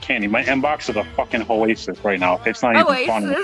[0.00, 2.40] I told Candy my inbox is a fucking oasis right now.
[2.46, 3.36] It's not even funny.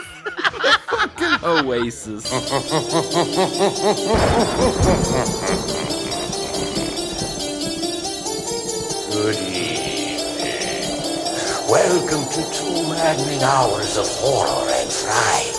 [1.44, 2.30] Oasis.
[9.12, 10.18] Good evening.
[11.68, 15.56] Welcome to two maddening hours of horror and fright.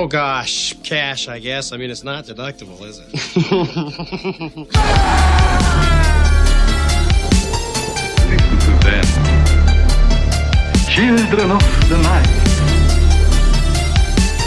[0.00, 1.72] Oh gosh, cash, I guess.
[1.72, 3.12] I mean, it's not deductible, is it?
[3.12, 3.34] Listen
[8.60, 9.02] to them.
[10.86, 12.28] Children of the night.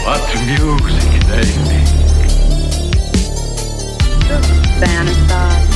[0.06, 1.92] What music they make.
[4.80, 5.68] fantasize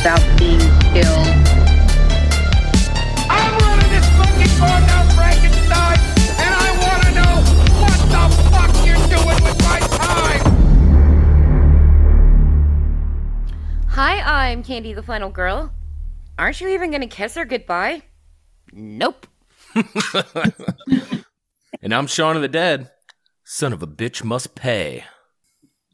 [0.00, 1.28] about being killed.
[3.30, 4.95] I'm running this fucking cornell
[13.96, 15.72] Hi, I'm Candy the Final Girl.
[16.38, 18.02] Aren't you even gonna kiss her goodbye?
[18.70, 19.26] Nope.
[21.80, 22.90] and I'm Shaun of the Dead.
[23.42, 25.04] Son of a bitch must pay.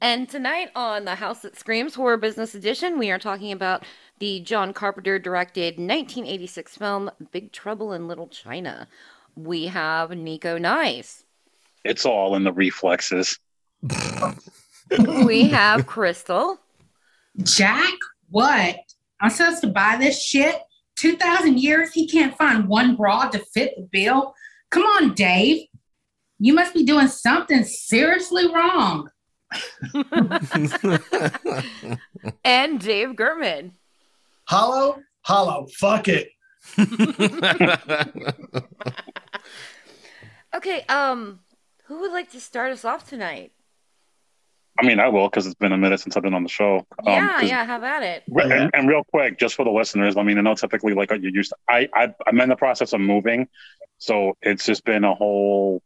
[0.00, 3.84] And tonight on the House That Screams Horror Business Edition, we are talking about
[4.18, 8.88] the John Carpenter directed 1986 film Big Trouble in Little China.
[9.36, 11.22] We have Nico Nice.
[11.84, 13.38] It's all in the reflexes.
[15.24, 16.58] we have Crystal.
[17.42, 17.94] Jack,
[18.30, 18.76] what?
[19.20, 20.56] I'm supposed to buy this shit?
[20.96, 24.34] 2,000 years, he can't find one broad to fit the bill?
[24.70, 25.66] Come on, Dave.
[26.38, 29.08] You must be doing something seriously wrong.
[32.44, 33.72] and Dave Gherman.
[34.44, 35.00] Hollow?
[35.22, 35.66] Hollow.
[35.78, 36.28] Fuck it.
[40.54, 41.40] Okay, um,
[41.84, 43.52] who would like to start us off tonight?
[44.78, 46.78] I mean, I will because it's been a minute since I've been on the show.
[47.00, 48.22] Um, yeah, 'cause- yeah, have at it.
[48.28, 51.10] Re- And, and real quick, just for the listeners, I mean, I know typically like
[51.10, 53.48] you used to, I, I, I'm in the process of moving.
[53.98, 55.82] So it's just been a whole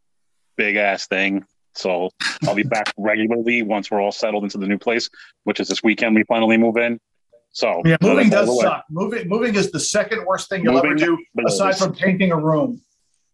[0.57, 1.45] big ass thing.
[1.75, 2.11] So
[2.47, 5.11] I'll be back regularly once we're all settled into the new place,
[5.45, 7.01] which is this weekend we finally move in.
[7.51, 8.85] So Yeah, moving does suck.
[8.91, 11.55] Moving moving is the second worst thing you'll ever do, blows.
[11.55, 12.81] aside from painting a room.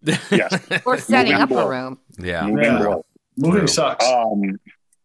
[0.30, 0.58] Yes.
[0.86, 1.98] Or setting Moving up a room.
[2.18, 2.46] Yeah.
[2.46, 2.78] Moving Yeah.
[2.78, 3.02] blows.
[3.36, 4.04] Moving sucks.
[4.06, 4.58] Um,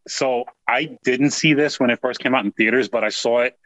[0.08, 3.40] so I didn't see this when it first came out in theaters, but I saw
[3.42, 3.58] it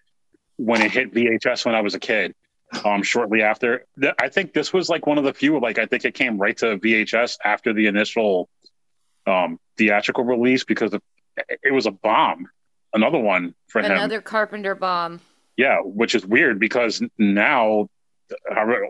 [0.57, 2.35] when it hit VHS when I was a kid.
[2.85, 5.59] Um, shortly after, Th- I think this was like one of the few.
[5.59, 8.47] Like I think it came right to VHS after the initial
[9.27, 11.01] um, theatrical release because of,
[11.63, 12.47] it was a bomb.
[12.93, 13.91] Another one for him.
[13.91, 15.19] Another Carpenter bomb.
[15.57, 17.89] Yeah, which is weird because now,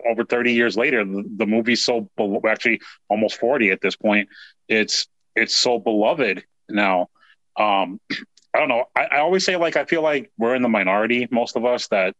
[0.08, 2.08] over 30 years later, the, movie's so
[2.48, 4.28] actually almost 40 at this point.
[4.68, 7.08] It's it's so beloved now.
[7.56, 8.00] Um,
[8.54, 8.84] I don't know.
[8.94, 11.88] I, I always say like I feel like we're in the minority, most of us
[11.88, 12.14] that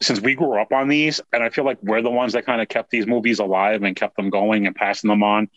[0.00, 2.60] since we grew up on these, and I feel like we're the ones that kind
[2.60, 5.48] of kept these movies alive and kept them going and passing them on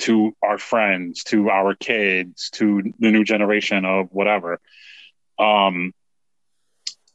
[0.00, 4.60] to our friends, to our kids, to the new generation of whatever.
[5.38, 5.94] Um,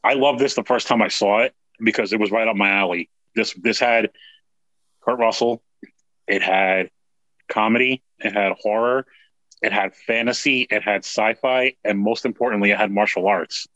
[0.02, 2.70] I love this the first time I saw it because it was right up my
[2.70, 3.10] alley.
[3.34, 4.10] This this had
[5.02, 5.62] Kurt Russell,
[6.26, 6.90] it had
[7.48, 9.06] comedy, it had horror,
[9.64, 13.66] it had fantasy, it had sci-fi, and most importantly, it had martial arts,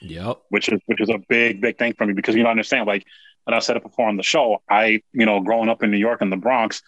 [0.00, 0.38] Yep.
[0.48, 2.86] which is which is a big big thing for me because you don't understand.
[2.86, 3.04] Like,
[3.46, 4.62] and I said it before on the show.
[4.68, 6.82] I you know growing up in New York in the Bronx,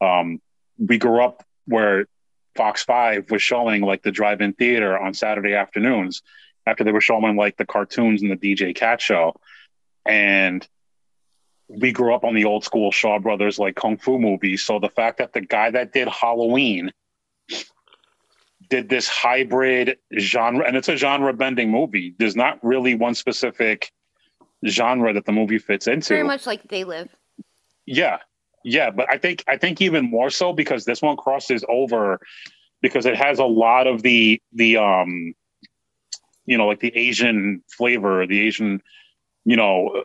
[0.00, 0.40] um,
[0.78, 2.06] we grew up where
[2.56, 6.22] Fox Five was showing like the drive-in theater on Saturday afternoons
[6.66, 9.34] after they were showing like the cartoons and the DJ Kat show.
[10.04, 10.66] And
[11.68, 14.64] we grew up on the old school Shaw Brothers like kung fu movies.
[14.64, 16.90] So the fact that the guy that did Halloween
[18.70, 22.14] did this hybrid genre, and it's a genre bending movie.
[22.18, 23.92] There's not really one specific
[24.66, 26.14] genre that the movie fits into.
[26.14, 27.14] Very much like They Live.
[27.84, 28.18] Yeah,
[28.64, 32.20] yeah, but I think I think even more so because this one crosses over
[32.80, 35.34] because it has a lot of the the um
[36.46, 38.80] you know like the Asian flavor, the Asian
[39.44, 40.02] you know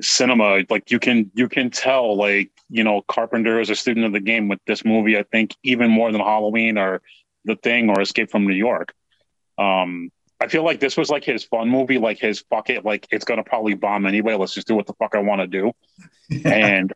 [0.00, 0.64] cinema.
[0.68, 4.20] Like you can you can tell like you know Carpenter is a student of the
[4.20, 5.16] game with this movie.
[5.16, 7.00] I think even more than Halloween or
[7.48, 8.94] The Thing or Escape from New York.
[9.58, 10.10] Um,
[10.40, 13.24] I feel like this was like his fun movie, like his fuck it, like it's
[13.24, 14.34] gonna probably bomb anyway.
[14.34, 15.72] Let's just do what the fuck I want to do.
[16.44, 16.92] And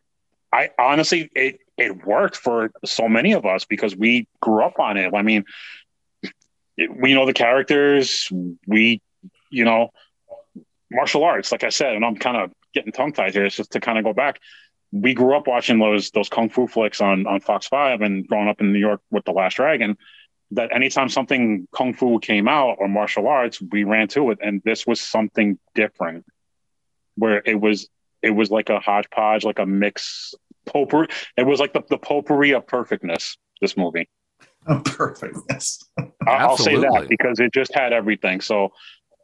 [0.53, 4.97] I honestly, it it worked for so many of us because we grew up on
[4.97, 5.13] it.
[5.13, 5.45] I mean,
[6.77, 8.29] it, we know the characters.
[8.67, 9.01] We,
[9.49, 9.89] you know,
[10.91, 13.45] martial arts, like I said, and I'm kind of getting tongue tied here.
[13.45, 14.39] It's just to kind of go back.
[14.91, 18.47] We grew up watching those those kung fu flicks on on Fox Five, and growing
[18.47, 19.97] up in New York with the Last Dragon.
[20.55, 24.61] That anytime something kung fu came out or martial arts, we ran to it, and
[24.63, 26.25] this was something different,
[27.15, 27.89] where it was
[28.21, 30.33] it was like a hodgepodge, like a mix
[30.65, 31.07] potpourri.
[31.37, 33.37] It was like the, the potpourri of perfectness.
[33.61, 34.09] This movie.
[34.85, 35.83] Perfectness.
[35.97, 38.41] I- I'll say that because it just had everything.
[38.41, 38.69] So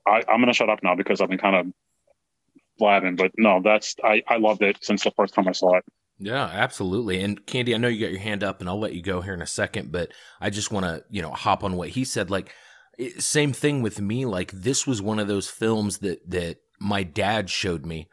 [0.05, 1.65] I, I'm going to shut up now because I've been kind of
[2.77, 3.15] blabbing.
[3.15, 5.85] But no, that's I, I loved it since the first time I saw it.
[6.19, 7.23] Yeah, absolutely.
[7.23, 9.33] And Candy, I know you got your hand up, and I'll let you go here
[9.33, 10.11] in a second, but
[10.41, 12.29] I just want to, you know, hop on what he said.
[12.29, 12.53] Like,
[12.97, 14.25] it, same thing with me.
[14.25, 18.09] Like, this was one of those films that that my dad showed me,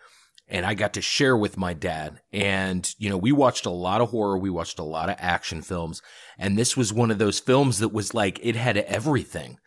[0.46, 2.20] and I got to share with my dad.
[2.32, 5.60] And you know, we watched a lot of horror, we watched a lot of action
[5.60, 6.00] films,
[6.38, 9.58] and this was one of those films that was like it had everything.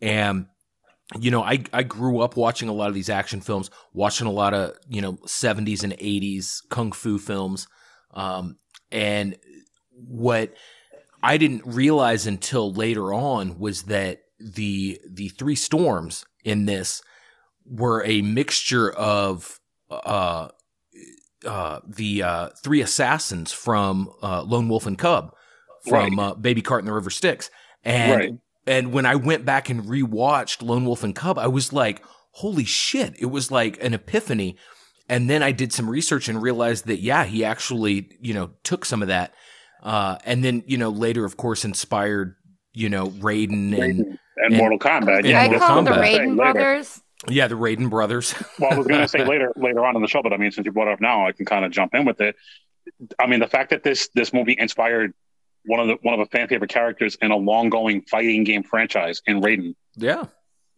[0.00, 0.46] And
[1.18, 4.32] you know, I I grew up watching a lot of these action films, watching a
[4.32, 7.68] lot of you know '70s and '80s kung fu films,
[8.14, 8.56] um,
[8.90, 9.36] and
[9.92, 10.54] what
[11.22, 17.02] I didn't realize until later on was that the the three storms in this
[17.66, 19.60] were a mixture of
[19.90, 20.48] uh,
[21.46, 25.34] uh, the uh, three assassins from uh, Lone Wolf and Cub
[25.86, 27.50] from uh, Baby Cart and the River Styx,
[27.82, 28.30] and Right.
[28.66, 32.02] And when I went back and rewatched Lone Wolf and Cub, I was like,
[32.32, 33.14] holy shit!
[33.18, 34.56] It was like an epiphany.
[35.08, 38.84] And then I did some research and realized that yeah, he actually you know took
[38.86, 39.34] some of that,
[39.82, 42.36] uh, and then you know later, of course, inspired
[42.72, 45.18] you know Raiden and And, Mortal Kombat.
[45.18, 47.00] and Yeah, I Mortal call them the Raiden brothers.
[47.28, 48.34] yeah the Raiden brothers.
[48.58, 50.50] well, I was going to say later later on in the show, but I mean,
[50.50, 52.34] since you brought it up now, I can kind of jump in with it.
[53.18, 55.12] I mean, the fact that this this movie inspired
[55.66, 58.62] one of the one of the fan favorite characters in a long going fighting game
[58.62, 60.24] franchise in Raiden yeah,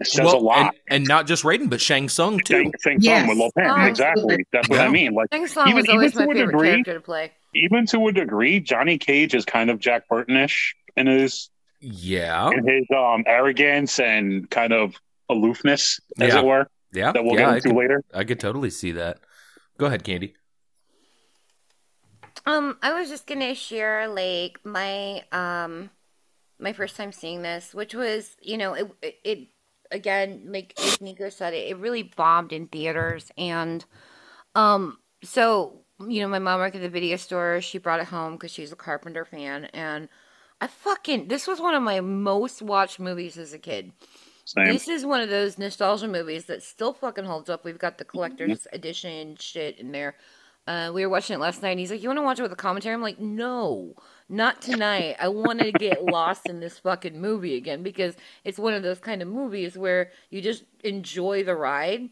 [0.01, 0.59] it says Well, a lot.
[0.89, 2.55] and, and not just Raiden, but Shang Tsung too.
[2.55, 3.21] Shang, Shang Yes.
[3.21, 4.21] Tsung with Lo Pan, Oh, exactly.
[4.23, 4.45] absolutely.
[4.53, 4.85] That's what Yeah.
[4.85, 5.13] I mean.
[5.15, 7.33] Like Shang Tsung Even- was always even my to a favorite degree- character to play.
[7.55, 11.49] even to a degree, Johnny Cage is kind of Jack Burtonish in his
[11.81, 14.95] Yeah, in his um, arrogance and kind of
[15.31, 16.41] aloofness, as Yeah.
[16.41, 17.41] it were, yeah, that we'll yeah.
[17.41, 18.05] get I into could, later.
[18.15, 19.19] I could totally see that.
[19.79, 20.35] Go ahead, Candy.
[22.47, 25.91] Um, I was just gonna share like my um
[26.59, 29.49] my first time seeing this, which was you know it it, it
[29.91, 33.85] again like as Nico said it it really bombed in theaters and
[34.55, 38.33] um so you know my mom worked at the video store she brought it home
[38.33, 40.09] because she's a Carpenter fan and
[40.61, 43.93] I fucking this was one of my most watched movies as a kid.
[44.45, 44.67] Same.
[44.67, 47.65] This is one of those nostalgia movies that still fucking holds up.
[47.65, 50.15] We've got the collector's edition shit in there.
[50.67, 52.43] Uh, we were watching it last night, and he's like, "You want to watch it
[52.43, 53.95] with a commentary?" I'm like, "No,
[54.29, 55.17] not tonight.
[55.21, 58.99] I want to get lost in this fucking movie again because it's one of those
[58.99, 62.09] kind of movies where you just enjoy the ride.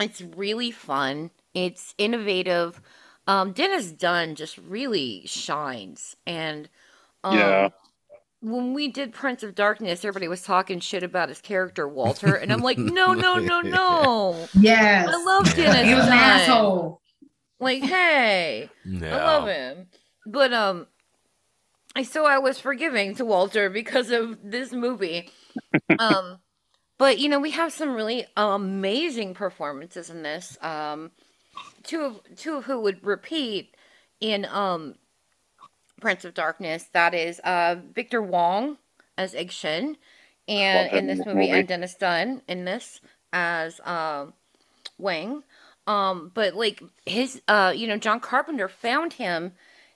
[0.00, 1.30] It's really fun.
[1.54, 2.80] It's innovative.
[3.26, 6.68] Um, Dennis Dun just really shines, and
[7.24, 7.68] um, Yeah.
[8.40, 12.52] when we did Prince of Darkness, everybody was talking shit about his character Walter, and
[12.52, 14.48] I'm like, no, no, no, no.
[14.58, 15.08] Yes.
[15.10, 15.86] I love Dennis.
[15.86, 17.00] He was an asshole.
[17.60, 19.08] Like, hey, No.
[19.08, 19.88] I love him,
[20.26, 20.86] but um,
[21.96, 25.30] I so I was forgiving to Walter because of this movie.
[25.98, 26.38] um,
[26.98, 30.56] but you know, we have some really amazing performances in this.
[30.62, 31.10] Um,
[31.82, 33.74] two of two of who would repeat
[34.20, 34.94] in um
[36.00, 36.88] Prince of Darkness.
[36.92, 38.78] That is uh Victor Wong
[39.16, 39.96] as Egg Shen,
[40.46, 41.50] and in this in this movie, movie.
[41.50, 43.00] and Dennis Dun in this
[43.32, 44.34] as um
[44.98, 45.42] Wang.
[45.88, 49.52] Um, but like his uh, you know, John Carpenter found him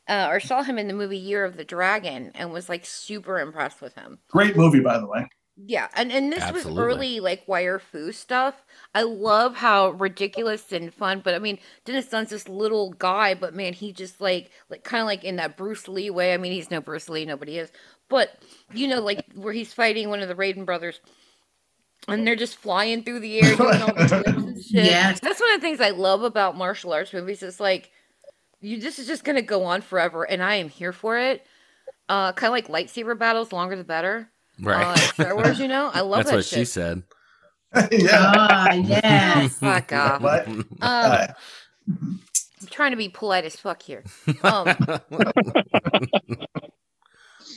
[0.09, 3.39] uh, or saw him in the movie Year of the Dragon and was like super
[3.39, 4.19] impressed with him.
[4.29, 5.29] Great movie, by the way.
[5.55, 6.73] Yeah, and and this Absolutely.
[6.73, 8.65] was early like wire fu stuff.
[8.95, 13.55] I love how ridiculous and fun, but I mean, Dennis Dun's this little guy, but
[13.55, 16.33] man, he just like like kind of like in that Bruce Lee way.
[16.33, 17.71] I mean, he's no Bruce Lee, nobody is,
[18.09, 21.01] but you know, like where he's fighting one of the Raiden brothers.
[22.09, 24.85] And they're just flying through the air doing all the flips and shit.
[24.85, 25.21] Yes.
[25.21, 27.43] That's one of the things I love about martial arts movies.
[27.43, 27.91] It's like
[28.61, 31.47] you this is just gonna go on forever and I am here for it.
[32.09, 34.29] Uh kinda like lightsaber battles, longer the better.
[34.61, 34.85] Right.
[34.85, 35.91] Uh, Star Wars, you know?
[35.95, 36.31] I love that.
[36.31, 36.59] That's that what shit.
[36.59, 37.03] she said.
[37.91, 38.33] yeah.
[38.37, 39.59] Ah, yes.
[39.59, 40.21] Fuck off.
[40.21, 40.47] What?
[40.49, 41.27] Um, Uh,
[41.89, 44.05] I'm trying to be polite as fuck here.
[44.43, 44.75] Um,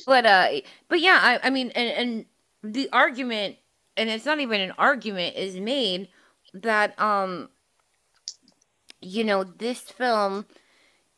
[0.08, 0.48] but uh,
[0.88, 2.25] but yeah, I, I mean, and,
[2.64, 3.58] and the argument,
[3.98, 6.08] and it's not even an argument, is made
[6.54, 7.50] that um,
[9.02, 10.46] you know, this film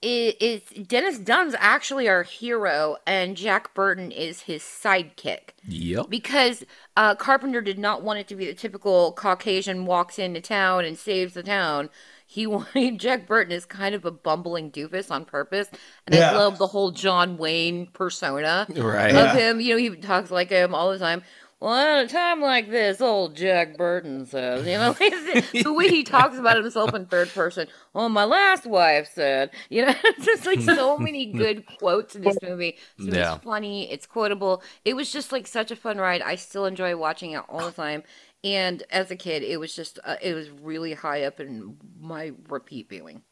[0.01, 5.49] is, is Dennis Dun's actually our hero, and Jack Burton is his sidekick.
[5.67, 6.09] Yep.
[6.09, 6.63] Because
[6.95, 10.97] uh, Carpenter did not want it to be the typical Caucasian walks into town and
[10.97, 11.89] saves the town.
[12.25, 15.69] He wanted Jack Burton is kind of a bumbling doofus on purpose,
[16.05, 19.09] and I love the whole John Wayne persona Right.
[19.09, 19.33] of Yeah.
[19.33, 19.61] him.
[19.61, 21.23] You know, he talks like him all the time.
[21.59, 24.93] Well, at a time like this, old Jack Burton says, you know,
[25.63, 27.67] the way he talks about himself in third person.
[27.93, 32.21] Well, my last wife said, you know, it's just like so many good quotes in
[32.21, 32.77] this movie.
[32.99, 33.35] So Yeah.
[33.35, 34.61] It's funny, it's quotable.
[34.85, 36.21] It was just like such a fun ride.
[36.21, 38.03] I still enjoy watching it all the time.
[38.43, 42.33] And as a kid, it was just, uh, it was really high up in my
[42.49, 43.23] repeat viewing.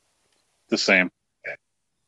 [0.70, 1.12] The same.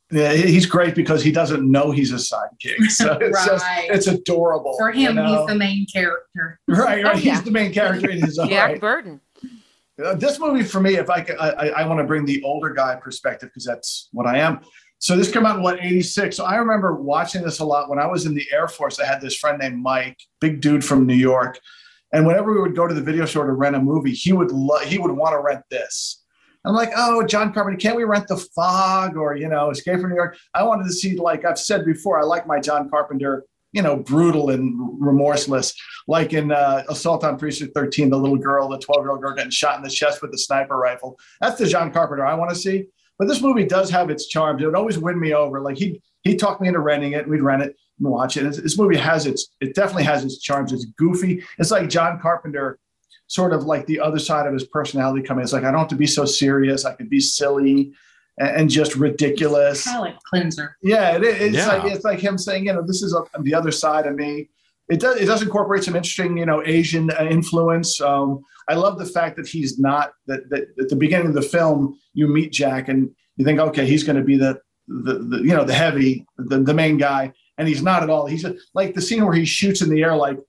[0.09, 2.77] Yeah, he's great because he doesn't know he's a sidekick.
[2.89, 3.89] So it's just Right.
[3.91, 4.75] it's adorable.
[4.77, 5.39] For him, you know?
[5.39, 6.59] he's the main character.
[6.67, 7.05] right, right.
[7.05, 7.33] Oh, yeah.
[7.33, 8.81] He's the main character in his own Jack right.
[8.81, 9.19] Burton.
[10.03, 12.41] Uh, this movie for me, if I could, I, I, I want to bring the
[12.43, 14.59] older guy perspective because that's what I am.
[14.99, 16.37] So this came out in what '86.
[16.37, 18.99] So I remember watching this a lot when I was in the Air Force.
[18.99, 21.59] I had this friend named Mike, big dude from New York,
[22.13, 24.51] and whenever we would go to the video store to rent a movie, he would
[24.51, 26.23] lo- he would want to rent this.
[26.67, 30.09] I'm like, oh, John Carpenter, can't we rent The Fog or you know Escape from
[30.09, 30.37] New York?
[30.53, 33.95] I wanted to see, like I've said before, I like my John Carpenter, you know,
[33.95, 35.73] brutal and remorseless
[36.07, 39.33] like in uh, Assault on Precinct 13, the little girl, the 12 year old girl
[39.33, 41.17] getting shot in the chest with a sniper rifle.
[41.39, 42.85] That's the John Carpenter I want to see.
[43.17, 44.61] But this movie does have its charms.
[44.61, 45.61] It would always win me over.
[45.61, 47.27] Like he he talked me into renting it.
[47.27, 48.43] We'd rent it and watch it.
[48.43, 50.73] This, this movie has its it definitely has its charms.
[50.73, 51.43] It's goofy.
[51.57, 52.77] It's like John Carpenter,
[53.27, 55.43] sort of like the other side of his personality coming.
[55.43, 56.85] It's like I don't have to be so serious.
[56.85, 57.93] I can be silly
[58.37, 59.83] and, and just ridiculous.
[59.83, 60.77] Palate cleanser.
[60.81, 61.67] Yeah, it, it's Yeah.
[61.67, 64.49] like it's like him saying, you know, this is a, the other side of me.
[64.89, 67.99] It does it does incorporate some interesting, you know, Asian uh, influence.
[67.99, 71.41] Um, I love the fact that he's not that, that at the beginning of the
[71.41, 75.37] film you meet Jack and you think, okay, he's going to be the, the the
[75.39, 78.25] you know the heavy the, the main guy, and he's not at all.
[78.27, 80.39] He's a, like the scene where he shoots in the air like.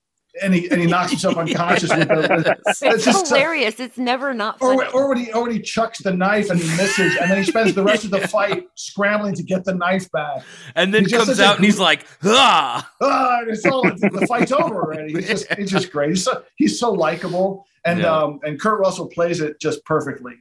[0.42, 3.80] And he, and he knocks himself unconscious with the, It's, it's just so- hilarious.
[3.80, 4.76] it's never not or, funny.
[4.76, 7.38] when- or when he or when he chucks the knife and he misses, and then
[7.38, 10.42] he spends the rest of the fight scrambling to get the knife back.
[10.76, 12.88] And then He just comes says a out and he's like, ah.
[13.00, 15.12] ah, and it's all the fight's over already.
[15.14, 16.11] He's just he's just great.
[16.11, 18.14] He's so he's so likable, and Yeah.
[18.16, 20.35] um and Kurt Russell plays it just perfectly.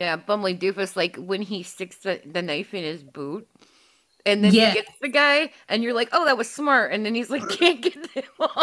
[0.00, 3.46] Yeah, bumbling doofus, like when he sticks the, the knife in his boot.
[4.26, 4.68] And then Yeah.
[4.68, 7.48] he gets the guy, and you're like, "Oh, that was smart." And then he's like,
[7.58, 8.62] "Can't get them off."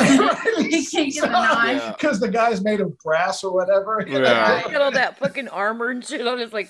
[0.58, 4.04] He the because the guy's made of brass or whatever.
[4.08, 4.62] Yeah.
[4.62, 6.40] He's got all that fucking armor and shit on.
[6.40, 6.70] It's like,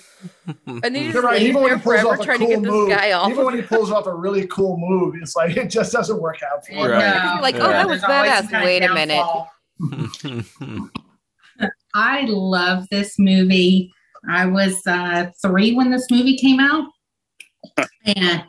[0.66, 1.42] and then he right.
[1.42, 3.30] Even when he pulls off a trying cool to get this move, guy off.
[3.30, 6.38] even when he pulls off a really cool move, it's like it just doesn't work
[6.42, 6.90] out for him.
[6.90, 7.32] Right.
[7.34, 7.64] You're like, Yeah.
[7.66, 9.24] "Oh, that was There's always some badass." kind of Wait a minute.
[11.94, 13.92] I love this movie.
[14.28, 16.88] I was uh, three when this movie came out.
[18.04, 18.44] and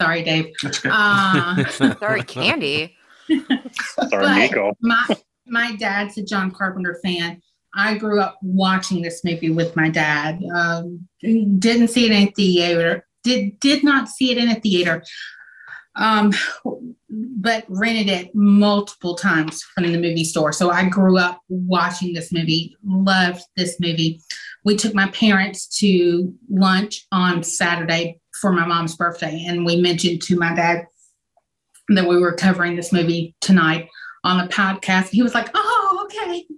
[0.00, 0.46] sorry, Dave.
[0.62, 0.92] That's good.
[0.94, 1.64] Uh,
[1.98, 2.96] Sorry, Candy.
[3.28, 3.42] Sorry,
[4.10, 4.72] But- Nico.
[4.80, 5.06] my
[5.46, 7.40] my dad's a John Carpenter fan.
[7.74, 10.40] I grew up watching this movie with my dad.
[10.54, 13.06] Um, didn't see it in a theater.
[13.24, 15.02] Did did not see it in a theater.
[15.96, 16.32] Um,
[17.10, 20.52] but rented it multiple times from the movie store.
[20.52, 22.76] So I grew up watching this movie.
[22.84, 24.20] Loved this movie.
[24.64, 30.22] We took my parents to lunch on Saturday for my mom's birthday, and we mentioned
[30.22, 30.86] to my dad
[31.90, 33.88] that we were covering this movie tonight
[34.24, 35.08] on the podcast.
[35.08, 36.46] He was like, "Oh, okay."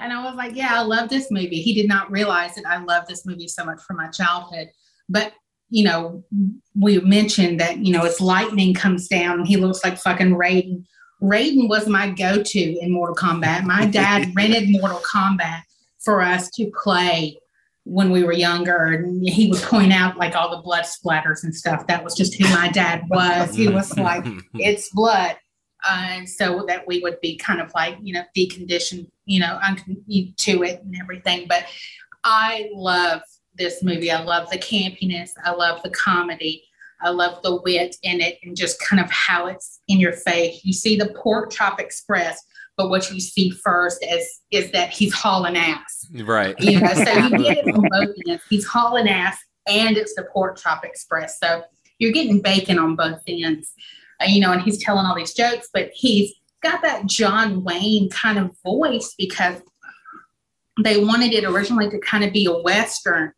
[0.00, 2.82] And I was like, "Yeah, I love this movie." He did not realize that I
[2.82, 4.68] love this movie so much from my childhood.
[5.08, 5.34] But
[5.68, 6.24] you know,
[6.74, 10.84] we mentioned that you know, as lightning comes down, he looks like fucking Raiden.
[11.22, 13.64] Raiden was my go-to in Mortal Kombat.
[13.64, 15.62] My dad rented Mortal Kombat
[15.98, 17.38] for us to play
[17.88, 21.54] when we were younger, and he would point out like all the blood splatters and
[21.54, 21.86] stuff.
[21.86, 23.54] That was just who my dad was.
[23.54, 25.36] He was like, it's blood.
[25.88, 29.58] Uh, and so that we would be kind of like, you know, deconditioned, you know,
[29.66, 29.76] un-
[30.36, 31.46] to it and everything.
[31.48, 31.64] But
[32.24, 33.22] I love
[33.56, 34.10] this movie.
[34.10, 35.30] I love the campiness.
[35.44, 36.64] I love the comedy.
[37.00, 40.60] I love the wit in it and just kind of how it's in your face.
[40.64, 42.44] You see the Pork Chop Express,
[42.78, 46.06] but what you see first is is that he's hauling ass.
[46.24, 46.54] right.
[46.60, 48.42] You know, so you get it from both ends.
[48.48, 49.36] He's hauling ass
[49.68, 51.38] and it's the Pork Chop Express.
[51.40, 51.64] So
[51.98, 53.74] you're getting bacon on both ends.
[54.22, 56.32] Uh, you know, and he's telling all these jokes, but he's
[56.62, 59.60] got that John Wayne kind of voice because
[60.82, 63.32] they wanted it originally to kind of be a Western,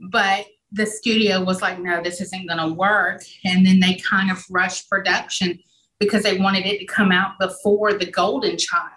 [0.00, 3.22] but the studio was like, no, this isn't going to work.
[3.44, 5.58] And then they kind of rushed production
[6.04, 8.90] because they wanted it to come out before The Golden Child.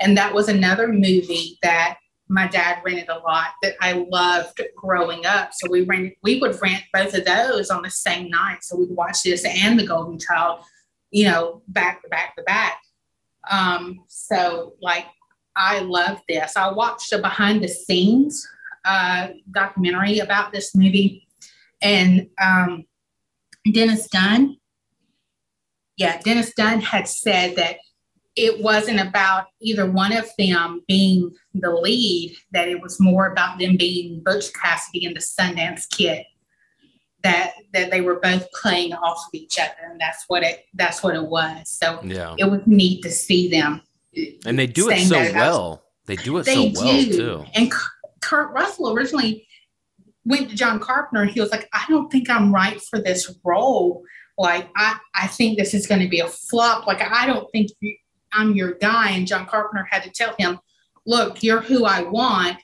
[0.00, 1.98] And that was another movie that
[2.28, 5.50] my dad rented a lot that I loved growing up.
[5.52, 8.64] So we rented, we would rent both of those on the same night.
[8.64, 10.64] So we'd watch this and The Golden Child,
[11.10, 12.80] you know, back to back to back.
[13.50, 15.06] Um, so like
[15.56, 16.56] I love this.
[16.56, 18.46] I watched a behind the scenes
[18.84, 21.26] uh, documentary about this movie,
[21.80, 22.84] and um,
[23.72, 24.56] Dennis Dun.
[25.96, 27.76] Yeah, Dennis Dun had said that
[28.36, 33.58] it wasn't about either one of them being the lead, that it was more about
[33.60, 36.24] them being Butch Cassidy and the Sundance Kid.
[37.22, 41.02] That that they were both playing off of each other, and that's what it that's
[41.02, 41.70] what it was.
[41.70, 42.34] So Yeah.
[42.38, 43.80] it was neat to see them.
[44.44, 45.84] And they do it so well.
[46.06, 47.12] They do it They so well do.
[47.16, 47.44] too.
[47.54, 47.72] And
[48.20, 49.46] Kurt Russell originally
[50.26, 53.34] went to John Carpenter and he was like, I don't think I'm right for this
[53.42, 54.02] role.
[54.36, 56.86] Like, I, I think this is going to be a flop.
[56.86, 57.96] Like, I don't think you,
[58.32, 59.10] I'm your guy.
[59.10, 60.58] And John Carpenter had to tell him,
[61.06, 62.56] look, you're who I want.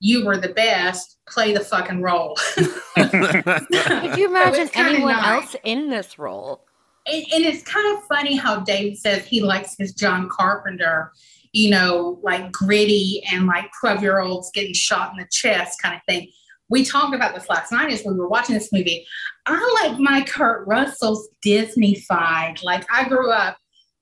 [0.00, 1.18] You were the best.
[1.28, 2.36] Play the fucking role.
[2.54, 5.42] Could you imagine anyone nice.
[5.42, 6.64] else in this role?
[7.08, 11.12] and, and it's kind of funny how Dave says he likes his John Carpenter,
[11.52, 15.94] you know, like gritty and like 12 year olds getting shot in the chest kind
[15.94, 16.30] of thing.
[16.70, 19.06] We talked about this last night as we were watching this movie.
[19.46, 22.62] I like my Kurt Russell's Disney-fied.
[22.62, 23.56] Like I grew up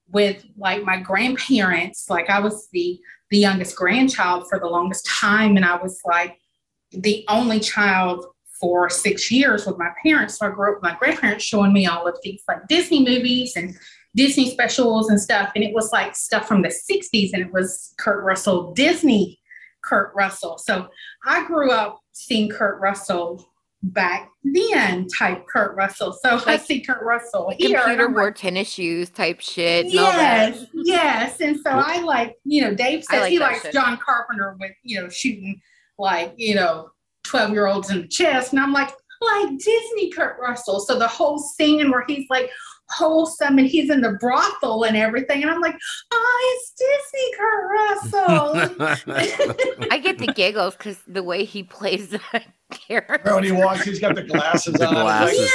[0.09, 5.57] with like my grandparents, like I was the the youngest grandchild for the longest time,
[5.57, 6.37] and I was like
[6.91, 8.25] the only child
[8.59, 10.37] for six years with my parents.
[10.37, 13.53] So I grew up with my grandparents showing me all of these like Disney movies
[13.55, 13.77] and
[14.15, 15.51] Disney specials and stuff.
[15.55, 19.39] And it was like stuff from the 60s and it was Kurt Russell, Disney
[19.83, 20.57] Kurt Russell.
[20.57, 20.87] So
[21.25, 23.45] I grew up seeing Kurt Russell
[23.83, 26.13] back then type Kurt Russell.
[26.13, 27.77] So I see Kurt Russell here.
[27.77, 29.87] and Computer wore like, tennis shoes type shit.
[29.87, 31.39] Yes, yes.
[31.41, 33.73] And so I like, you know, Dave says like he likes shit.
[33.73, 35.61] John Carpenter with, you know, shooting
[35.97, 36.89] like, you know,
[37.23, 38.53] 12 year olds in the chest.
[38.53, 40.79] And I'm like, like Disney Kurt Russell.
[40.79, 42.49] So the whole scene where he's like
[42.89, 45.41] wholesome and he's in the brothel and everything.
[45.41, 45.75] And I'm like,
[46.11, 48.73] oh, it's Disney Kurt
[49.05, 49.87] Russell.
[49.91, 53.33] I get the giggles because the way he plays that character.
[53.35, 54.93] When he walks, he's got the glasses The on.
[54.95, 55.51] It's like, glasses.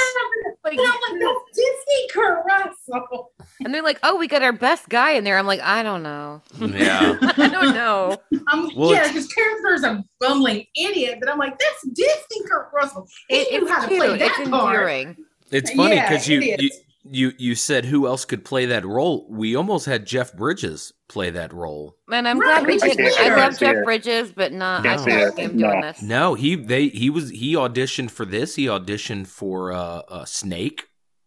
[0.65, 3.31] Like, and I'm like, that's Disney Kurt Russell.
[3.65, 6.03] And they're like, "Oh, we got our best guy in there." I'm like, "I don't
[6.03, 6.41] know.
[6.57, 7.17] Yeah.
[7.21, 8.17] I don't know."
[8.47, 12.69] I'm, Well, yeah, it's- his character's a bumbling idiot, but I'm like, that's Disney Kurt
[12.73, 13.05] Russell.
[13.27, 13.99] He It, knew it's how to cute.
[13.99, 14.73] play It's that part.
[14.73, 15.17] endearing.
[15.51, 16.79] It's funny Yeah, because you, you is.
[17.05, 19.27] You you said who else could play that role.
[19.29, 21.97] We almost had Jeff Bridges play that role.
[22.11, 23.17] And I'm Right, glad we which is did.
[23.17, 23.37] I weird.
[23.37, 23.85] love See Jeff it.
[23.85, 24.83] Bridges, but not.
[24.83, 25.81] Can't I see can't see him doing No.
[25.81, 26.01] this.
[26.01, 28.55] No, he they he was he auditioned for this.
[28.55, 30.85] He auditioned for uh, uh Snake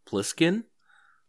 [0.09, 0.65] Plissken.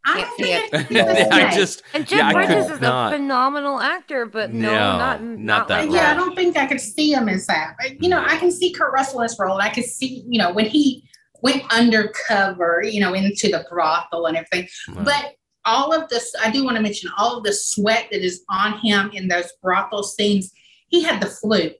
[0.04, 0.74] I Can't don't see think it.
[1.32, 3.12] I can I just And Jeff yeah, Bridges is not.
[3.12, 5.90] a phenomenal actor, but no, No, not not not, that like.
[5.90, 7.74] Yeah, I don't think I could see him as that.
[7.78, 9.54] But, you know, I can see Kurt Russell as role.
[9.58, 11.04] And I could see, you know, when he
[11.42, 14.68] went undercover, you know, into the brothel and everything.
[14.94, 15.04] Wow.
[15.04, 18.44] But all of this, I do want to mention all of the sweat that is
[18.48, 20.52] on him in those brothel scenes.
[20.88, 21.70] He had the flu.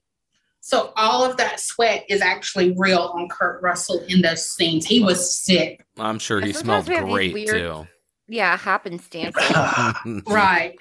[0.60, 4.84] So all of that sweat is actually real on Kurt Russell in those scenes.
[4.84, 5.82] He was sick.
[5.98, 7.86] I'm sure he Sometimes smelled we have these great weird- too.
[8.28, 9.34] Yeah, happenstance.
[10.26, 10.76] Right.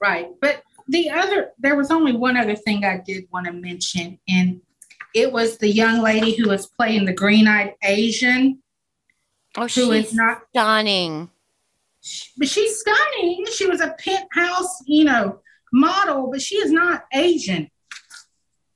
[0.00, 0.28] Right.
[0.40, 4.60] But the other, there was only one other thing I did want to mention, and
[5.16, 8.62] it was the young lady who was playing the green eyed Asian,
[9.56, 11.30] Oh, who she's is not, stunning.
[12.36, 13.46] but she's stunning.
[13.52, 15.40] She was a penthouse, you know,
[15.72, 17.70] model, but she is not Asian.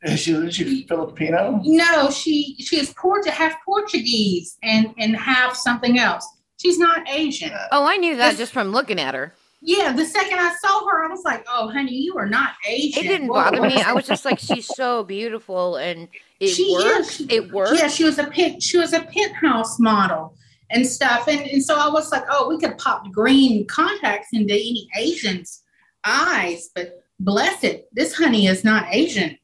[0.03, 1.61] Is she, is she Filipino?
[1.62, 6.26] No, she she is Port half Portuguese and and half something else.
[6.57, 7.53] She's not Asian.
[7.70, 9.35] Oh, I knew that This- just from looking at her.
[9.61, 13.05] Yeah, the second I saw her, I was like, "Oh, honey, you are not Asian."
[13.05, 13.35] It didn't Whoa.
[13.35, 13.76] bother me.
[13.81, 16.09] I was just like, she's so beautiful, and
[16.40, 17.20] it She works.
[17.20, 17.26] is.
[17.31, 17.81] It works.
[17.81, 20.35] Yeah, she was a pent, she was a penthouse model
[20.70, 21.26] and stuff.
[21.29, 25.62] And, and so I was like, oh, we could pop green contacts into any Asian's
[26.05, 29.37] eyes, but bless it, this honey is not Asian.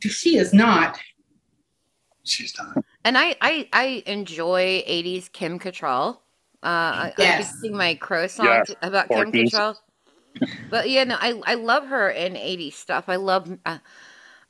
[0.00, 0.98] She is not.
[2.24, 2.84] She's not.
[3.04, 6.18] And I, I, I enjoy 80s Kim Cattrall.
[6.64, 7.52] Uh, I, I Yes.
[7.52, 9.52] could sing my crow song Yes, about Kim Porkies.
[9.52, 9.76] Cattrall.
[10.70, 13.04] But yeah, no, I, I love her in 80s stuff.
[13.08, 13.78] I love, uh,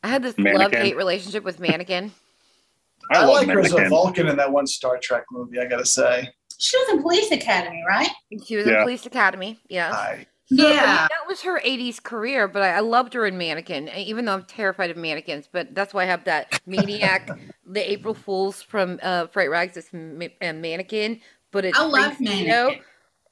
[0.03, 2.13] I had this love hate relationship with Mannequin.
[3.11, 5.59] I, I, love like her as a Vulcan in that one Star Trek movie.
[5.59, 6.29] I gotta say.
[6.57, 8.09] She was in Police Academy, right?
[8.47, 9.61] She was in Police Academy.
[9.69, 9.93] Yeah.
[9.93, 11.09] I, So, I mean, Yeah.
[11.11, 14.45] that was her 80s career, but I, I loved her in Mannequin, even though I'm
[14.45, 15.49] terrified of mannequins.
[15.51, 19.93] But that's why I have that Maniac, the April Fools from uh, Fright Rags, this
[19.93, 21.21] ma- uh, mannequin,
[21.55, 22.83] but it's I love Frank Zito, Mannequin.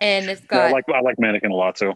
[0.00, 0.72] and it's Yeah, I got.
[0.72, 1.92] like I like Mannequin a lot too.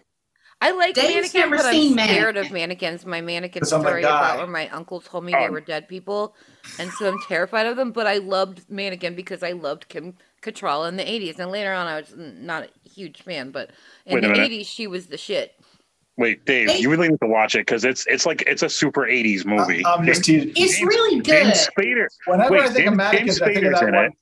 [0.61, 3.05] I like Dave's mannequin, never but I'm seen scared of mannequins.
[3.05, 5.51] My mannequin I'm story about where my uncle told me they Oh.
[5.53, 6.35] were dead people,
[6.79, 7.93] and so I'm terrified of them.
[7.93, 11.87] But I loved mannequin because I loved Kim Cattrall in the '80s, and later on
[11.87, 13.71] I was not a huge fan, but
[14.07, 14.51] in the minute.
[14.51, 15.53] '80s she was the shit.
[16.19, 16.79] Wait, Dave, Hey.
[16.79, 19.85] you really need to watch it because it's it's like it's a super '80s movie.
[19.85, 20.53] I'm just teasing.
[20.57, 21.25] It's James- really good.
[21.45, 22.07] James Spader.
[22.27, 24.13] Whenever Wait, I think James- of mannequins, I think of Spader's that in one, it.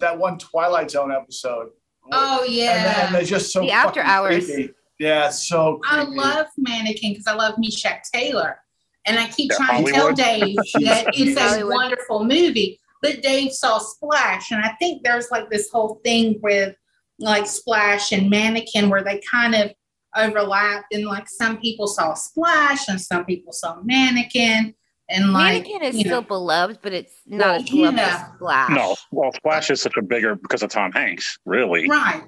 [0.00, 1.70] That one Twilight Zone episode.
[2.12, 3.06] Oh yeah.
[3.06, 4.46] and they're just so The After Hours.
[4.46, 4.72] creepy.
[4.98, 8.58] Yeah, it's so I love Mannequin because I love Meshach Taylor.
[9.06, 11.72] And I keep Yeah, trying to tell Dave that it's a Hollywood.
[11.74, 12.80] wonderful movie.
[13.00, 14.50] But Dave saw Splash.
[14.50, 16.74] And I think there's like this whole thing with
[17.20, 19.70] like Splash and Mannequin where they kind of
[20.16, 20.92] overlapped.
[20.92, 24.74] And like some people saw Splash and some people saw Mannequin.
[25.10, 28.24] And like, mannequin is still know, beloved, but it's not Well, as beloved yeah.
[28.28, 28.70] as Splash.
[28.70, 31.88] No, well, Splash is such a bigger because of Tom Hanks, really.
[31.88, 32.22] right.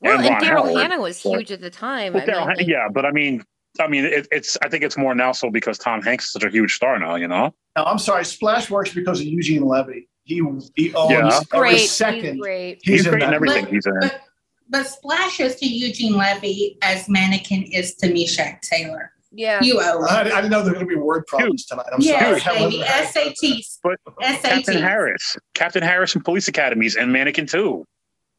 [0.00, 2.12] well, and and, Ron Daryl Hannah was but- huge at the time.
[2.14, 3.44] Well, I Daryl mean, yeah, but I mean,
[3.78, 4.58] I mean, it, it's.
[4.62, 7.14] I think it's more now so because Tom Hanks is such a huge star now.
[7.14, 7.54] You know.
[7.76, 8.24] No, I'm sorry.
[8.24, 10.08] Splash works because of Eugene Levy.
[10.24, 10.42] He
[10.74, 11.26] he owns Yeah.
[11.52, 11.76] every great.
[11.78, 12.38] He's second.
[12.40, 12.80] great.
[12.82, 13.34] He's, He's, in great in that.
[13.36, 13.98] everything But- he's in.
[14.00, 14.20] But
[14.68, 19.12] but Splash is to Eugene Levy as Mannequin is to Meshach Taylor.
[19.32, 19.62] Yeah.
[19.62, 21.86] You owe I, I didn't know there were going to be word problems tonight.
[21.92, 22.58] I'm Yes, sorry.
[22.58, 22.82] baby.
[22.82, 23.78] SATs.
[23.82, 23.98] But
[24.42, 27.84] Captain Harris, Captain Harris from Police Academies and Mannequin 2.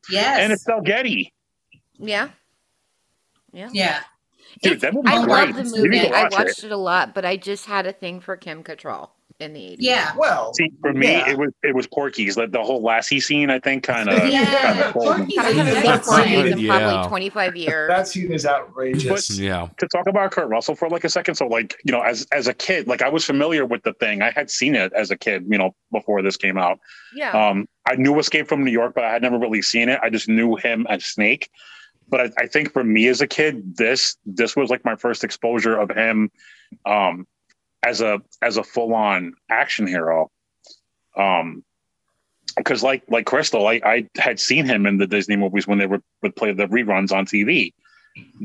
[0.09, 0.39] Yes.
[0.39, 1.31] and it's Del Getty.
[1.97, 2.29] Yeah.
[3.53, 3.69] Yeah.
[3.71, 4.01] yeah.
[4.63, 5.55] Dude, that movie's I great.
[5.55, 5.99] love the movie.
[6.09, 6.65] I watched it.
[6.65, 6.71] it.
[6.71, 9.09] a lot, but I just had a thing for Kim Cattrall
[9.41, 9.75] in the 80s.
[9.79, 10.13] Yeah.
[10.17, 11.29] well, See, for me, Yeah.
[11.29, 12.37] it was it was Porky's.
[12.37, 14.27] Like the whole Lassie scene, I think, kind of.
[14.29, 14.91] Yeah.
[14.91, 16.79] Porky's I haven't is seen That's Porky's good, in yeah.
[16.79, 17.87] probably 25 years.
[17.89, 19.37] that scene is outrageous.
[19.39, 19.67] Yeah.
[19.77, 21.35] to talk about Kurt Russell for like a second.
[21.35, 24.21] So, like, you know, as as a kid, like I was familiar with the thing.
[24.21, 26.79] I had seen it as a kid, you know, before this came out.
[27.13, 27.31] yeah.
[27.31, 29.99] Um, I knew Escape from New York, but I had never really seen it.
[30.03, 31.49] I just knew him as Snake.
[32.09, 35.23] But I, I think for me as a kid, this this was like my first
[35.23, 36.29] exposure of him
[36.85, 37.25] um,
[37.83, 40.29] as a as a full on action hero.
[41.15, 41.63] Um,
[42.57, 45.87] because like like Crystal, I, I had seen him in the Disney movies when they
[45.87, 47.73] would, would play the reruns on TV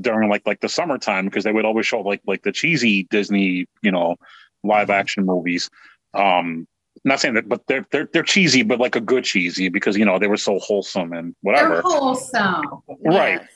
[0.01, 3.67] during like like the summertime because they would always show like like the cheesy Disney
[3.83, 4.17] you know
[4.63, 5.71] live action movies.
[6.15, 6.67] Um,
[7.05, 10.05] not saying that, but they're they're they're cheesy, but like a good cheesy because you
[10.05, 11.75] know they were so wholesome and whatever.
[11.75, 12.83] They're wholesome.
[13.05, 13.41] Right.
[13.41, 13.51] Yes.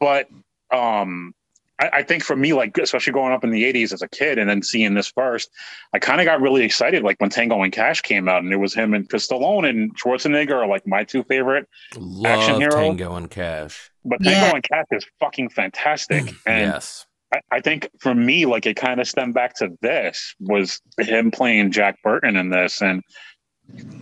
[0.00, 0.28] But
[0.76, 1.34] um,
[1.82, 4.38] I, I think for me, like especially growing up in the '80s as a kid
[4.38, 5.50] and then seeing this first,
[5.92, 7.02] I kind of got really excited.
[7.02, 9.96] Like when Tango and Cash came out, and it was him and because Stallone and
[9.98, 11.68] Schwarzenegger are like my two favorite.
[11.96, 12.70] Love hero.
[12.70, 13.90] Tango and Cash.
[14.04, 17.04] But Tango and Cash is fucking fantastic, mm, and yes.
[17.34, 21.32] I, I think for me, like it kind of stemmed back to this was him
[21.32, 23.02] playing Jack Burton in this, and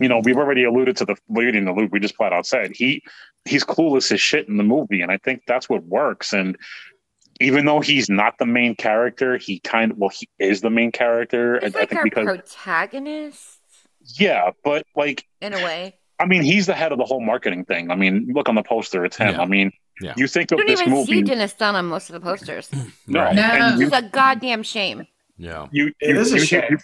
[0.01, 1.93] you know we've already alluded to the leading the loop.
[1.93, 3.03] We just flat out said he
[3.47, 6.33] he's clueless as shit in the movie, and I think that's what works.
[6.33, 6.57] And
[7.41, 10.93] even though he's not the main character, he kind of well he is the main
[10.93, 11.59] character.
[11.63, 13.59] He's I, I like think our because protagonist
[14.19, 15.95] yeah, but like in a way.
[16.19, 17.91] I mean he's the head of the whole marketing thing.
[17.91, 19.35] I mean look on the poster, it's him.
[19.35, 19.41] Yeah.
[19.43, 20.15] I mean Yeah.
[20.17, 21.13] you think You of don't this even movie.
[21.13, 22.69] see Dennis Dun on most of the posters.
[23.07, 23.35] no, Right.
[23.35, 23.43] No.
[23.43, 25.07] and you It's a goddamn shame.
[25.37, 25.67] Yeah.
[25.73, 26.63] you It you, is a shame.
[26.71, 26.79] You,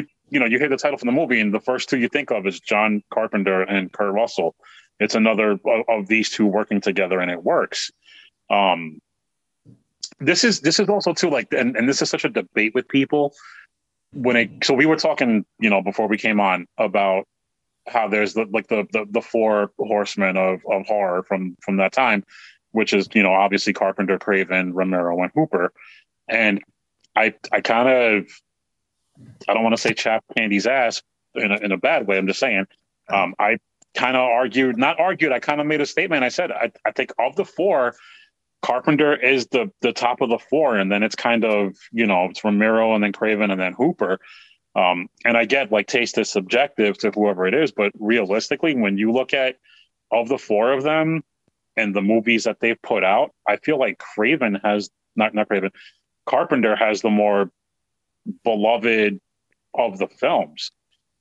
[0.00, 2.08] you you know you hear the title from the movie and the first two you
[2.08, 4.54] think of is John Carpenter and Kurt Russell.
[5.00, 7.90] It's another of, of these two working together and it works.
[8.50, 9.00] Um,
[10.20, 12.88] this is this is also too like and, and this is such a debate with
[12.88, 13.34] people.
[14.12, 17.24] When it so we were talking you know before we came on about
[17.86, 21.92] how there's the like the the, the four horsemen of, of horror from from that
[21.92, 22.24] time
[22.72, 25.72] which is you know obviously carpenter craven romero and hooper.
[26.28, 26.62] And
[27.16, 28.30] i i kind of
[29.48, 31.02] i don't want to say chap candy's ass
[31.34, 32.66] in a, in a bad way i'm just saying.
[33.08, 33.58] Um i
[33.94, 36.24] kind of argued not argued i kind of made a statement.
[36.24, 37.94] I said I, I think of the four
[38.62, 42.26] Carpenter is the the top of the four, and then it's kind of you know
[42.26, 44.18] it's Romero and then Craven and then Hooper.
[44.74, 48.98] Um, and I get like taste is subjective to whoever it is, but realistically, when
[48.98, 49.56] you look at
[50.10, 51.22] of the four of them
[51.76, 55.70] and the movies that they've put out, I feel like Craven has not not Craven,
[56.26, 57.50] Carpenter has the more
[58.44, 59.20] beloved
[59.74, 60.70] of the films.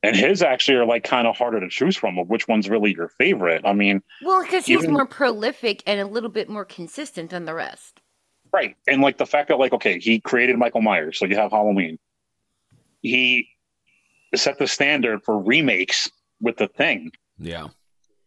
[0.03, 2.93] And his actually are like kind of harder to choose from of which one's really
[2.93, 3.63] your favorite.
[3.65, 7.45] I mean, Well, because he's Even- more prolific and a little bit more consistent than
[7.45, 8.01] the rest.
[8.53, 8.75] Right.
[8.87, 11.99] And like the fact that like, okay, he created Michael Myers, so you have Halloween.
[13.01, 13.49] He
[14.35, 16.09] set the standard for remakes
[16.41, 17.11] with the thing.
[17.37, 17.67] Yeah.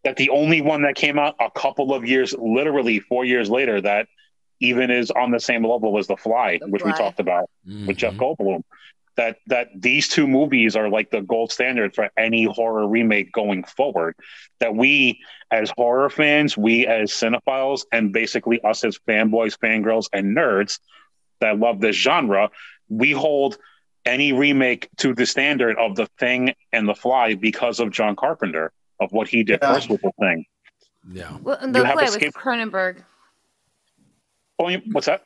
[0.05, 3.81] That the only one that came out a couple of years, literally four years later,
[3.81, 4.09] that
[4.61, 7.97] even is on the same level as The Fly, The which we talked about with
[7.97, 8.43] Jeff mm-hmm.
[8.43, 8.63] Goldblum.
[9.21, 13.65] That that these two movies are like the gold standard for any horror remake going
[13.65, 14.15] forward.
[14.61, 20.35] That we as horror fans, we as cinephiles, and basically us as fanboys, fangirls, and
[20.35, 20.79] nerds
[21.41, 22.49] that love this genre,
[22.89, 23.59] we hold
[24.07, 28.73] any remake to the standard of the Thing and the Fly because of John Carpenter
[29.01, 29.75] of what he did Yeah.
[29.75, 30.47] first with the Thing.
[31.13, 31.37] Yeah.
[31.43, 33.05] Well, and You the have play was Cronenberg.
[34.59, 35.25] Oh, what's that?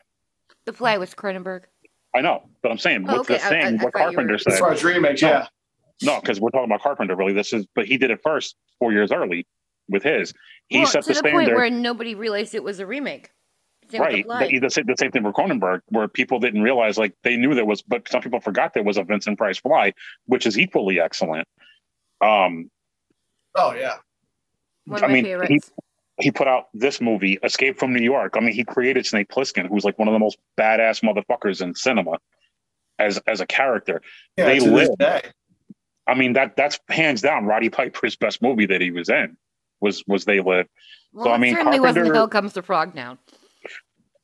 [0.67, 1.67] The play was Cronenberg.
[2.14, 3.38] I know, but I'm saying Oh, with okay.
[3.38, 4.53] the I- Thing, I- I what thought Carpenter were- said.
[4.55, 5.29] As far as remakes, No.
[5.29, 5.46] yeah.
[6.03, 7.16] No, because we're talking about Carpenter.
[7.16, 9.46] Really, this is, but he did it first, four years early,
[9.88, 10.33] with his.
[10.68, 11.33] He well, set to the the, standard.
[11.44, 13.31] point where nobody realized it was a remake.
[13.90, 14.27] Same right.
[14.50, 17.55] The, the, same- the same thing for Cronenberg, where people didn't realize, like they knew
[17.55, 19.92] there was, but some people forgot there was a Vincent Price Fly,
[20.27, 21.46] which is equally excellent.
[22.20, 22.70] Um,
[23.57, 23.96] Oh yeah.
[24.87, 25.70] One of I my mean, favorites.
[26.20, 28.35] He put out this movie, Escape from New York.
[28.37, 31.74] I mean, he created Snake Plissken, who's like one of the most badass motherfuckers in
[31.74, 32.18] cinema
[32.98, 34.00] as as a character.
[34.37, 35.33] Yeah, They to this live.
[36.07, 39.37] I mean, that that's hands down Roddy Piper's best movie that he was in
[39.81, 40.68] was was They Live.
[41.12, 43.18] well, I mean, it certainly wasn't Carpenter- Hill Comes the Frog now.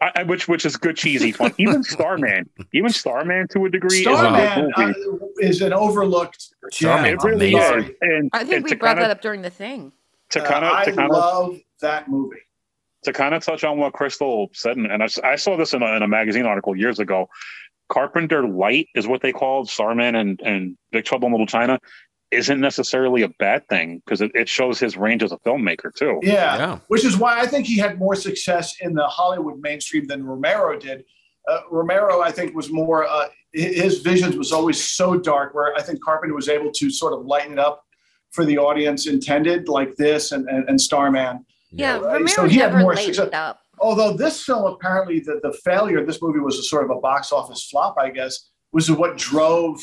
[0.02, 1.52] I, I- which which is good cheesy fun.
[1.58, 6.54] Even Starman, even Starman to a degree is a Starman good uh, is an overlooked.
[6.72, 7.84] Starman's it really amazing.
[7.90, 7.90] is.
[8.02, 9.92] And, I think and we brought kinda, that up during the thing.
[10.30, 12.36] To Uh, kind of I to kind of love that movie.
[13.04, 15.72] to kind of touch on what Crystal said, and and I, s- I saw this
[15.74, 17.28] in a, in a magazine article years ago.
[17.88, 21.78] Carpenter Light is what they called Starman and, and Big Trouble in Little China.
[22.30, 26.20] Isn't necessarily a bad thing because it, it shows his range as a filmmaker too.
[26.22, 26.56] Yeah.
[26.56, 26.78] Yeah.
[26.86, 30.78] which is why I think he had more success in the Hollywood mainstream than Romero
[30.78, 31.04] did.
[31.48, 35.82] Uh, Romero, I think, was more uh, his visions was always so dark, where I
[35.82, 37.84] think Carpenter was able to sort of lighten it up
[38.32, 41.44] for the audience intended, like this and and, and Starman.
[41.72, 42.02] Yeah, right.
[42.14, 43.28] Romero So he had more laid success.
[43.28, 43.60] it up.
[43.78, 47.00] Although this film, apparently, the, the failure of this movie was a sort of a
[47.00, 49.80] box office flop, I guess, was what drove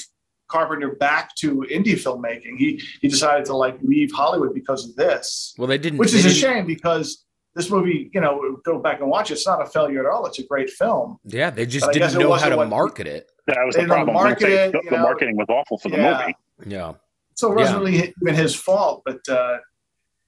[0.49, 2.57] Carpenter back to indie filmmaking.
[2.57, 5.97] He he decided to like leave Hollywood because of this Well, they didn't.
[5.99, 7.23] which they is a didn't- shame because
[7.55, 9.33] this movie, you know, go back and watch it.
[9.33, 10.25] It's not a failure at all.
[10.27, 11.17] It's a great film.
[11.25, 13.31] Yeah, they just But didn't know how to what- market it.
[13.47, 14.13] That was They the problem.
[14.13, 16.35] market Like, it, the, you the marketing was awful for the movie.
[16.67, 16.93] Yeah.
[17.37, 17.89] So it wasn't Yeah.
[17.91, 19.03] really even his fault.
[19.05, 19.59] But uh,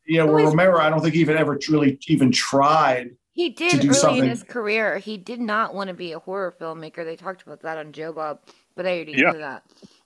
[0.06, 3.12] you know, where Romero, I don't think he even ever really even tried.
[3.34, 4.24] He did to did do early something.
[4.24, 5.00] in his career.
[5.00, 7.04] He did not want to be a horror filmmaker.
[7.04, 8.42] They talked about that on Joe Bob,
[8.76, 9.32] but I already Yeah.
[9.32, 9.64] knew that.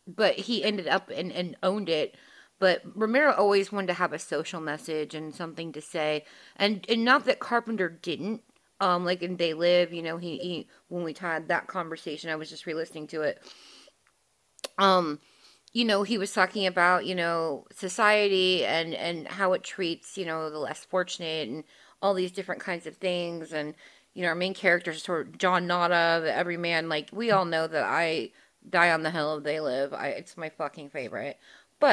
[0.07, 2.15] But he ended up and, and owned it.
[2.59, 6.23] But Romero always wanted to have a social message and something to say,
[6.55, 8.41] and and not that Carpenter didn't.
[8.79, 12.35] Um, like in They Live, you know, he, he when we had that conversation, I
[12.35, 13.41] was just re-listening to it.
[14.77, 15.19] Um,
[15.73, 20.25] you know, he was talking about you know society and and how it treats you
[20.25, 21.63] know the less fortunate and
[22.01, 23.73] all these different kinds of things and
[24.13, 26.89] you know our main character is sort of John Nada, the everyman.
[26.89, 28.31] Like we all know that I
[28.69, 29.93] die on the hill of They Live.
[29.93, 31.37] I it's my fucking favorite.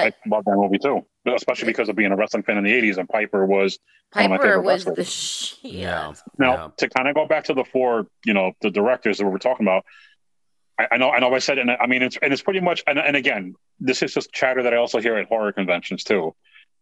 [0.02, 2.72] I But love that movie too, especially because of being a wrestling fan in the
[2.72, 3.78] '80s, and Piper was
[4.14, 4.94] one of my Piper favorite was wrestlers.
[4.94, 5.60] the shit.
[5.62, 6.14] Yeah.
[6.38, 6.70] Now, Yeah.
[6.78, 9.38] to kind of go back to the four, you know, the directors that we were
[9.38, 9.84] talking about,
[10.80, 12.82] I, I know, I know, I said, and I mean, it's and it's pretty much,
[12.86, 16.34] and, and again, this is just chatter that I also hear at horror conventions too,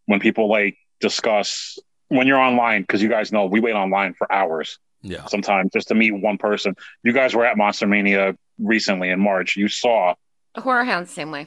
[0.07, 4.31] when people like discuss when you're online, because you guys know we wait online for
[4.33, 5.27] hours Yeah.
[5.27, 6.75] sometimes just to meet one person.
[7.03, 9.57] You guys were at Monster Mania recently in March.
[9.57, 10.15] You saw
[10.57, 11.47] Horror Hounds same way.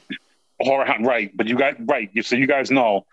[0.59, 1.31] horror, Hunt, right?
[1.35, 2.09] But you guys, right?
[2.13, 3.05] You so you guys know.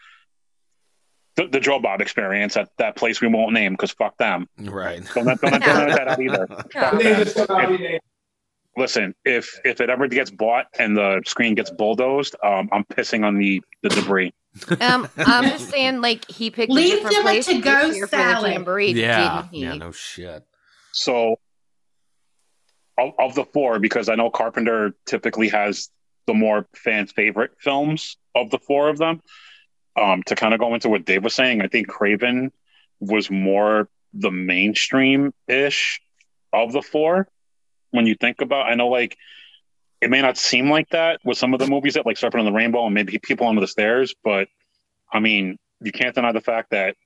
[1.37, 4.49] The, the Joe Bob experience at that place we won't name because fuck them.
[4.59, 5.01] Right.
[5.15, 6.49] Don't let, don't let, don't let that out either.
[6.75, 7.99] Yeah.
[8.79, 13.25] Listen, if if it ever gets bought and the screen gets bulldozed, um, I'm pissing
[13.25, 14.33] on the the debris.
[14.81, 17.97] Um, I'm just saying, like he picked Leave a different them a place to-go this
[17.97, 18.53] year salad.
[18.53, 19.43] jamboree, Yeah.
[19.43, 19.63] didn't he?
[19.63, 19.75] Yeah.
[19.75, 20.45] No shit.
[20.93, 21.39] So,
[22.97, 25.91] of, of the four, because I know Carpenter typically has
[26.27, 29.21] the more fans' favorite films of the four of them.
[29.97, 32.51] Um, to kind of go into what Dave was saying, I think Craven
[33.01, 36.01] was more the mainstream ish
[36.53, 37.29] of the four.
[37.91, 39.17] When you think about, I know like
[40.01, 42.47] it may not seem like that with some of the movies that like Serpent on
[42.47, 44.49] the Rainbow and maybe People Under the Stairs, but
[45.13, 46.97] I mean, you can't deny the fact that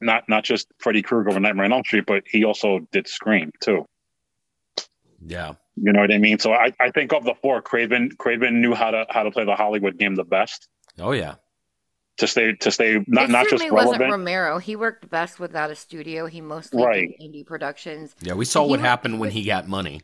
[0.00, 3.52] not not just Freddy Krueger or Nightmare on Elm Street, but he also did Scream
[3.60, 3.86] too.
[5.24, 5.54] Yeah.
[5.76, 6.38] You know what I mean?
[6.38, 9.44] So I, I think of the four, Craven Craven knew how to how to play
[9.44, 10.68] the Hollywood game the best
[11.00, 11.36] Oh yeah.
[12.18, 14.02] To stay to stay not it not just certainly wasn't.
[14.10, 14.58] Romero.
[14.58, 16.26] He worked best without a studio.
[16.26, 17.14] He mostly Right.
[17.18, 18.14] did indie productions.
[18.20, 18.34] Yeah.
[18.34, 20.02] We saw He what wa- happened when he got money.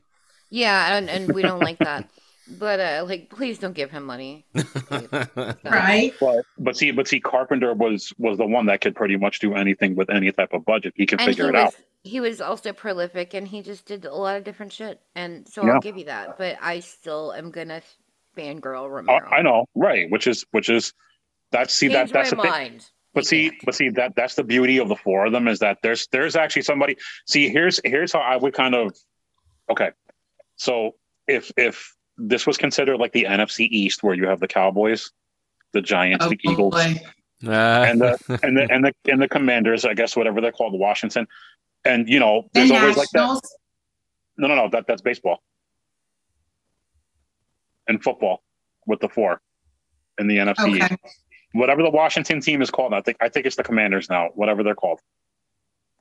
[0.49, 2.09] Yeah, and, and we don't like that.
[2.49, 4.47] But uh, like, please don't give him money.
[5.65, 6.13] Right?
[6.21, 9.55] But but see but see Carpenter was was the one that could pretty much do
[9.55, 10.95] anything with any type of budget.
[10.97, 11.75] He could And figure he it was out.
[12.05, 15.01] he was also prolific, and he just did a lot of different shit.
[15.17, 15.73] And so Yeah.
[15.73, 16.39] I'll give you that.
[16.39, 17.83] But I still am gonna
[18.37, 19.29] fangirl I, Romero.
[19.29, 20.09] I know, right?
[20.11, 20.93] Which is which is
[21.57, 22.51] that's see that that's my the thing.
[22.51, 22.87] mind.
[23.15, 23.63] But You see, can't.
[23.65, 26.37] but see that that's the beauty of the four of them is that there's there's
[26.37, 26.97] actually somebody.
[27.27, 28.95] See, here's here's how I would kind of
[29.71, 29.91] okay.
[30.57, 35.11] So if if this was considered like the NFC East, where you have the Cowboys,
[35.73, 37.01] the Giants, Oh, the Eagles, boy.
[37.43, 38.39] And the ah.
[38.43, 41.27] and the and the and the Commanders, I guess whatever they're called, Washington,
[41.85, 43.41] and you know, The there's always like that.
[44.39, 45.43] No, no, no, that that's baseball
[47.89, 48.43] and football
[48.87, 49.41] with the four
[50.19, 50.77] in the NFC.
[50.83, 50.93] East.
[51.55, 51.61] Okay.
[51.61, 54.29] Whatever the Washington team is called, I think I think it's the Commanders now.
[54.35, 55.01] Whatever they're called,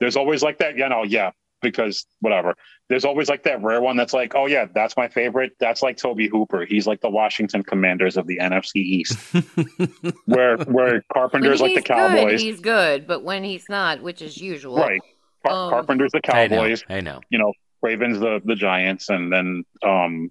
[0.00, 0.76] there's always like that.
[0.76, 1.30] You know, yeah,
[1.62, 2.54] because whatever.
[2.88, 5.52] There's always like that rare one that's like, oh yeah, that's my favorite.
[5.58, 6.64] That's like Tobe Hooper.
[6.66, 9.18] He's like the Washington Commanders of the NFC East,
[10.26, 14.22] where where Carpenter's like the he's good, Cowboys, he's good, but when he's not, which
[14.22, 15.00] is usual, right?
[15.46, 16.56] Car- Um, Carpenter's the I know.
[16.58, 16.84] Cowboys.
[16.88, 17.20] I know.
[17.30, 20.30] you know, Ravens the the Giants, and then um,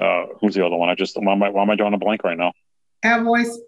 [0.00, 0.88] uh, who's the other one?
[0.88, 2.52] I just why am I why am I drawing a blank right now?
[3.04, 3.58] Cowboys.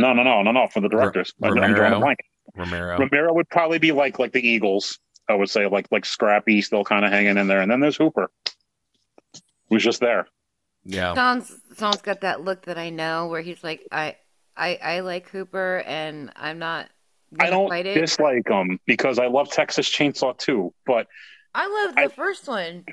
[0.00, 0.68] No, no, no, no, no.
[0.68, 2.00] For the directors, I- I'm drawing a Romero.
[2.00, 2.18] blank.
[2.56, 2.98] Romero.
[2.98, 4.98] Romero would probably be like like the Eagles.
[5.28, 7.96] I would say like like Scrappy, still kind of hanging in there, and then there's
[7.96, 8.30] Hooper,
[9.68, 10.26] who's just there.
[10.84, 11.14] Yeah.
[11.14, 14.16] Sean's Sean's got that look that I know where he's like, I
[14.56, 16.88] I I like Hooper and I'm not
[17.38, 17.94] I don't fight it.
[18.00, 21.06] dislike him because I love Texas Chainsaw too, but
[21.54, 22.84] I love the I- first one.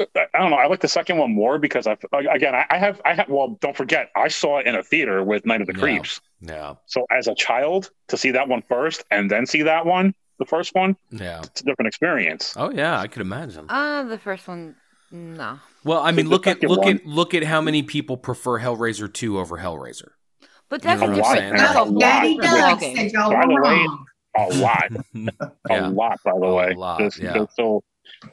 [0.00, 0.56] I I don't know.
[0.56, 1.96] I like the second one more because I
[2.32, 5.22] again I I have I have well don't forget I saw it in a theater
[5.22, 6.20] with Night of the Creeps.
[6.40, 6.74] Yeah.
[6.86, 10.46] So as a child to see that one first and then see that one, the
[10.46, 11.40] first one, Yeah.
[11.42, 12.54] it's a different experience.
[12.56, 13.66] Oh yeah, I could imagine.
[13.68, 14.74] Uh the first one,
[15.10, 15.58] no.
[15.84, 16.96] Well, I mean, The look at look one.
[16.96, 20.10] at look at how many people prefer Hellraiser two over Hellraiser.
[20.68, 21.58] But You that's know a what I'm different.
[21.58, 21.74] saying?
[21.74, 22.96] That's a Daddy different Doug ballgame.
[22.96, 23.86] said y'all By were the way.
[24.36, 24.84] A lot,
[25.68, 25.88] yeah.
[25.88, 26.18] a lot.
[26.24, 27.32] By the A way, lot, Just- yeah.
[27.34, 27.82] just so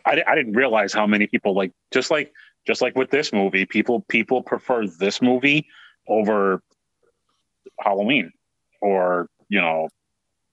[0.05, 2.31] I, I didn't realize how many people like just like
[2.65, 5.67] just like with this movie, people people prefer this movie
[6.07, 6.61] over
[7.79, 8.31] Halloween
[8.81, 9.87] or you know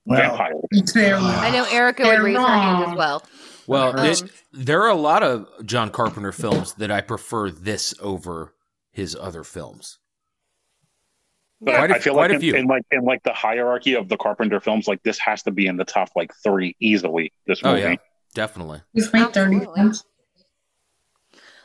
[0.07, 0.97] Well, vampires.
[0.97, 3.23] I know Erica would raise her hand as well.
[3.67, 7.95] Well, Um, this- there are a lot of John Carpenter films that I prefer this
[8.01, 8.55] over
[8.93, 9.99] his other films.
[11.61, 12.55] But Quite I, a- I feel quite like a in, few.
[12.57, 15.67] in like in like the hierarchy of the Carpenter films, like this has to be
[15.67, 17.33] in the top like three easily.
[17.47, 17.81] This Oh movie.
[17.83, 17.97] yeah,
[18.35, 18.83] definitely.
[18.93, 19.91] He's made 30 Absolutely.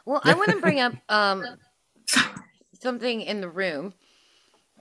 [0.06, 1.46] Well, I want to bring up um
[2.80, 3.94] something in the room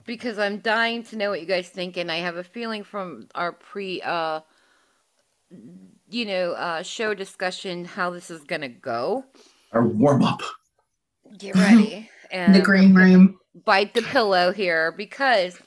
[0.07, 3.29] because I'm dying to know what you guys think, and I have a feeling from
[3.35, 4.41] our pre uh
[6.11, 9.25] you know uh show discussion how this is gonna go.
[9.73, 10.41] Our warm up.
[11.37, 13.39] Get ready and The green room.
[13.65, 15.59] bite the pillow here because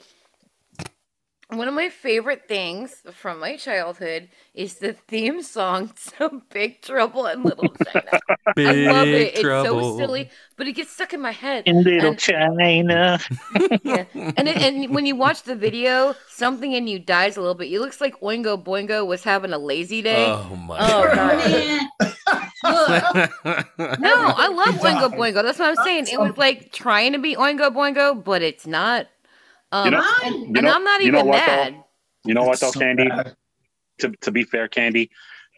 [1.58, 7.26] one of my favorite things from my childhood is the theme song to Big Trouble
[7.26, 8.20] in Little China.
[8.56, 9.32] I love it.
[9.34, 11.64] It's so silly, but it gets stuck in my head.
[11.66, 13.18] In Little And- China.
[13.82, 14.04] yeah.
[14.14, 17.72] And it, and when you watch the video, something in you dies a little bit.
[17.72, 20.26] It looks like Oingo Boingo was having a lazy day.
[20.28, 21.80] Oh my Oh, god.
[22.64, 25.12] Look, no, I love Oingo.
[25.14, 25.42] Boingo.
[25.42, 26.06] That's what I'm saying.
[26.12, 29.06] It was like trying to be Oingo Boingo, but it's not.
[29.72, 31.52] Um, You know- and, you and I'm not you know even what, though?
[31.56, 31.84] mad.
[32.24, 33.08] You know what though, so Candy?
[33.08, 33.34] bad.
[33.98, 35.10] To to be fair, Candy,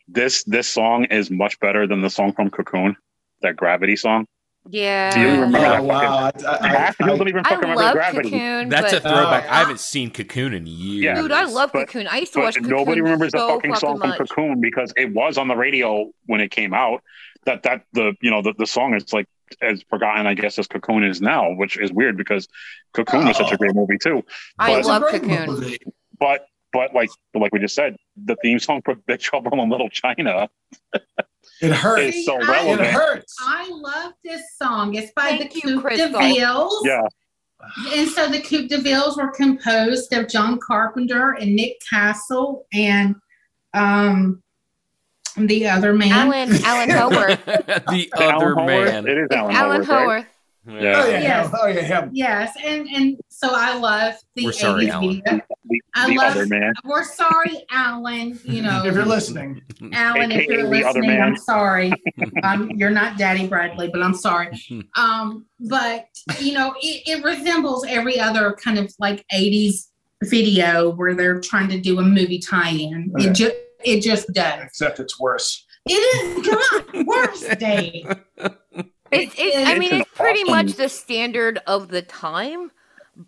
[0.09, 2.96] this this song is much better than the song from Cocoon,
[3.42, 4.27] that Gravity song.
[4.70, 5.11] Yeah.
[5.12, 6.31] Do you remember Oh, that wow.
[6.31, 8.31] fucking- I, I, Half the I, don't even I fucking remember love Gravity.
[8.31, 9.44] Cocoon, That's a throwback.
[9.46, 9.50] Oh.
[9.53, 11.05] I haven't seen Cocoon in years.
[11.05, 11.14] Yeah.
[11.20, 12.07] dude, I love But- Cocoon.
[12.07, 14.16] I used to But watch Cocoon nobody remembers so the fucking song much.
[14.16, 17.03] from Cocoon because it was on the radio when it came out.
[17.44, 19.27] That that the you know the, the song is like
[19.62, 22.49] as forgotten I guess as Cocoon is now, which is weird because
[22.93, 24.25] Cocoon was such a great movie too.
[24.59, 25.55] I But- love It's a great Cocoon.
[25.61, 25.79] movie.
[26.19, 29.88] But but like like we just said, the theme song for Big Trouble in Little
[29.88, 30.49] China
[31.61, 32.17] It hurts.
[32.17, 33.37] is so I- It hurts.
[33.40, 34.95] I love this song.
[34.95, 36.09] It's by Thank the you, Coupe Crystal.
[36.09, 36.83] de Villes.
[36.85, 37.03] Yeah,
[37.95, 43.14] And so the Coupe de Villes were composed of John Carpenter and Nick Castle and
[43.73, 44.43] um
[45.37, 46.12] the other man.
[46.12, 47.44] Alan Alan Howarth.
[47.47, 48.66] the Alan other Howarth?
[48.66, 49.07] man.
[49.07, 49.99] It is Alan, Alan Howarth, right?
[50.05, 50.27] Howarth.
[50.66, 51.07] Oh Yeah.
[51.09, 51.55] yeah, Yes.
[51.61, 52.11] oh yeah, him.
[52.14, 55.09] Yes, and and so I love the We're sorry, 80s Alan.
[55.09, 55.40] video.
[55.66, 56.73] The, I the love- other man.
[56.85, 58.40] We're sorry, Alan.
[58.44, 59.61] You know, If you're listening,
[59.92, 61.92] Alan, if you're listening, I'm sorry.
[62.42, 64.48] um, you're not Daddy Bradley, but I'm sorry.
[64.96, 66.06] Um, but
[66.40, 69.88] you know, it, it resembles every other kind of like '80s
[70.23, 73.13] video where they're trying to do a movie tie-in.
[73.17, 73.29] Okay.
[73.29, 73.54] It just
[73.85, 74.60] it just does.
[74.64, 75.64] except it's worse.
[75.87, 76.58] It is come
[76.94, 78.06] on, worse Dave.
[79.12, 82.70] It's, it's, I mean, an it's pretty much the standard of the time.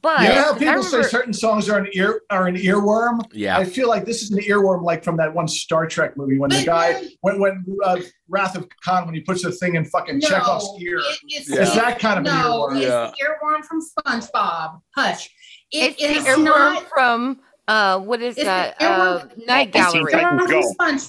[0.02, 3.20] But You know how I people say certain songs are an ear are an earworm?
[3.32, 3.56] Yeah.
[3.56, 6.50] I feel like this is an earworm, like from that one Star Trek movie when
[6.50, 7.98] the guy when when uh,
[8.28, 10.98] Wrath of Khan when he puts the thing in fucking No, Chekhov's ear.
[10.98, 11.60] it- it's, Yeah.
[11.62, 12.76] It's that kind of an no, earworm.
[12.78, 13.12] it's Yeah.
[13.28, 14.80] earworm from SpongeBob.
[14.96, 15.30] Hush.
[15.70, 16.88] It it's the earworm not.
[16.88, 18.78] from uh, what is It's that?
[18.78, 20.12] the Uh, Night I've seen Gallery.
[20.12, 21.02] Titans Earworm from Sponge.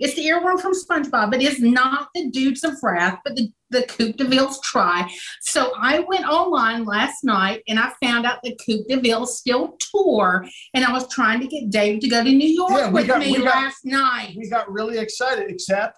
[0.00, 1.34] It's the earworm from SpongeBob.
[1.34, 5.10] It is not the Dudes of Wrath, but the, the Coupe de Ville's try.
[5.40, 9.76] So I went online last night and I found out that Coupe de Ville still
[9.90, 10.46] tour.
[10.72, 13.18] And I was trying to get Dave to go to New York Yeah, with got-
[13.18, 14.34] me we got- last night.
[14.38, 15.96] We got really excited, except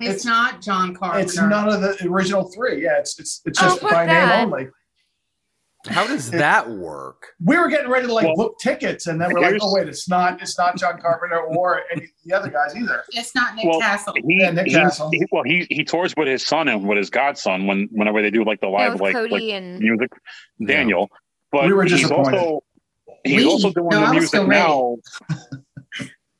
[0.00, 1.24] It's, it's- not John Carpenter.
[1.24, 2.82] it's none of the original three.
[2.84, 4.40] Yeah, it's it's it's Oh, just fuck by that.
[4.44, 4.68] name only.
[5.86, 7.26] How does that work?
[7.44, 9.86] We were getting ready to like Well, book tickets, and then we're like, oh wait,
[9.88, 13.04] it's not it's not John Carpenter or any of the other guys either.
[13.12, 14.14] It's not Nick Well, Castle.
[14.16, 15.10] He, Yeah, Nick he- Castle.
[15.12, 18.30] he- well, he he tours with his son and with his godson when whenever they
[18.30, 20.10] do like the live like Cody like and music.
[20.66, 21.10] Daniel,
[21.52, 22.38] but We were he's disappointed.
[22.38, 22.64] also
[23.24, 24.96] he's We- also doing no, the music now.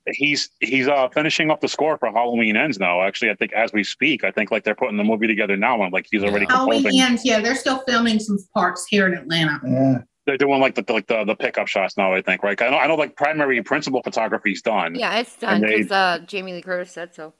[0.06, 3.02] He's he's uh finishing up the score for Halloween Ends now.
[3.02, 5.82] Actually, I think as we speak, I think like they're putting the movie together now,
[5.82, 6.56] and like he's already Yeah.
[6.56, 7.00] Halloween composing.
[7.00, 7.24] ends.
[7.24, 9.60] Yeah, they're still filming some parts here in Atlanta.
[9.66, 9.98] Yeah.
[10.26, 12.14] They're doing like the like the, the pickup shots now.
[12.14, 12.60] I think right.
[12.60, 14.94] I know I know like primary principal photography's done.
[14.94, 17.34] Yeah, it's done And because uh, Jamie Lee Curtis said so.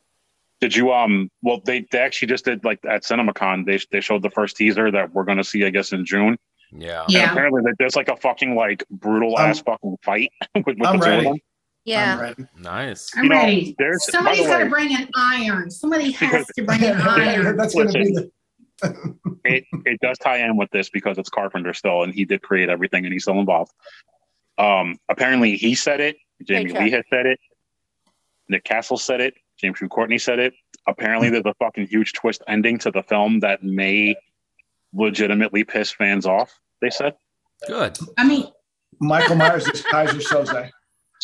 [0.61, 1.29] Did you um?
[1.43, 3.67] Well, they they actually just did like at CinemaCon.
[3.67, 6.37] They they showed the first teaser that we're going to see, I guess, in June.
[6.73, 7.03] Yeah.
[7.05, 7.31] And Yeah.
[7.33, 11.11] apparently, there's like a fucking like brutal ass fucking fight with, with I'm the two
[11.13, 11.45] of ready.
[11.87, 11.93] Them.
[11.93, 12.13] Yeah.
[12.15, 12.45] I'm ready.
[12.59, 13.11] Nice.
[13.17, 13.75] I'm You know, ready.
[13.79, 15.71] there's- by Somebody's the got to way- bring an iron.
[15.71, 17.57] Somebody has to bring an iron.
[17.57, 18.31] That's going to be the
[19.45, 22.69] It it does tie in with this because it's Carpenter still, and he did create
[22.69, 23.73] everything, and he's still involved.
[24.59, 26.17] Um, apparently, he said it.
[26.47, 27.39] Jamie Great Lee has said it.
[28.49, 29.35] Nick Castle said it.
[29.59, 30.55] James Jude Courtney said it.
[30.87, 34.17] Apparently, there's a fucking huge twist ending to the film that may
[34.93, 36.53] legitimately piss fans off.
[36.81, 37.15] They said.
[37.67, 37.97] Good.
[38.19, 38.47] I mean,
[39.01, 40.71] Michael Myers is Keyser Soze.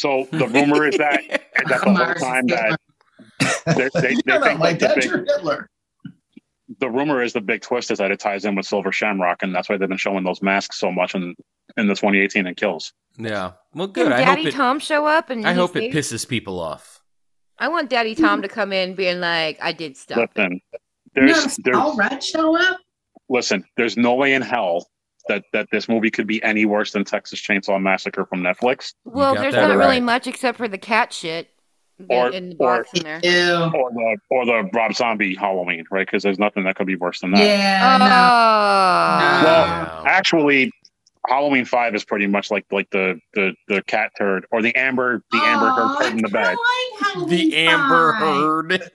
[0.01, 2.79] So the rumor is that is that the whole time that
[3.67, 5.69] they, they, they You're not think my like the dad, big, you're Hitler.
[6.79, 9.55] the rumor is the big twist is that it ties in with Silver Shamrock, and
[9.55, 11.35] that's why they've been showing those masks so much in
[11.77, 12.95] in the 2018 and kills.
[13.19, 13.53] Yeah.
[13.75, 14.13] Well, Can good.
[14.13, 14.57] I Daddy hope it.
[14.57, 15.95] Tom show up and I he's hope it safe?
[15.95, 17.03] pisses people off.
[17.59, 20.31] I want Daddy Tom to come in being like, I did stuff.
[20.35, 20.61] Listen,
[21.15, 22.79] no, there's there's all right, show up.
[23.29, 24.89] listen, there's no way in hell
[25.29, 29.35] that that this movie could be any worse than Texas Chainsaw Massacre from Netflix Well,
[29.35, 31.49] there's that not really much except for the cat shit
[32.09, 33.21] Or- in the or- box in there.
[33.23, 33.71] Ew.
[33.75, 36.07] or the or the Rob Zombie Halloween, right?
[36.07, 37.41] Because there's nothing that could be worse than that.
[37.41, 37.99] Yeah.
[37.99, 38.05] no.
[38.07, 39.45] Oh.
[39.45, 40.71] Well, actually,
[41.29, 45.23] Halloween Five is pretty much like like the the the cat turd or the amber
[45.31, 46.57] the amber Aw, heard turd in the I bed.
[46.57, 48.21] like Halloween The Amber Five.
[48.71, 48.91] Heard.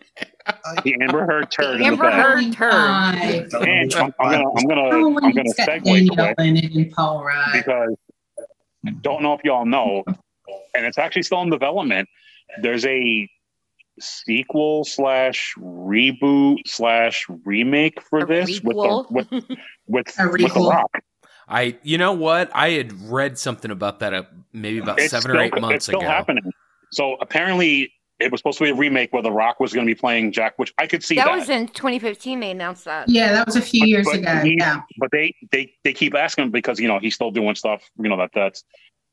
[0.83, 2.13] The amber heard turd in the Amber bed.
[2.13, 3.53] Heard Halloween turd.
[3.67, 4.81] And I'm, I'm gonna I'm gonna
[5.25, 7.47] I'm gonna got segue Daniel quick it Paul Rudd.
[7.53, 7.95] because
[8.85, 10.03] I don't know if y'all know,
[10.75, 12.07] and it's actually still in development.
[12.61, 13.27] There's a
[13.99, 20.23] sequel slash reboot slash remake for A this with the with with, A with the
[20.23, 20.69] requel.
[20.71, 20.91] rock.
[21.47, 22.49] I, you know what?
[22.55, 25.75] I had read something about that uh, maybe about It's seven still, or eight months
[25.75, 26.09] it's still ago.
[26.09, 26.51] happening.
[26.91, 29.89] So apparently, it was supposed to be a remake where the Rock was going to
[29.93, 31.35] be playing Jack, which I could see that that.
[31.37, 32.39] was in 2015.
[32.39, 33.09] They announced that.
[33.09, 34.37] yeah, that was a few years But ago.
[34.39, 34.81] he- Yeah.
[34.99, 38.07] but they they they keep asking him because you know he's still doing stuff you
[38.09, 38.63] know that that's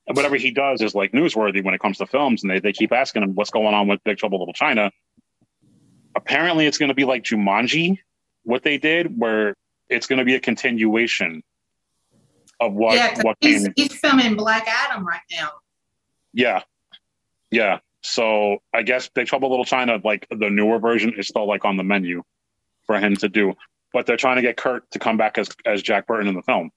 [0.07, 2.93] whatever he does is like newsworthy when it comes to films and they, they keep
[2.93, 4.91] asking him what's going on with big trouble in little china
[6.17, 7.99] apparently it's going to be like jumanji
[8.45, 9.55] what they did where
[9.89, 11.43] it's going to be a continuation
[12.61, 15.51] of what yeah, 'cause what he's, came he's filming Black Adam right now.
[16.33, 16.61] yeah
[17.51, 21.65] yeah so i guess big trouble little china like the newer version is still like
[21.65, 22.23] on the menu
[22.87, 23.55] for him to do
[23.93, 26.43] but they're trying to get kurt to come back as as jack burton in the
[26.43, 26.71] film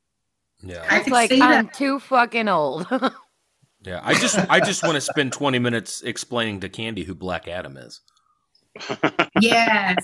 [0.62, 0.86] Yeah.
[0.90, 1.74] I it's like I'm that.
[1.74, 2.88] too fucking old.
[3.84, 4.02] Yeah.
[4.04, 7.78] I just, I just want to spend 20 minutes explaining to Candy who Black Adam
[7.78, 8.02] is.
[9.42, 9.98] Yes,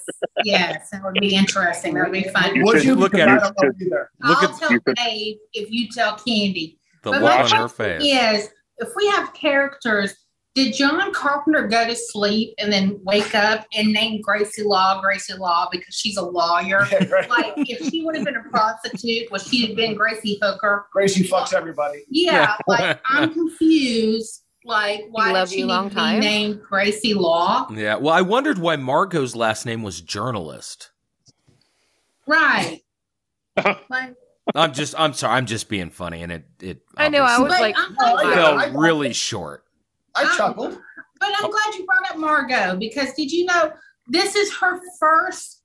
[0.44, 1.94] yes, that would be interesting.
[1.96, 2.62] That would be fun.
[2.64, 2.96] Would you?
[2.96, 3.40] Look at I her.
[3.40, 4.10] don't know either.
[4.22, 6.78] Look I'll at tell Dave if you tell Candy.
[7.04, 8.04] the But look on her face.
[8.04, 10.14] Is if we have characters,
[10.54, 15.34] did John Carpenter go to sleep and then wake up and name Gracie Law Gracie
[15.34, 16.86] Law because she's a lawyer?
[16.92, 17.30] Yeah, right.
[17.30, 20.88] like if she would have been a prostitute, would she have been Gracie Hooker?
[20.92, 22.04] Gracie fucks everybody.
[22.10, 22.56] Yeah, Yeah.
[22.68, 24.44] like I'm confused.
[24.66, 26.20] Like why love did she you need long to time?
[26.20, 27.68] be named Gracie Law?
[27.74, 27.96] Yeah.
[27.96, 30.92] Well, I wondered why Margot's last name was journalist.
[32.28, 32.82] Right.
[33.90, 34.16] like,
[34.56, 35.36] I'm just, I'm sorry.
[35.38, 36.22] I'm just being funny.
[36.22, 38.34] And it, it, I know, I was but like, I'm glad yeah.
[38.36, 39.64] fell I- really short.
[40.16, 40.80] I chuckled.
[41.20, 43.72] But I'm glad you brought up Margot because did you know
[44.08, 45.62] this is her first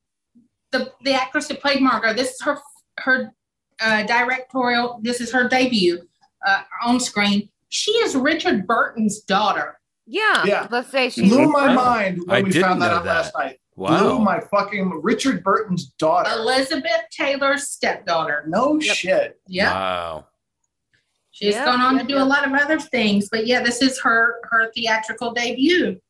[0.72, 2.12] the the actress that played Margot.
[2.14, 2.59] This is her
[2.99, 3.32] her
[3.80, 5.01] uh, directorial.
[5.03, 6.07] This is her debut
[6.47, 7.49] uh, on screen.
[7.68, 9.78] She is Richard Burton's daughter.
[10.07, 10.68] yeah, Yeah.
[10.70, 13.14] let's say she Blew my mind when I we didn't found that out that.
[13.16, 13.59] last night.
[13.74, 13.99] Wow.
[13.99, 16.30] Blew my fucking Richard Burton's daughter.
[16.32, 18.44] Elizabeth Taylor's stepdaughter.
[18.47, 18.94] No Yep.
[18.97, 19.40] shit.
[19.49, 20.26] Yeah, Wow.
[21.37, 22.22] She's Yep, gone on yep, to do yep.
[22.22, 26.01] a lot of other things, but yeah, this is her her theatrical debut.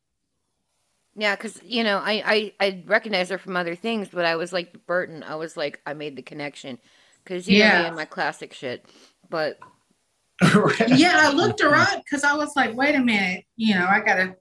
[1.17, 2.23] Yeah, because you know, I,
[2.61, 5.23] I I recognize her from other things, but I was like Burton.
[5.23, 6.79] I was like, I made the connection
[7.25, 7.81] because you know Yeah.
[7.81, 8.85] me and my classic shit.
[9.29, 9.59] But
[10.87, 14.01] yeah, I looked her up because I was like, wait a minute, you know, I
[14.01, 14.37] gotta,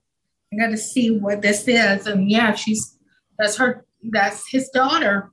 [0.54, 3.00] I gotta see what this is, and yeah, she's
[3.40, 5.32] that's her, that's his daughter.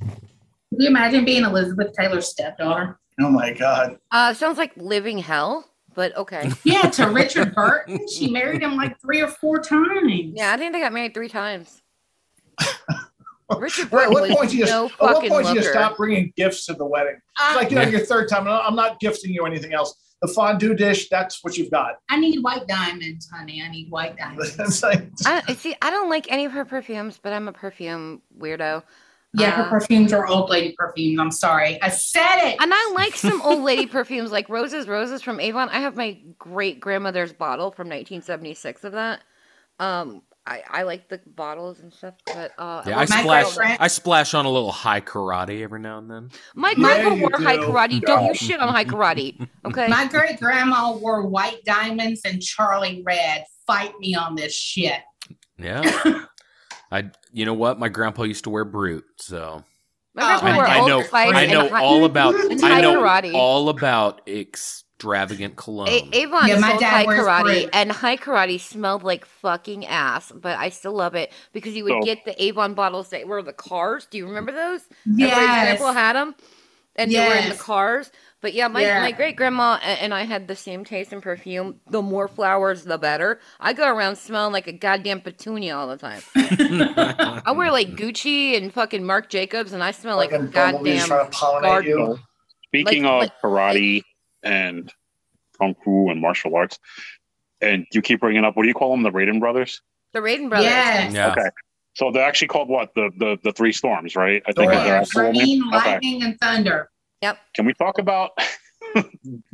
[0.00, 2.98] Can you imagine being Elizabeth Taylor's stepdaughter?
[3.20, 3.98] Oh my God.
[4.10, 5.64] uh, sounds like living hell.
[5.94, 6.50] But okay.
[6.64, 10.32] Yeah, to Richard Burton, she married him like three or four times.
[10.34, 11.82] Yeah, I think they got married three times.
[13.58, 15.70] Richard Well, at Burton what point do you no at what point do you looker.
[15.70, 17.16] stop bringing gifts to the wedding?
[17.40, 17.88] Uh, It's like you know Yeah.
[17.90, 18.48] your third time.
[18.48, 19.94] I'm not gifting you anything else.
[20.22, 21.96] The fondue dish, that's what you've got.
[22.08, 23.62] I need white diamonds, honey.
[23.62, 24.82] I need white diamonds.
[24.82, 25.76] Like- I, I see.
[25.82, 28.82] I don't like any of her perfumes, but I'm a perfume weirdo.
[29.36, 31.18] Yeah, her Uh, perfumes are old lady perfumes.
[31.20, 31.80] I'm sorry.
[31.82, 32.56] I said it.
[32.60, 35.68] And I like some old lady perfumes, like Roses, Roses from Avon.
[35.70, 39.20] I have my great grandmother's bottle from 1976 of that.
[39.80, 43.44] Um, I, I like the bottles and stuff, but uh, Yeah, I like splash.
[43.44, 46.30] girlfriend- I splash on a little Hai Karate every now and then.
[46.54, 47.62] My Yeah, grandpa you wore high do.
[47.62, 48.00] karate.
[48.02, 48.28] Don't Yeah.
[48.28, 49.88] you shit on Hai Karate, okay?
[49.88, 53.44] My great grandma wore white diamonds and Charlie Red.
[53.66, 55.00] Fight me on this shit.
[55.58, 55.80] Yeah.
[56.90, 57.10] I.
[57.32, 57.78] You know what?
[57.78, 59.64] My grandpa used to wear Brut, so
[60.14, 61.02] My grandpa I- wore I Old know.
[61.02, 62.34] Spice I know high- all about.
[62.36, 63.34] I know karate.
[63.34, 65.88] all about extravagant cologne.
[65.88, 67.70] A- Avon Yeah, my sold dad high wears karate, Brut.
[67.72, 71.92] and Hai Karate smelled like fucking ass, but I still love it because you would
[72.00, 74.06] So- get the Avon bottles that were the cars.
[74.10, 74.80] Do you remember those?
[75.06, 75.72] Every Yes.
[75.72, 76.34] example had them,
[76.96, 78.10] and they were in the cars.
[78.44, 79.00] But yeah, my, Yeah.
[79.00, 81.80] my great grandma and I had the same taste in perfume.
[81.88, 83.40] The more flowers, the better.
[83.58, 86.20] I go around smelling like a goddamn petunia all the time.
[87.46, 91.62] I wear like Gucci and fucking Marc Jacobs, and I smell like a goddamn trying
[91.62, 91.88] garden.
[91.90, 92.18] you.
[92.66, 94.02] Speaking Like- of karate
[94.42, 94.92] and
[95.58, 96.78] kung fu and martial arts,
[97.62, 99.04] and you keep bringing up what do you call them?
[99.04, 99.80] The Raiden brothers.
[100.12, 100.66] The Raiden brothers.
[100.66, 101.14] Yes.
[101.14, 101.30] yeah.
[101.32, 101.48] Okay,
[101.94, 102.94] so they're actually called what?
[102.94, 104.42] The the the three storms, right?
[104.46, 105.72] I think is their actual name.
[105.72, 105.92] Okay.
[105.92, 106.90] lightning, and thunder.
[107.54, 108.30] Can we talk about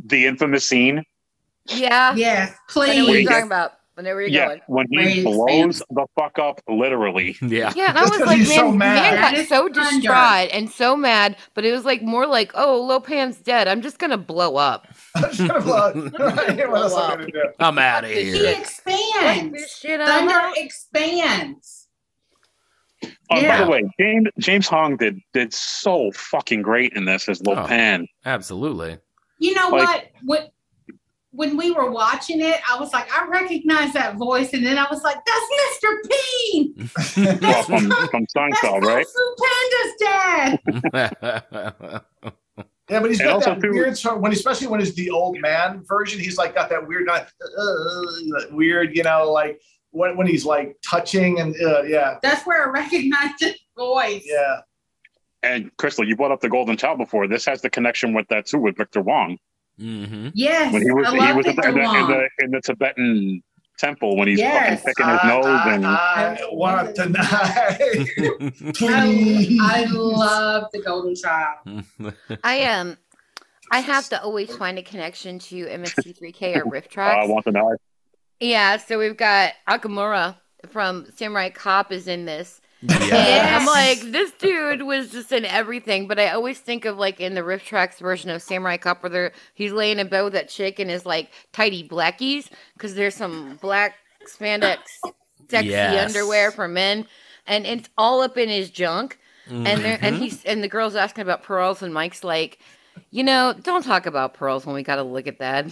[0.04, 1.04] the infamous scene?
[1.66, 2.14] Yeah.
[2.14, 3.28] Yes, I know what you're please.
[3.28, 3.72] talking about.
[3.98, 4.60] I know where you're Yeah, going.
[4.66, 5.82] when he Raiden blows stands.
[5.90, 7.36] the fuck up, literally.
[7.42, 7.70] Yeah.
[7.76, 8.94] Yeah, and I was like, man, so mad.
[8.94, 12.80] man got is so distraught and so mad, but it was like more like, oh,
[12.82, 13.68] Lo Pan's dead.
[13.68, 14.88] I'm just gonna blow up.
[15.16, 16.12] I'm just gonna blow it.
[16.70, 17.42] what else I gonna do?
[17.58, 18.42] I'm out of here.
[18.46, 19.76] Like expands.
[19.78, 20.56] shit Thunder out.
[23.02, 23.18] Expands.
[23.30, 27.40] Uh, By the way, James James Hong did did so fucking great in this as
[27.42, 28.06] Lo Pan.
[28.24, 28.98] Absolutely.
[29.38, 30.04] You know Like- what?
[30.24, 30.48] When
[31.32, 34.86] when we were watching it, I was like, I recognize that voice, and then I
[34.90, 35.96] was like, that's Mr.
[36.10, 36.74] Bean.
[37.40, 39.06] Well, from from That's Seinfeld, right?
[39.06, 40.58] Kung Fu Panda's dad.
[42.90, 45.38] Yeah, but he's And got that too- weird sort when especially when it's the old
[45.40, 47.24] man version, he's like got that weird uh,
[47.58, 49.60] uh, weird, you know, like
[49.92, 54.22] when, when he's like touching and uh, yeah, That's where I recognized his voice.
[54.24, 54.60] yeah.
[55.42, 57.26] And Crystal, you brought up the Golden Child before.
[57.26, 59.38] This has the connection with that too, with Victor Wong.
[59.78, 62.50] hmm Yes, When he was I he was in the, in, the, in, the, in
[62.50, 63.42] the Tibetan
[63.78, 64.82] temple when he's Yes.
[64.84, 67.26] fucking picking his nose and I, I want tonight.
[67.30, 69.58] I, Please.
[69.62, 71.84] I love the Golden Child.
[72.44, 72.98] I um,
[73.72, 77.52] I have to always find a connection to MST3K or Rift uh, I want to
[77.52, 77.74] know.
[78.40, 80.36] Yeah, so we've got Okamura
[80.70, 82.60] from Samurai Cop is in this.
[82.82, 86.08] And I'm like, this dude was just in everything.
[86.08, 89.32] But I always think of like in the RiffTrax version of Samurai Cop where they're,
[89.54, 93.58] he's laying in bed with that chick in his like tidy blackies because there's some
[93.60, 94.78] black spandex
[95.50, 96.06] sexy Yes.
[96.06, 97.06] underwear for men,
[97.46, 99.18] and it's all up in his junk.
[99.46, 100.18] And there, and Mhm.
[100.20, 102.58] he's and the girl's asking about pearls, and Mike's like,
[103.10, 105.66] you know, don't talk about pearls when we got to look at that.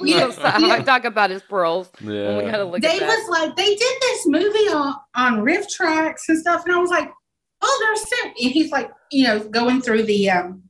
[0.00, 2.50] we don't talk, talk about his pearls when we Yeah.
[2.50, 3.08] got to look They at that.
[3.08, 7.10] was like, they did this movie on, on RiffTrax and stuff, and I was like,
[7.62, 8.32] oh, there's Sam.
[8.42, 10.62] And he's like, you know, going through the um,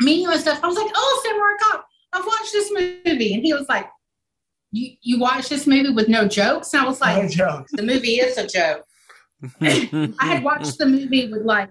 [0.00, 0.60] menu and stuff.
[0.62, 3.88] I was like, oh, Samurai Cop, I've watched this movie, and he was like,
[4.70, 7.72] you you watched this movie with no jokes, and I was like, No like, jokes.
[7.72, 8.84] the movie is a joke.
[10.20, 11.70] I had watched the movie with like,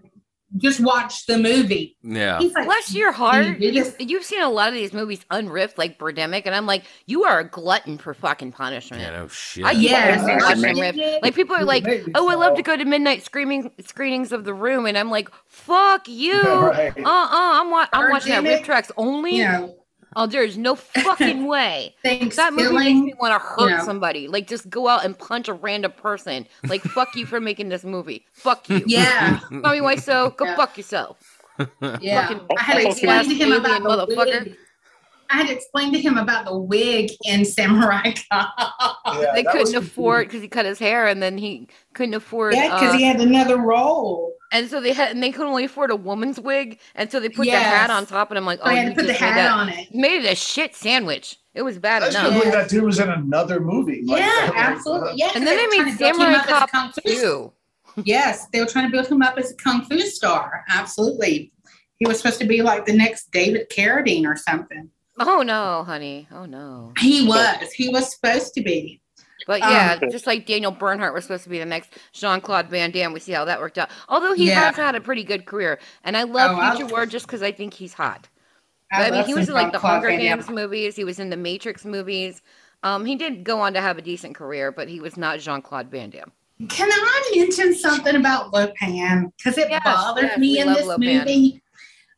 [0.55, 1.97] just watch the movie.
[2.01, 2.39] yeah.
[2.39, 3.45] He's like, Bless your heart.
[3.59, 6.65] you You, just- you've seen a lot of these movies unriffed, like Birdemic, and I'm
[6.65, 9.01] like, you are a glutton for fucking punishment.
[9.03, 9.65] Yeah, no shit.
[9.65, 11.19] I Yes, fucking watch them yes.
[11.21, 11.85] Like people are like,
[12.15, 15.29] oh, I love to go to midnight screaming screenings of The Room, and I'm like,
[15.47, 16.41] fuck you.
[16.41, 16.97] Right.
[16.97, 19.35] Uh uh-uh, uh, I'm, wa- I'm watching that RiffTrax only.
[19.37, 19.75] you know,
[20.15, 21.95] Oh, there's no fucking way.
[22.01, 23.83] things That movie makes me want to hurt you know.
[23.83, 24.27] somebody.
[24.27, 26.47] Like, just go out and punch a random person.
[26.67, 28.25] Like, fuck you for making this movie.
[28.31, 28.81] Fuck you.
[28.87, 30.55] Yeah, Tommy Wiseau, go Yeah.
[30.55, 31.41] fuck yourself.
[31.99, 32.27] yeah.
[32.27, 34.43] Fucking I had to explain to him about the motherfucker.
[34.45, 34.55] wig.
[35.29, 38.95] I had to explain to him about the wig in Samurai Cop.
[39.07, 42.53] Yeah, they couldn't afford because he cut his hair, and then he couldn't afford.
[42.55, 44.33] Yeah, because uh, he had another role.
[44.51, 47.29] And so they had, and they couldn't only afford a woman's wig, and so they
[47.29, 49.07] put the hat on top, and I'm like, oh, I had you to put the
[49.13, 49.93] just made hat that- on it.
[49.93, 51.37] Made it a shit sandwich.
[51.53, 52.33] It was bad I just enough.
[52.33, 54.03] couldn't that dude was in another movie.
[54.05, 55.09] Like, Yeah, like, absolutely.
[55.09, 56.71] uh, Yeah, 'cause And then were they made to him Samurai up as a Cop
[56.71, 57.53] kung fu too.
[58.05, 60.63] Yes, they were trying to build him up as a kung fu star.
[60.69, 61.51] Absolutely.
[61.97, 64.89] He was supposed to be like the next David Carradine or something.
[65.19, 66.27] Oh no, honey.
[66.31, 66.93] Oh no.
[66.99, 67.71] He was.
[67.71, 69.01] He was supposed to be.
[69.47, 72.69] But Um, yeah, just like Daniel Bernhardt was supposed to be the next Jean Claude
[72.69, 73.13] Van Damme.
[73.13, 73.89] We see how that worked out.
[74.09, 74.65] Although he Yeah.
[74.65, 77.51] has had a pretty good career, and I love Oh, Future War just because I
[77.53, 78.27] think he's hot.
[78.91, 80.39] I, I, mean, he was in like the Jean-Claude Hunger Van Damme.
[80.39, 80.95] Games movies.
[80.95, 82.41] He was in the Matrix movies.
[82.83, 85.61] Um, he did go on to have a decent career, but he was not Jean
[85.61, 86.31] Claude Van Damme.
[86.69, 89.31] Can I mention something about Lo Pan?
[89.37, 91.19] Because it Yes, bothered yes, me in this Lo Pan.
[91.19, 91.61] movie.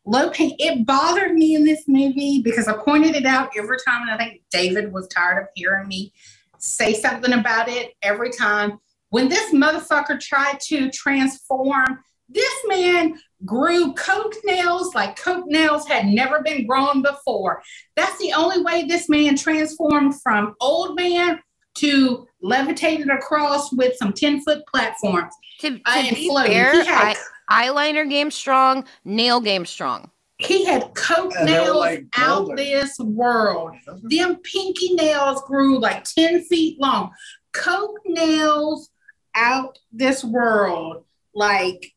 [0.06, 4.02] Lo Pan, it bothered me in this movie because I pointed it out every time,
[4.02, 6.12] and I think David was tired of hearing me
[6.60, 8.78] say something about it every time.
[9.10, 11.98] When this motherfucker tried to transform,
[12.28, 17.60] this man grew coke nails like coke nails had never been grown before.
[17.96, 21.40] That's the only way this man transformed from old man
[21.76, 25.32] to levitated across with some 10 foot platforms.
[25.60, 26.52] To, to be floating.
[26.52, 27.16] fair, He had-
[27.50, 30.10] eyeliner game strong, nail game strong.
[30.40, 33.76] He had coke And nails like, out this world.
[34.02, 37.10] Them pinky nails grew like 10 feet long.
[37.52, 38.90] Coke nails
[39.34, 41.04] out this world.
[41.34, 41.92] Like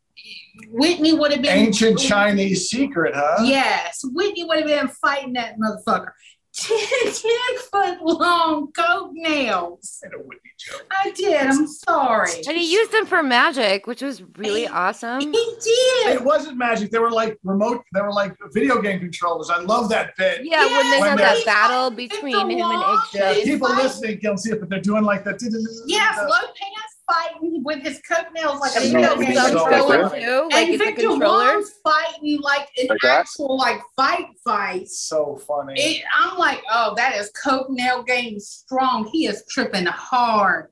[0.69, 3.43] Whitney would have been Ancient Chinese secret, huh?
[3.43, 6.11] Yes, Whitney would have been fighting that motherfucker.
[6.55, 7.13] 10, 10
[7.71, 9.99] foot long coke nails.
[10.03, 10.85] Had a Whitney joke.
[10.91, 11.41] I did.
[11.47, 12.29] I'm sorry.
[12.47, 15.19] And he used them for magic, which was really awesome.
[15.21, 16.13] He did.
[16.15, 16.91] It wasn't magic.
[16.91, 17.83] They were like remote.
[17.93, 19.49] They were like video game controllers.
[19.49, 20.41] I love that bit.
[20.43, 23.01] Yeah, when they Yes, had that battle between a him and wall.
[23.13, 25.39] Egg Yeah, people fight- listening can see it, but they're doing like that.
[25.87, 29.25] Yes, low pants fighting with his coke nails like a And he video had No,
[29.25, 29.35] game.
[29.35, 30.21] thumbs so going good.
[30.21, 31.09] too, like and it's a Victor.
[31.09, 33.19] Wong's fighting like an Like that?
[33.21, 34.87] actual like fight fight.
[34.89, 35.73] So funny.
[35.79, 39.05] It, I'm like, oh, that is coke nail game strong.
[39.11, 40.69] He is tripping hard.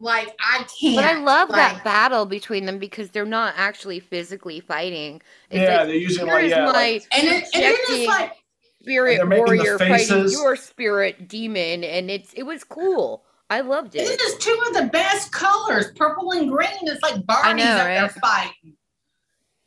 [0.00, 0.96] Like I can't.
[0.96, 5.22] But I love that battle between them because they're not actually physically fighting.
[5.50, 8.32] It's yeah, like, they're using like yeah, my like, And, it, and then it's like,
[8.82, 13.24] spirit they're warrior fighting your spirit demon, and it's it was cool.
[13.52, 13.98] I loved it.
[13.98, 16.70] this is two of the best colors, purple and green.
[16.82, 18.76] It's like Barney's know, up there fighting.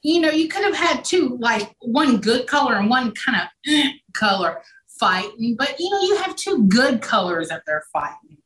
[0.02, 3.48] You know, you could have had two, like one good color and one kind of
[3.72, 4.64] eh, color
[5.00, 8.38] fighting, but you know, you have two good colors up there fighting.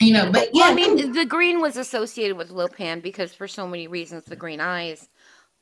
[0.00, 3.48] You know, but yeah, I mean, the green was associated with Lo Pan because for
[3.48, 5.08] so many reasons, the green eyes.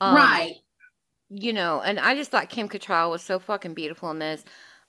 [0.00, 0.56] Um, right.
[1.30, 4.44] You know, and I just thought Kim Cattrall was so fucking beautiful in this.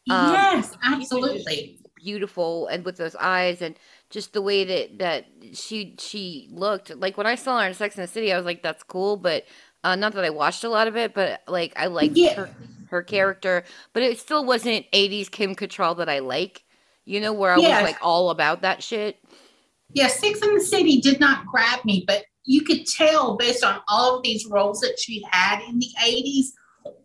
[0.09, 1.79] um, yes, absolutely.
[2.07, 3.75] Beautiful and with those eyes and
[4.09, 7.97] just the way that that she she looked like when I saw her in Sex
[7.97, 9.43] and the City I was like that's cool but
[9.83, 12.35] uh, not that I watched a lot of it but like I liked Yeah.
[12.35, 12.49] her
[12.85, 16.63] her character but it still wasn't 80s Kim Cattrall that I like
[17.03, 17.81] you know where I Yes.
[17.81, 19.17] was like all about that shit
[19.93, 23.81] Yeah, Sex in the City did not grab me, but you could tell based on
[23.89, 26.45] all of these roles that she had in the 80s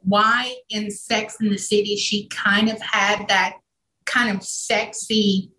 [0.05, 3.55] why in Sex in the City she kind of had that
[4.05, 5.51] kind of sexy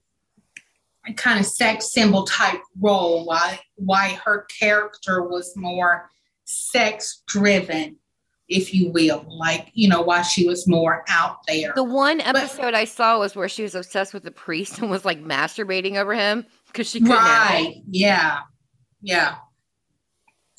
[1.18, 6.10] kind of sex symbol type role why why her character was more
[6.46, 7.98] sex driven
[8.48, 12.74] if you will like you know why she was more out there the one episode
[12.74, 16.14] I saw was where she was obsessed with the priest and was like masturbating over
[16.14, 17.16] him because she couldn't.
[17.16, 17.76] Right.
[17.88, 18.40] Yeah.
[19.02, 19.36] Yeah.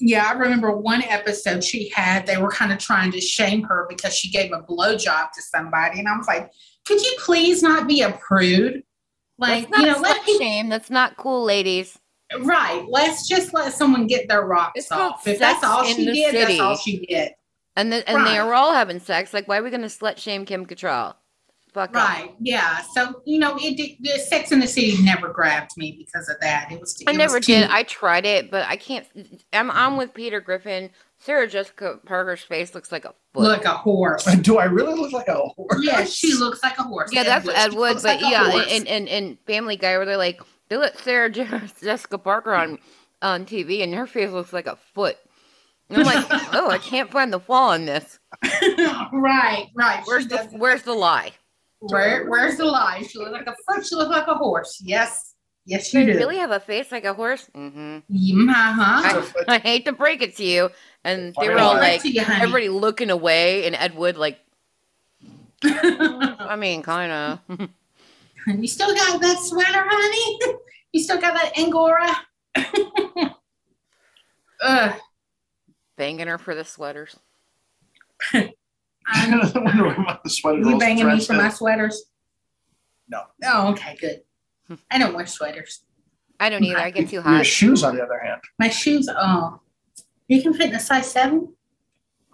[0.01, 3.87] Yeah, I remember one episode she had, they were kind of trying to shame her
[3.89, 6.01] because she gave a blowjob to somebody.
[6.01, 6.51] And I was like,
[6.85, 8.83] could you please not be a prude?
[9.39, 11.99] Like, you know, let people, shame that's not cool ladies
[12.41, 12.85] right.
[12.89, 15.27] Let's just let someone get their rocks It's off.
[15.27, 16.39] If that's all she did, City.
[16.39, 17.33] that's all she did.
[17.77, 20.45] and the, and they are all having sex like why are we gonna slut shame
[20.45, 21.15] Kim Cattrall
[21.75, 22.09] fuck off.
[22.09, 22.35] Right.
[22.39, 22.81] Yeah.
[22.95, 26.71] So, you know, it the Sex in the City never grabbed me because of that.
[26.71, 27.71] It was I never was too- did.
[27.71, 29.07] I tried it, but I can't.
[29.53, 30.91] I'm I'm with Peter Griffin.
[31.25, 33.43] Sarah Jessica Parker's face looks like a foot.
[33.45, 34.25] look a horse.
[34.43, 35.81] do I really look like a horse?
[35.83, 37.11] Yeah, she looks like a horse.
[37.13, 37.95] yeah, that's She Ed Wood.
[37.97, 38.67] But like yeah, horse.
[38.71, 41.49] and, and and Family Guy, where they're like, they let Sarah Je-
[41.83, 42.79] Jessica Parker on
[43.23, 45.17] on TV, and her face looks like a foot.
[45.89, 48.19] And I'm like, oh, I can't find the flaw in this.
[49.13, 50.03] right, right.
[50.05, 51.33] Where's She the does- Where's the lie?
[51.81, 53.03] where, where's the lie?
[53.03, 53.85] She looks like a foot.
[53.87, 54.81] She looks like a horse.
[54.83, 55.34] Yes,
[55.67, 56.19] yes, you They do.
[56.19, 57.49] really have a face like a horse.
[57.55, 57.99] Mm-hmm.
[58.11, 59.33] Mm, uh-huh.
[59.49, 60.71] I, I hate to break it to you,
[61.05, 64.39] and they were all like, you, everybody looking away, and Ed Wood like
[65.65, 67.11] I mean, kind
[67.49, 67.69] of.
[68.47, 70.39] You still got that sweater, honey?
[70.93, 72.09] You still got that Angora?
[74.63, 74.95] Ugh.
[75.97, 77.17] Banging her for the sweaters.
[78.33, 78.53] I
[79.55, 81.39] wonder what the sweater You banging me for in.
[81.39, 82.05] my sweaters?
[83.09, 83.23] No.
[83.45, 84.23] Oh, okay, good.
[84.91, 85.81] I don't wear sweaters.
[86.41, 86.79] I don't either.
[86.79, 87.29] I get too hot.
[87.31, 87.47] Your hot.
[87.47, 89.61] shoes, on the other hand, My shoes, oh.
[90.29, 91.53] You can fit in a size seven?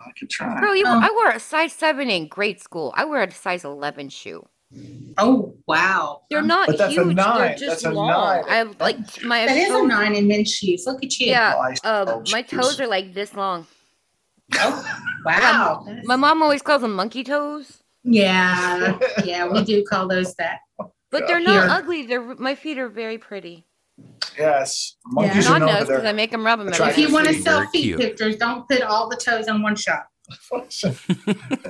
[0.01, 0.59] I could try.
[0.61, 1.01] Bro, you, Oh.
[1.03, 2.93] I wore a size seven in grade school.
[2.97, 4.47] I wear a size eleven shoe.
[5.19, 6.23] Oh, wow.
[6.31, 7.17] They're not But that's a huge.
[7.17, 8.09] They're just That's a long.
[8.09, 8.45] nine.
[8.49, 10.85] I like my That is a nine in men's shoes.
[10.87, 11.27] Look at you.
[11.27, 13.67] Yeah, Oh, uh, suppose my toes are like this long.
[14.55, 15.85] Oh, wow.
[16.05, 20.61] My mom always calls them monkey toes, Yeah, yeah, we do call those that.
[21.11, 21.71] But they're not Here.
[21.71, 22.07] ugly.
[22.07, 23.67] They're my feet are very pretty.
[24.39, 26.69] Yes, monkeys John are known knows because I make them rub them.
[26.69, 26.81] That's.
[26.81, 28.01] If you want to sell feet cute.
[28.01, 30.05] pictures, don't put all the toes in one shot.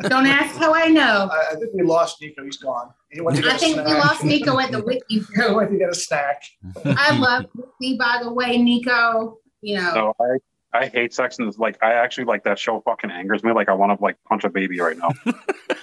[0.02, 1.30] Don't ask how I know.
[1.32, 2.44] I, I think we lost Nico.
[2.44, 2.90] He's gone.
[3.10, 5.00] He went to get I a think we lost Nico at the Whitney.
[5.08, 6.42] He went to get a snack.
[6.84, 9.38] I love Whitney, by the way, Nico.
[9.62, 10.36] You know, So I
[10.72, 13.52] I hate sex and it's like I actually like that show fucking angers me.
[13.52, 15.10] Like I want to like punch a baby right now.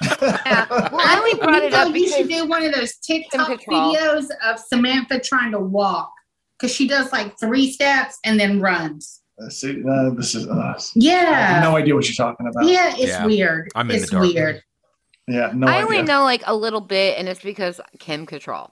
[0.02, 0.66] Yeah.
[0.70, 2.96] Well, I I only think brought it Nico, up you should do one of those
[2.98, 6.12] TikTok videos of Samantha trying to walk
[6.58, 9.22] because she does like three steps and then runs.
[9.42, 10.48] Uh, See, uh, this is.
[10.48, 12.66] Uh, I have Yeah, no idea what you're talking about.
[12.66, 13.26] yeah, it's Yeah.
[13.26, 13.70] weird.
[13.76, 14.24] I'm in the it's dark.
[14.34, 14.64] weird.
[15.28, 16.08] Yeah, no I only idea.
[16.08, 18.72] know like a little bit, and it's because Kim Cattrall,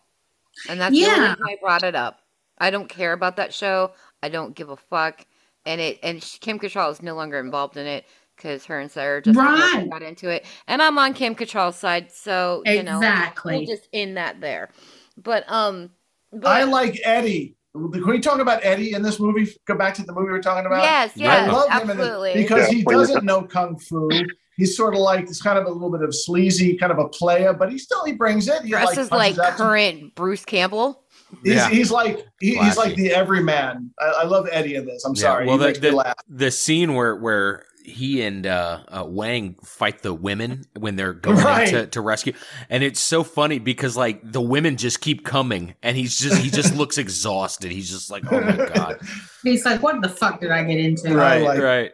[0.69, 1.07] and that's the Yeah.
[1.09, 2.19] only reason I brought it up.
[2.57, 3.91] I don't care about that show.
[4.23, 5.25] I don't give a fuck,
[5.65, 8.05] and it and sh- Kim Cattrall is no longer involved in it
[8.35, 9.87] because her and Sarah just Right.
[9.89, 13.57] got into it, and I'm on Kim Cattrall's side, so you know Exactly.
[13.57, 14.69] we'll just end that there.
[15.17, 15.91] But um,
[16.31, 17.55] but I like Eddie.
[17.73, 19.47] Can we talk about Eddie in this movie?
[19.65, 20.81] Go back to the movie we are talking about.
[20.83, 21.29] yes, Yeah.
[21.29, 22.31] I yes, love him in absolutely.
[22.31, 24.09] it because Yeah, he doesn't know kung fu.
[24.55, 27.09] He's sort of like it's kind of a little bit of sleazy, kind of a
[27.09, 28.61] player, but he still he brings it.
[28.61, 31.03] He dresses like, punches out current Bruce Campbell.
[31.43, 31.69] He's, Yeah.
[31.69, 33.91] he's like he, he's like the everyman.
[33.99, 35.03] I, I love Eddie in this.
[35.05, 35.45] I'm Yeah, sorry.
[35.47, 36.15] well, he the- the- laugh.
[36.27, 41.37] the scene where where he and uh, uh, Wang fight the women when they're going
[41.37, 41.67] Right.
[41.67, 42.33] to, to rescue,
[42.69, 46.49] and it's so funny because like the women just keep coming, and he's just he
[46.49, 47.71] just looks exhausted.
[47.71, 48.99] He's just like, oh my god,
[49.43, 51.13] He's like, what the fuck did I get into?
[51.13, 51.43] Right.
[51.43, 51.91] right, like- right,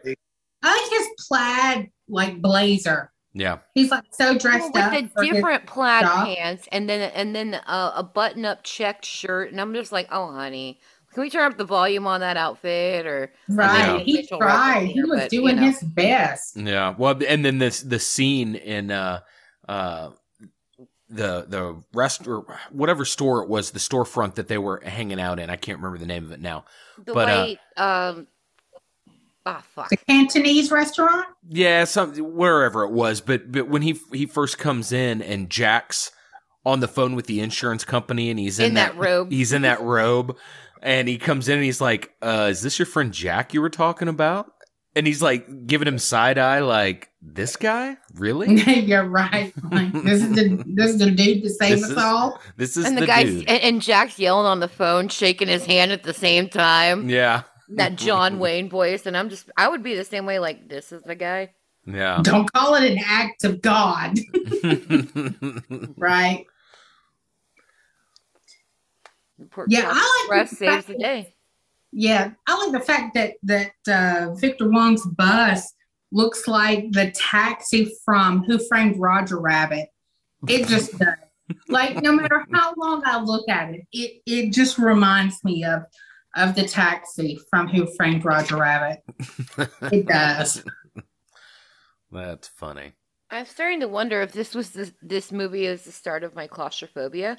[0.62, 3.11] I like his plaid like blazer.
[3.34, 4.92] Yeah, He's like so dressed Well, up.
[4.92, 6.26] with for the different plaid job.
[6.26, 10.08] pants and then and then uh, a button up checked shirt and I'm just like,
[10.12, 10.80] oh honey,
[11.12, 13.98] can we turn up the volume on that outfit or right.
[13.98, 13.98] Yeah.
[14.00, 14.40] He tried.
[14.40, 15.62] reference He was but, you doing know.
[15.62, 16.56] his best.
[16.56, 16.94] yeah.
[16.96, 19.20] Well, and then this the scene in uh
[19.68, 20.10] uh
[21.08, 25.38] the the rest or whatever store it was, the storefront that they were hanging out
[25.38, 25.50] in.
[25.50, 26.64] I can't remember the name of it now.
[27.04, 27.28] the But,
[27.76, 28.26] uh, um
[29.46, 29.88] ah fuck.
[29.90, 31.26] The Cantonese restaurant.
[31.48, 36.10] Yeah, some wherever it was, but but when he he first comes in and Jack's
[36.64, 39.32] on the phone with the insurance company and he's in, In that robe.
[39.32, 40.36] he's in that robe,
[40.80, 43.70] and he comes in and he's like, uh, "Is this your friend Jack you were
[43.70, 44.52] talking about?"
[44.94, 48.60] And he's like giving him side eye, like, "This guy, really?
[48.82, 49.50] You're right.
[49.70, 52.38] Like, this is the this is the dude to save This us is- all.
[52.58, 55.48] This is and the, the, guy dude." and, and Jack's yelling on the phone, shaking
[55.48, 57.08] his hand at the same time.
[57.08, 57.42] yeah,
[57.76, 60.92] That John Wayne voice, and I'm just I would be the same way, like, this
[60.92, 61.52] is the guy.
[61.86, 62.20] yeah.
[62.22, 64.18] Don't call it an act of God,
[65.96, 66.44] right?
[69.50, 71.32] Poor Yeah, I like Express the saves fact the that-
[71.92, 75.72] Yeah, I like the fact that that uh, Victor Wong's bus
[76.12, 79.88] looks like the taxi from Who Framed Roger Rabbit.
[80.48, 81.14] It just does.
[81.68, 85.82] like no matter how long I look at it, it it just reminds me of
[86.36, 89.02] of the taxi from Who Framed Roger Rabbit.
[89.92, 90.62] It does.
[92.10, 92.92] That's funny.
[93.30, 96.46] I'm starting to wonder if this was the, this movie is the start of my
[96.46, 97.38] claustrophobia.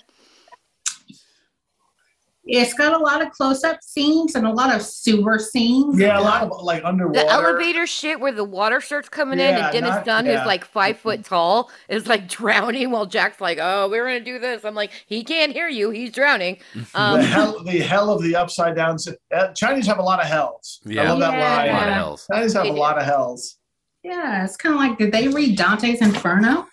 [2.45, 5.97] It's got a lot of close up scenes and a lot of sewer scenes.
[5.97, 7.21] Yeah, a lot of like underwater.
[7.25, 10.39] The elevator shit where the water starts coming in and Dennis not- Dun, yeah.
[10.39, 14.39] who's like five foot tall, is like drowning while Jack's like, "Oh, we're gonna do
[14.39, 15.89] this." I'm like, "He can't hear you.
[15.91, 16.57] He's drowning."
[16.93, 18.97] Um, the hell, the hell of the upside down.
[19.33, 20.81] Uh, Chinese have a lot of hells.
[20.85, 21.11] I Yeah.
[21.13, 21.55] love that A Yeah.
[21.57, 21.71] line.
[21.73, 22.27] lot of hells.
[22.29, 22.79] Chinese have They a do.
[22.79, 23.57] lot of hells.
[24.03, 26.67] Yeah, it's kind of like did they read Dante's Inferno?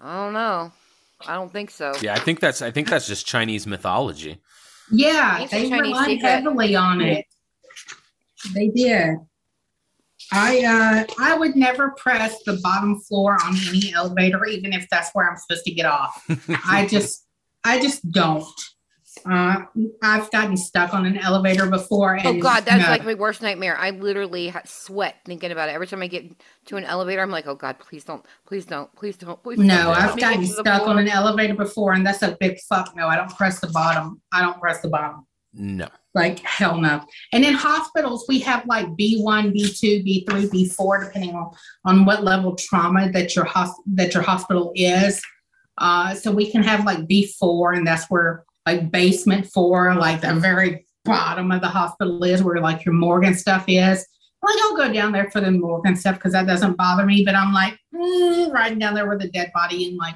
[0.00, 0.70] I don't know.
[1.26, 1.92] I don't think so.
[2.00, 4.40] Yeah, I think that's I think that's just Chinese mythology.
[4.90, 6.28] Yeah, they Chinese relied secret.
[6.28, 7.26] heavily on it.
[8.54, 9.16] They did.
[10.32, 15.10] I uh I would never press the bottom floor on any elevator, even if that's
[15.12, 16.24] where I'm supposed to get off.
[16.66, 17.26] I just
[17.64, 18.44] I just don't.
[19.24, 19.62] Uh,
[20.02, 22.14] I've gotten stuck on an elevator before.
[22.14, 22.90] And Oh God, that's no.
[22.90, 23.76] like my worst nightmare.
[23.76, 25.72] I literally sweat thinking about it.
[25.72, 26.30] Every time I get
[26.66, 29.66] to an elevator, I'm like, oh God, please don't, please don't, please don't, please No,
[29.84, 29.96] don't.
[29.96, 32.58] I've Let gotten get to the stuck on an elevator before, and that's a big
[32.68, 33.06] fuck no.
[33.06, 34.20] I don't press the bottom.
[34.32, 35.26] I don't press the bottom.
[35.52, 35.88] No.
[36.14, 37.00] Like hell no.
[37.32, 41.50] And in hospitals, we have like B1, B2, B3, B4, depending on
[41.84, 45.22] on what level trauma that your hos- that your hospital is.
[45.78, 50.34] Uh, so we can have like B4, and that's where like basement four, like the
[50.34, 54.06] very bottom of the hospital is, where like your morgue and stuff is.
[54.42, 57.24] Like I'll go down there for the morgue and stuff because that doesn't bother me.
[57.24, 60.14] But I'm like mm, riding down there with a dead body and like,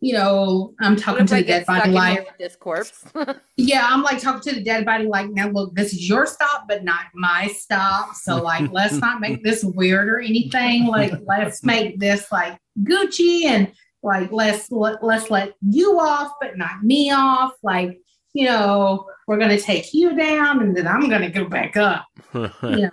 [0.00, 3.04] you know, I'm talking to the dead body like, this corpse?
[3.56, 6.64] yeah, I'm like talking to the dead body, like, now look, this is your stop,
[6.66, 8.16] but not my stop.
[8.16, 10.86] So, like, let's not make this weird or anything.
[10.86, 13.72] Like, let's make this like Gucci and
[14.02, 17.52] like let's let, let's let you off, but not me off.
[17.62, 18.00] Like,
[18.34, 22.06] you know, we're gonna take you down and then I'm gonna go back up.
[22.32, 22.90] And,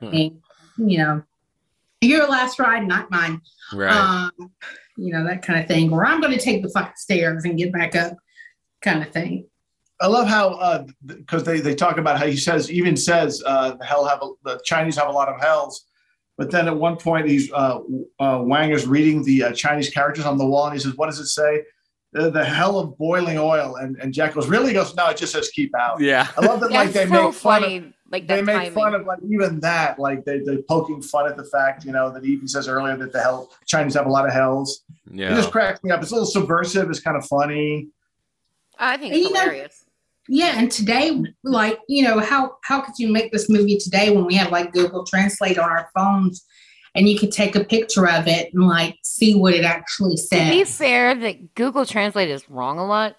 [0.76, 1.22] you know,
[2.00, 3.40] your last ride, not mine.
[3.72, 3.92] Right.
[3.92, 4.52] Um,
[4.96, 5.92] you know, that kind of thing.
[5.92, 8.16] Or I'm gonna take the fucking stairs and get back up,
[8.80, 9.46] kind of thing.
[10.00, 13.84] I love how because they they talk about how he says even says uh, the
[13.84, 15.84] hell have a, the Chinese have a lot of hells,
[16.40, 17.80] but then at one point he's uh,
[18.18, 21.10] uh, Wang is reading the uh, Chinese characters on the wall and he says, "What
[21.10, 21.64] does it say?"
[22.12, 25.18] The, the hell of boiling oil, and and Jack goes, "Really?" He goes, "No, it
[25.18, 26.28] just says keep out." Yeah.
[26.38, 26.70] I love that.
[26.70, 27.76] like they so make fun funny.
[27.76, 28.72] of like they make timing.
[28.72, 32.10] fun of like even that, like they they poking fun at the fact you know
[32.10, 34.82] that he even says earlier that the hell Chinese have a lot of hells.
[35.12, 36.00] Yeah, it just cracks me up.
[36.00, 36.88] It's a little subversive.
[36.88, 37.88] It's kind of funny.
[38.78, 39.79] I think it's you know- hilarious.
[40.32, 44.26] Yeah, and today, like you know, how how could you make this movie today when
[44.26, 46.46] we have like Google Translate on our phones,
[46.94, 50.52] and you could take a picture of it and like see what it actually says?
[50.52, 53.16] To be fair, that Google Translate is wrong a lot.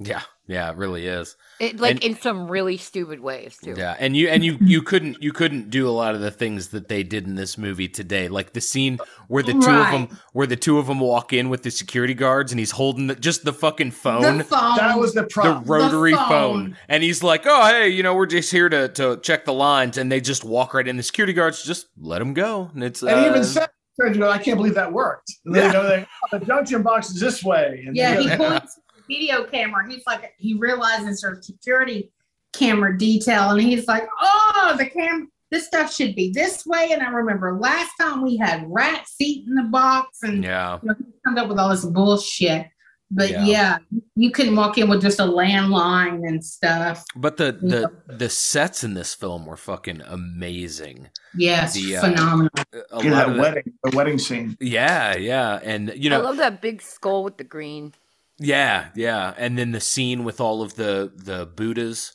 [0.00, 0.22] Yeah.
[0.48, 1.36] Yeah, it really is.
[1.60, 3.74] It, like And- in some really stupid ways too.
[3.76, 6.68] Yeah, and you and you you couldn't you couldn't do a lot of the things
[6.68, 9.94] that they did in this movie today, like the scene where the two Right.
[9.94, 12.70] of them where the two of them walk in with the security guards, and he's
[12.70, 14.76] holding the, just the fucking phone, The phone.
[14.78, 15.64] That was the problem.
[15.64, 15.92] the problem.
[15.92, 16.28] rotary phone.
[16.28, 16.76] phone.
[16.88, 19.98] and he's like, "Oh, hey, you know, we're just here to to check the lines,"
[19.98, 20.96] and they just walk right in.
[20.96, 23.68] The security guards just let him go, and it's And uh, even said,
[24.00, 25.66] "I can't believe that worked." Yeah.
[25.66, 27.84] you know, they, oh, the junction box is this way.
[27.86, 29.88] And yeah, he points to the video camera.
[29.88, 32.12] He's like, he realizes there's security
[32.52, 35.30] camera detail, and he's like, oh, the cam.
[35.50, 36.90] This stuff should be this way.
[36.92, 40.88] And I remember last time we had rat feet in the box, and yeah, you
[40.90, 42.66] know, he comes up with all this bullshit.
[43.10, 43.44] But Yeah.
[43.46, 43.78] yeah.
[44.16, 47.02] you couldn't walk in with just a landline and stuff.
[47.16, 51.08] but the the the sets in this film were fucking amazing.
[51.34, 52.50] Yes, The, uh, phenomenal.
[52.92, 54.56] A Yeah, lot that of the- wedding, the wedding scene.
[54.60, 57.94] yeah, yeah, and you know, I love that big skull with the green.
[58.40, 62.14] Yeah, yeah, and then the scene with all of the the Buddhas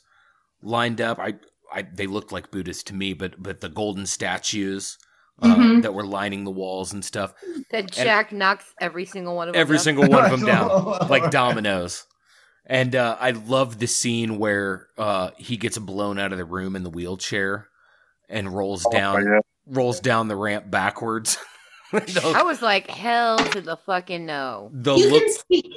[0.62, 1.18] lined up.
[1.18, 1.34] I,
[1.72, 4.96] I they looked like Buddhas to me, but but the golden statues
[5.42, 5.82] uh, Mhm.
[5.82, 7.34] that were lining the walls and stuff.
[7.70, 9.60] That Jack knocks every single one of them.
[9.60, 9.84] Every down.
[9.84, 10.68] single one of them down
[11.10, 12.04] like dominoes.
[12.66, 16.76] And uh, I love the scene where uh, he gets blown out of the room
[16.76, 17.68] in the wheelchair
[18.28, 19.40] and rolls down yeah.
[19.66, 21.36] rolls down the ramp backwards.
[21.92, 24.70] the, I was like, hell to the fucking no.
[24.72, 25.76] the you look can see,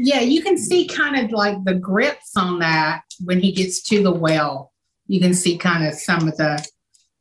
[0.00, 4.02] yeah, you can see kind of like the grips on that when he gets to
[4.02, 4.72] the well.
[5.08, 6.64] You can see kind of some of the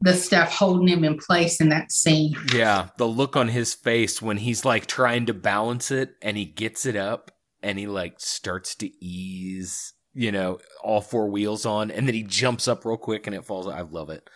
[0.01, 2.35] the stuff holding him in place in that scene.
[2.53, 6.45] Yeah, the look on his face when he's like trying to balance it and he
[6.45, 7.31] gets it up
[7.63, 12.21] and he like starts to ease, you know, all four wheels on and then he
[12.21, 13.67] jumps up real quick and it falls.
[13.67, 14.29] I love it.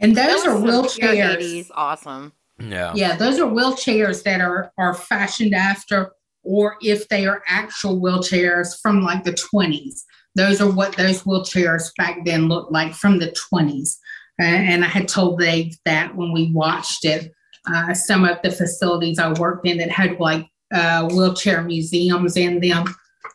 [0.00, 1.38] And That those are was some pure wheelchairs.
[1.38, 2.32] 80s awesome.
[2.58, 2.92] Yeah.
[2.96, 6.12] Yeah, those are wheelchairs that are are fashioned after,
[6.42, 10.04] or if they are actual wheelchairs from like the twenties.
[10.34, 13.98] Those are what those wheelchairs back then looked like from the twenties.
[14.38, 17.32] and I had told Dave that when we watched it.
[17.68, 22.60] Uh, some of the facilities I worked in that had like uh, wheelchair museums in
[22.60, 22.86] them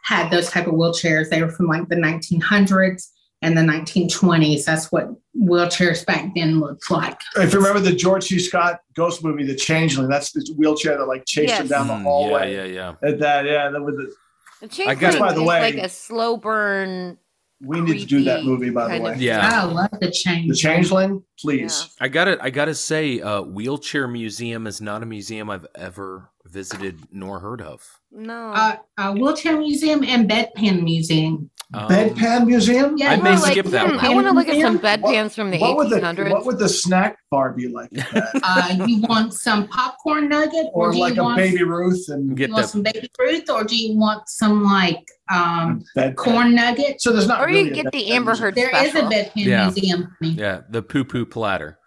[0.03, 1.29] had those type of wheelchairs.
[1.29, 3.07] They were from like the 1900s
[3.41, 4.65] and the 1920s.
[4.65, 5.09] That's what
[5.39, 7.19] wheelchairs back then looked like.
[7.35, 8.39] If you remember the George C.
[8.39, 12.03] Scott ghost movie, The Changeling, that's the wheelchair that like chased him down the Mm,
[12.03, 12.53] hallway.
[12.53, 13.09] Yeah, yeah, yeah.
[13.09, 14.13] At that, yeah, that was the,
[14.61, 17.17] The I Changeling got- is By the way- like a slow burn.
[17.61, 19.13] we need to do that movie, by the way.
[19.13, 19.49] of- Yeah.
[19.51, 20.47] I love the changeling.
[20.49, 21.89] The Changeling, please.
[21.99, 26.99] I gotta, I gotta say, uh, wheelchair museum is not a museum I've ever visited
[27.11, 27.83] nor heard of.
[28.11, 28.51] No.
[28.51, 31.49] uh, uh, wheelchair museum and bedpan museum.
[31.74, 32.97] Um, Bedpan Museum?
[32.97, 33.99] Yeah, I may like, skip that hmm.
[33.99, 35.01] I want to look at some Museum?
[35.01, 36.32] bedpans from the what would the 1800s.
[36.32, 37.91] what would the snack bar be like?
[38.43, 42.07] Uh, you want some popcorn nugget, or, or do like you a want, baby Ruth
[42.07, 46.15] and Get you want some baby Ruth, or do you want some like um, bedpan.
[46.15, 47.03] corn nuggets?
[47.03, 47.41] So there's not.
[47.41, 48.43] or really you get the Amber museum.
[48.45, 49.65] Heard There is a bedpan Yeah.
[49.65, 50.15] museum.
[50.22, 50.34] honey.
[50.36, 51.80] yeah the poo poo platter.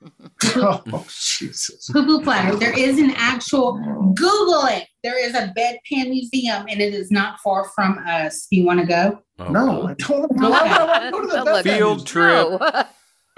[0.56, 1.88] Oh Jesus!
[1.90, 2.56] Poo poo platter.
[2.56, 3.78] There is an actual.
[4.14, 4.86] Google it.
[5.02, 8.46] There is a bedpan museum, and it is not far from us.
[8.50, 9.23] Do you want to go?
[9.38, 10.52] Oh, No, I don't want to go.
[10.52, 12.48] I want to go to the Look, Field trip.
[12.60, 12.84] No.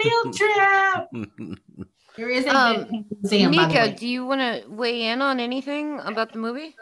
[0.01, 1.57] Field trip.
[2.17, 3.51] There is a Um, museum.
[3.51, 6.75] Mika, do you want to weigh in on anything about the movie?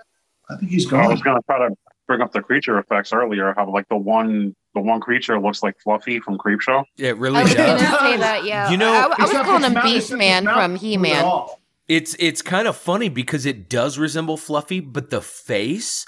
[0.49, 1.01] I think he's gone.
[1.05, 1.75] I was gonna try to
[2.07, 3.53] bring up the creature effects earlier.
[3.57, 6.83] How like the one the one creature looks like Fluffy from Creepshow.
[6.97, 7.81] Yeah, it really I was does.
[7.81, 8.43] gonna say that.
[8.45, 11.23] Yeah, You know- I, I was calling him Beast Man from doesn't He move at
[11.25, 11.45] Man.
[11.87, 16.05] It's it's kind of funny because it does resemble Fluffy, but the face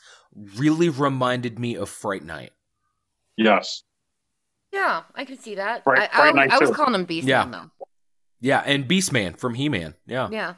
[0.55, 2.51] really reminded me of Fright Night.
[3.37, 3.83] Yes.
[4.73, 5.83] Yeah, I could see that.
[5.85, 7.45] Right- I, I, right I was calling him Beast Yeah.
[7.45, 7.85] Man though.
[8.39, 9.95] Yeah, and Beastman from He Man.
[10.05, 10.29] Yeah.
[10.31, 10.53] Yeah.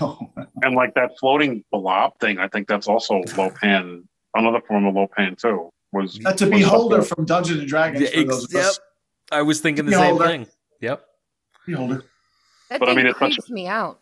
[0.00, 0.18] Oh,
[0.62, 4.08] And like that floating blob thing, I think that's also Lo Pan.
[4.34, 5.70] Another form of Lo Pan too.
[5.92, 8.02] Was That's a was beholder from Dungeons and Dragons.
[8.02, 8.80] Yeah, for those ex- of us.
[9.32, 10.46] I was thinking the same thing.
[10.80, 11.04] Yep.
[11.66, 12.04] Beholder.
[12.70, 14.00] That But I thing mean, it's such me out.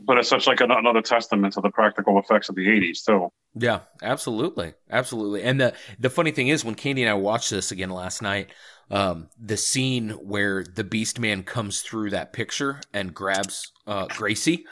[0.00, 3.32] But it's such like an, another testament to the practical effects of the '80s too.
[3.56, 5.42] Yeah, absolutely, absolutely.
[5.42, 8.50] And the the funny thing is, when Candy and I watched this again last night,
[8.90, 14.64] um, the scene where the Beast Man comes through that picture and grabs uh, Gracie,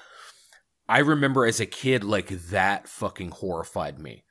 [0.89, 4.24] I remember as a kid, like that fucking horrified me.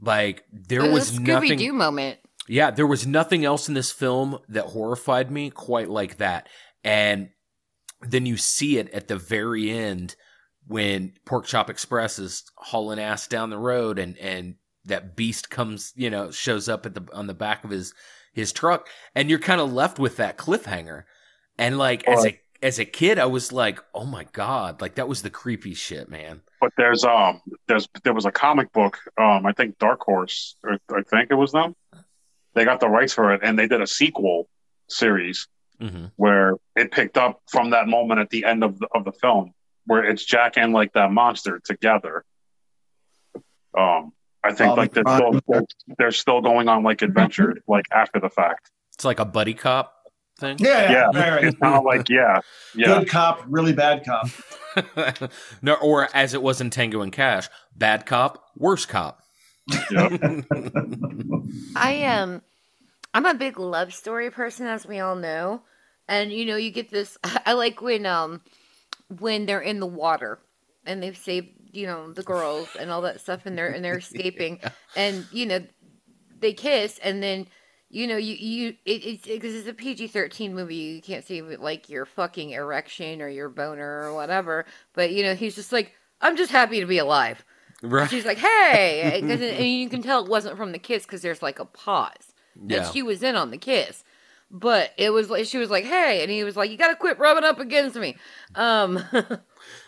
[0.00, 1.58] Like there It was Scooby nothing.
[1.58, 2.18] Doo moment.
[2.48, 6.48] Yeah, there was nothing else in this film that horrified me quite like that.
[6.82, 7.30] And
[8.00, 10.16] then you see it at the very end
[10.66, 14.54] when Pork Chop Express is hauling ass down the road and and
[14.86, 17.94] that beast comes, you know, shows up at the on the back of his
[18.32, 21.04] his truck and you're kind of left with that cliffhanger.
[21.58, 25.08] And like as a as a kid I was like, "Oh my god, like that
[25.08, 29.44] was the creepy shit, man." But there's um there's there was a comic book um
[29.46, 31.74] I think Dark Horse or I think it was them.
[32.54, 34.48] They got the rights for it and they did a sequel
[34.88, 35.46] series
[35.80, 36.12] Mhm.
[36.16, 39.54] where it picked up from that moment at the end of the, of the film
[39.90, 42.24] where it's Jack and like that monster together.
[43.76, 44.12] Um,
[44.44, 45.64] I think like they're still, they're,
[45.98, 48.70] they're still going on like adventure like after the fact.
[48.94, 49.92] It's like a buddy cop
[50.38, 50.58] thing.
[50.60, 51.30] Yeah, Yeah, yeah.
[51.30, 52.40] right, it's kind of like yeah,
[52.76, 53.00] yeah.
[53.00, 54.28] Good cop, really bad cop.
[55.62, 59.24] no, or as it was in Tango and Cash, bad cop, worse cop.
[61.74, 62.30] I am.
[62.34, 62.42] Um,
[63.12, 65.62] I'm a big love story person, as we all know,
[66.06, 67.18] and you know, you get this.
[67.24, 68.40] I like when um
[69.18, 70.38] when they're in the water
[70.86, 73.98] and they've saved you know the girls and all that stuff, and they're and they're
[73.98, 74.60] escaping,
[74.96, 75.60] and you know
[76.38, 77.46] they kiss, and then
[77.88, 80.74] you know you you it, it's because it's a PG thirteen movie.
[80.76, 85.34] You can't see like your fucking erection or your boner or whatever, but you know
[85.34, 87.44] he's just like, I'm just happy to be alive.
[87.82, 88.10] Right.
[88.10, 91.58] She's like, hey and you can tell it wasn't from the kiss because there's like
[91.58, 92.34] a pause.
[92.66, 92.84] Yeah.
[92.84, 94.04] And she was in on the kiss,
[94.50, 96.96] but it was like she was like, "Hey," and he was like, "You got to
[96.96, 98.16] quit rubbing up against me."
[98.54, 99.02] Um,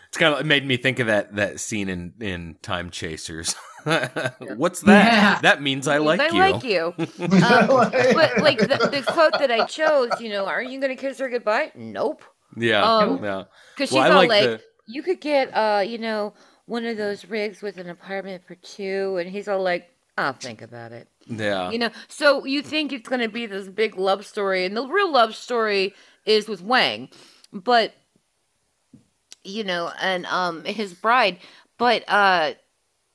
[0.09, 3.55] It's kind of it made me think of that that scene in in Time Chasers.
[3.83, 5.11] What's that?
[5.11, 5.39] Yeah.
[5.41, 6.41] That means I like I you.
[6.43, 6.93] I like you.
[6.99, 7.67] Um,
[8.13, 11.17] but like the, the quote that I chose, you know, are you going to kiss
[11.17, 11.71] her goodbye?
[11.73, 12.23] Nope.
[12.55, 13.45] Yeah, Um, yeah.
[13.75, 16.35] Because she's Well, I all like like, the- you could get, uh, you know,
[16.67, 20.61] one of those rigs with an apartment for two, and he's all like, I'll think
[20.61, 21.07] about it.
[21.25, 21.71] Yeah.
[21.71, 24.85] You know, so you think it's going to be this big love story, and the
[24.85, 25.93] real love story
[26.25, 27.09] is with Wang,
[27.51, 27.93] but
[29.43, 31.39] you know, and um his bride,
[31.77, 32.53] but uh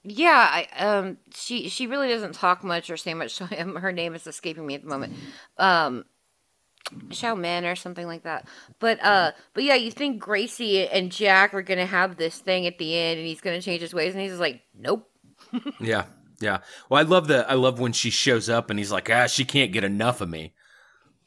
[0.04, 3.32] yeah, I um she she really doesn't talk much or say much.
[3.38, 5.14] So um, her name is escaping me at the moment.
[5.56, 6.04] Um
[7.08, 8.46] Xiao Men or something like that.
[8.78, 12.66] But uh but yeah, you think Gracie and Jack are going to have this thing
[12.66, 15.08] at the end and he's going to change his ways and he's just like, "Nope."
[15.80, 16.04] Yeah.
[16.40, 16.58] Yeah.
[16.88, 19.44] Well, I love the I love when she shows up and he's like, "Ah, she
[19.44, 20.52] can't get enough of me."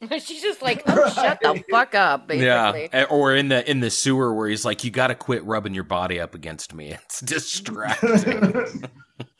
[0.19, 2.89] She's just like, "Oh, shut the fuck up." Basically.
[2.93, 3.05] Yeah.
[3.09, 5.83] Or in the in the sewer where he's like, "You got to quit rubbing your
[5.83, 6.93] body up against me.
[7.05, 8.83] It's distracting."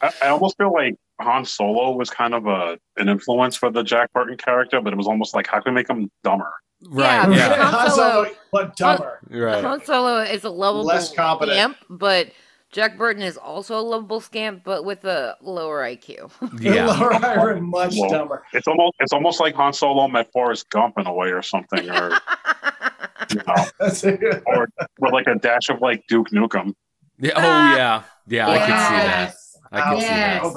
[0.02, 3.82] I, I almost feel like Han Solo was kind of a an influence for the
[3.84, 6.52] Jack Burton character, but it was almost like how can we make him dumber?
[6.90, 7.32] right.
[7.32, 7.64] Yeah, Yeah.
[7.72, 9.20] Han Solo- but dumber.
[9.30, 9.64] Right.
[9.64, 11.56] Han Solo is a lovable Less competent.
[11.56, 12.28] scamp, but
[12.72, 16.32] Jack Burton is also a lovable scamp, but with a lower IQ.
[16.62, 16.86] Yeah.
[16.88, 18.44] Laura Iron, much Well, dumber.
[18.54, 21.90] It's almost it's almost like Han Solo met Forrest Gump in a way or something,
[21.90, 22.12] or
[23.30, 24.70] you know, That's or
[25.00, 26.74] with like a dash of like Duke Nukem.
[27.20, 27.34] Yeah.
[27.36, 28.04] Oh yeah.
[28.28, 29.28] Yeah, I can see that.
[29.28, 29.58] Yes.
[29.72, 30.42] I could see that.
[30.44, 30.56] Oh,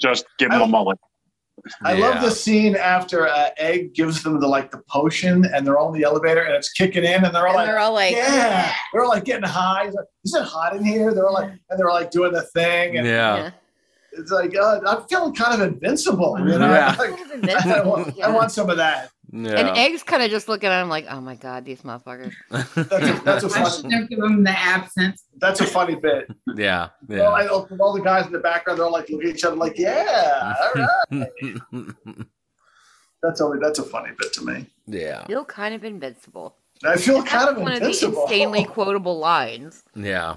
[0.00, 0.98] Just give him a mullet.
[1.82, 5.78] I love the scene after uh, Egg gives them the like the potion, and they're
[5.78, 7.92] all in the elevator, and it's kicking in, and they're all And like, they're all
[7.92, 9.84] like, "Yeah!" They're all like getting high.
[9.84, 11.12] Like, Is it hot in here?
[11.14, 13.50] They're all like, and they're all like doing the thing, and Yeah.
[14.12, 16.36] it's like uh, I'm feeling kind of invincible.
[16.38, 16.96] You know, Yeah.
[16.98, 18.26] Like, Kind I, want, yeah.
[18.26, 19.10] I want some of that.
[19.30, 19.50] Yeah.
[19.58, 22.32] And Egg's kind of just looking at him like, oh my god, these motherfuckers.
[22.50, 25.24] That's a, that's a I fun, should have given him the absence.
[25.36, 26.28] that's a funny bit.
[26.56, 26.88] yeah.
[27.10, 27.22] All, Yeah.
[27.28, 29.76] I, all the guys in the background, they're all like looking at each other, like,
[29.76, 31.28] "Yeah, all right."
[33.22, 34.66] That's only that's a funny bit to me.
[34.86, 35.26] yeah.
[35.26, 36.56] Feel kind of invincible.
[36.84, 38.22] I feel That's kind of one invincible.
[38.22, 39.82] of the insanely quotable lines.
[39.96, 40.36] Yeah.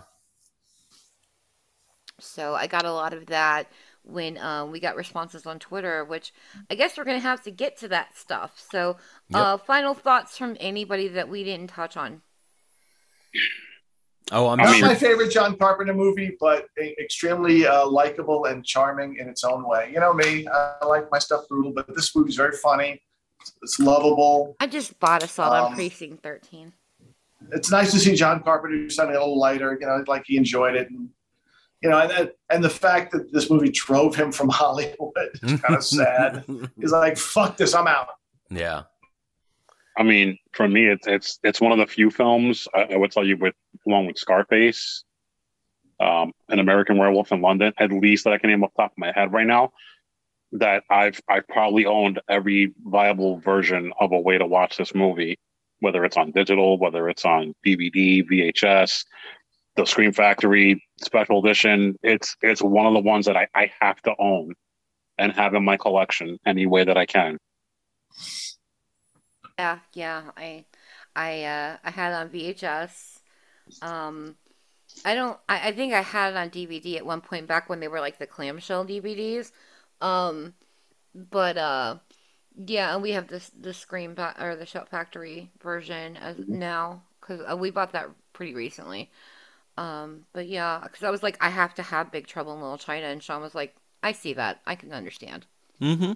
[2.19, 3.67] So I got a lot of that
[4.03, 6.33] when um, we got responses on Twitter, which
[6.69, 8.63] I guess we're gonna have to get to that stuff.
[8.71, 8.97] So,
[9.33, 12.21] uh, final thoughts from anybody that we didn't touch on.
[14.31, 16.67] Oh, I'm Not mean- my favorite John Carpenter movie, but
[16.99, 19.91] extremely uh, likable and charming in its own way.
[19.93, 23.01] You know me, I like my stuff brutal, but this movie's very funny.
[23.41, 24.55] It's, it's lovable.
[24.59, 26.71] I just bought Assault on Um, Precinct 13.
[27.51, 29.77] It's nice to see John Carpenter do something a little lighter.
[29.81, 31.09] You know, like he enjoyed it, and
[31.81, 35.75] you know, and and the fact that this movie drove him from Hollywood is kind
[35.75, 36.43] of sad.
[36.79, 38.09] He's like, "Fuck this, I'm out."
[38.49, 38.83] yeah.
[39.97, 43.11] I mean, for me, it's it's it's one of the few films I, I would
[43.11, 43.55] tell you with
[43.85, 45.03] along with Scarface,
[45.99, 48.91] um, An American Werewolf in London, at least that I can name off the top
[48.91, 49.71] of my head right now,
[50.53, 55.39] that I've I've probably owned every viable version of a way to watch this movie,
[55.79, 59.05] whether it's on digital, whether it's on DVD, VHS,
[59.75, 61.95] the Scream Factory special edition.
[62.03, 64.53] It's it's one of the ones that I, I have to own
[65.17, 67.37] and have in my collection any way that I can.
[69.59, 70.23] Yeah, yeah.
[70.35, 70.65] I,
[71.15, 73.19] I, uh, I had it on VHS.
[73.81, 74.35] Um,
[75.05, 75.37] I don't.
[75.47, 77.99] I, I think I had it on DVD at one point back when they were
[77.99, 79.51] like the clamshell DVDs.
[80.01, 80.55] Um,
[81.13, 81.97] but uh,
[82.55, 87.03] yeah, and we have this the Scream fa- or the Shout Factory version as now
[87.19, 89.11] because uh, we bought that pretty recently.
[89.77, 92.77] Um, but yeah, because I was like, I have to have Big Trouble in Little
[92.77, 95.45] China, and Sean was like, I see that, I can understand.
[95.81, 96.13] Mm-hmm.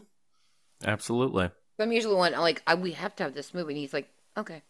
[0.85, 1.49] Absolutely.
[1.79, 4.61] I'm usually one like I, we have to have this movie, and he's like, okay.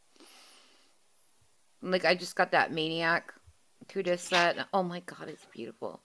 [1.82, 3.34] Like I just got that Maniac
[3.88, 4.58] two disc set.
[4.58, 6.02] and- Oh my god, it's beautiful.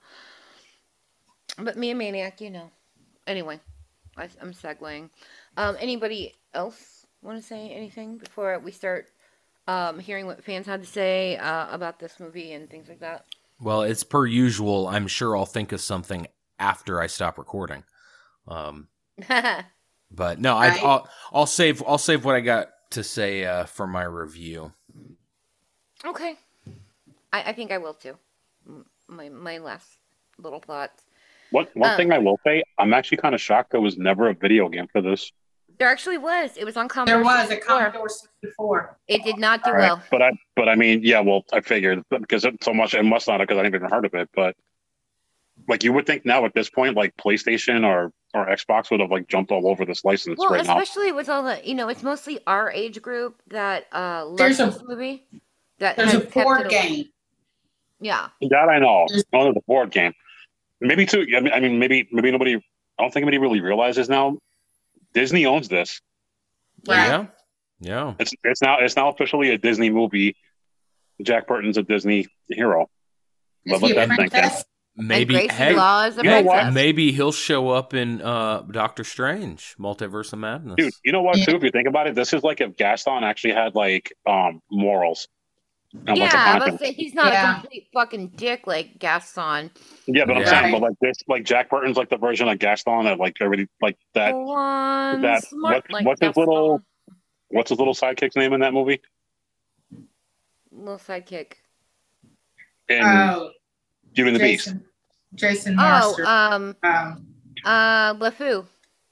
[1.57, 2.71] But me and Maniac, you know.
[3.27, 3.59] Anyway,
[4.17, 5.09] I, I'm segueing.
[5.57, 9.07] Um, anybody else want to say anything before we start
[9.67, 13.25] um, hearing what fans had to say uh, about this movie and things like that?
[13.59, 14.87] Well, it's per usual.
[14.87, 16.27] I'm sure I'll think of something
[16.59, 17.83] after I stop recording.
[18.47, 18.89] Um,
[20.11, 20.81] but no, I, Right.
[20.81, 24.73] I'll I'll save I'll save what I got to say uh, for my review.
[26.05, 26.37] okay,
[27.33, 28.17] I, I think I will too.
[29.07, 29.99] My my last
[30.37, 31.03] little thoughts.
[31.51, 34.27] One one Um, thing I will say, I'm actually kind of shocked there was never
[34.29, 35.31] a video game for this.
[35.81, 36.57] There actually was.
[36.57, 37.15] It was on Commodore.
[37.17, 37.65] There was a 64.
[37.79, 38.97] Commodore 64.
[39.07, 39.87] It did not do All right.
[39.89, 40.03] well.
[40.11, 43.27] But I, but I mean, yeah, well, I figured because it so much, it must
[43.27, 44.29] not because I didn't even heard of it.
[44.35, 44.55] But
[45.67, 49.09] like, you would think now at this point, like PlayStation or or Xbox would have
[49.09, 50.77] like jumped all over this license Well, right now.
[50.79, 54.59] especially with all the, you know, it's mostly our age group that uh loves There's
[54.59, 55.25] a- movie.
[55.79, 57.05] That There's a board game.
[57.99, 59.07] Yeah, That I know.
[59.09, 60.13] There's- Oh, the board game.
[60.79, 61.25] Maybe too.
[61.35, 62.57] I mean, I mean, maybe maybe nobody.
[62.57, 62.61] I
[62.99, 64.37] don't think anybody really realizes now.
[65.13, 66.01] Disney owns this.
[66.87, 67.07] Right.
[67.07, 67.25] Yeah,
[67.79, 68.13] yeah.
[68.19, 70.35] It's it's now it's now officially a Disney movie.
[71.21, 72.89] Jack Burton's a Disney hero.
[73.65, 74.65] Is But he let a that sink princess?
[74.95, 76.73] Maybe hey, Law is a you know what?
[76.73, 80.75] maybe he'll show up in uh, Doctor Strange, Multiverse of Madness.
[80.77, 81.35] Dude, you know what?
[81.35, 84.61] Too, if you think about it, this is like if Gaston actually had like um
[84.69, 85.27] morals.
[85.93, 87.51] And like a Yeah, but he's not Yeah.
[87.51, 89.71] a complete fucking dick like Gaston.
[90.07, 90.49] yeah, but I'm Yeah.
[90.49, 93.67] saying, but like this, like Jack Burton's like the version of Gaston that like everybody
[93.81, 94.33] like that.
[94.33, 96.81] One that- smart what- like what's his little-
[97.53, 99.01] What's his little sidekick's name in that movie?
[100.71, 101.53] little sidekick?
[102.87, 103.51] In Oh,
[104.13, 104.85] Beauty and the Beast, Jason,
[105.35, 107.25] Jason Oh, um, um,
[107.65, 108.65] uh, LeFou.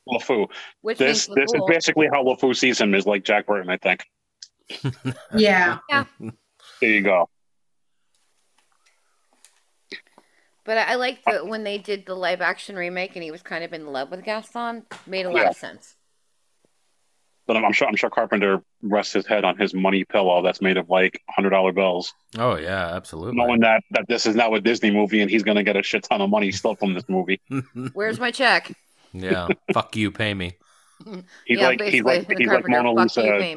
[0.08, 0.50] LeFou.
[0.82, 3.70] Which This means this is basically how LeFou sees him is like Jack Burton.
[3.70, 4.06] I think.
[5.36, 5.80] Yeah.
[5.90, 6.06] yeah.
[6.82, 7.30] There you go.
[10.66, 13.42] But I like that uh, when they did the live action remake and he was
[13.42, 14.86] kind of in love with Gaston.
[15.08, 15.50] Made a lot Yeah.
[15.50, 15.96] of sense.
[17.48, 20.62] But I'm, I'm sure I'm sure Carpenter rests his head on his money pillow that's
[20.62, 23.38] made of like hundred dollar bills, Oh yeah, absolutely.
[23.38, 26.04] knowing that that this is now a Disney movie and he's gonna get a shit
[26.04, 27.42] ton of money still from this movie.
[27.94, 28.72] Where's my check?
[29.14, 30.58] yeah, fuck you, pay me.
[31.04, 33.56] He's yeah, like he's basically, like the he's like Carpenter, Mona fuck you,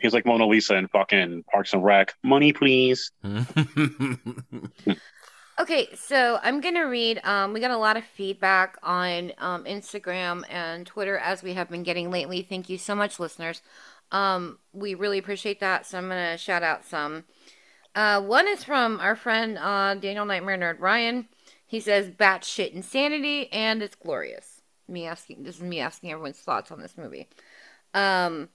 [0.00, 2.14] He's like Mona Lisa in fucking Parks and Rec.
[2.22, 3.12] Money, please.
[5.60, 7.20] Okay, so I'm gonna read.
[7.22, 11.68] Um, we got a lot of feedback on um, Instagram and Twitter as we have
[11.68, 12.40] been getting lately.
[12.40, 13.60] Thank you so much, listeners.
[14.10, 15.84] Um, we really appreciate that.
[15.84, 17.24] So I'm gonna shout out some.
[17.94, 21.28] Uh, one is from our friend uh, Daniel Nightmare Nerd Ryan.
[21.66, 24.62] He says batshit insanity and it's glorious.
[24.88, 27.28] Me asking this is me asking everyone's thoughts on this movie.
[27.92, 28.48] Um,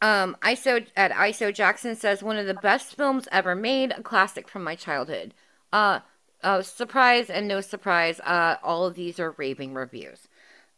[0.00, 4.48] um, ISO at ISO Jackson says one of the best films ever made, a classic
[4.48, 5.34] from my childhood.
[5.72, 6.00] Uh,
[6.42, 10.28] uh, surprise and no surprise, uh, all of these are raving reviews.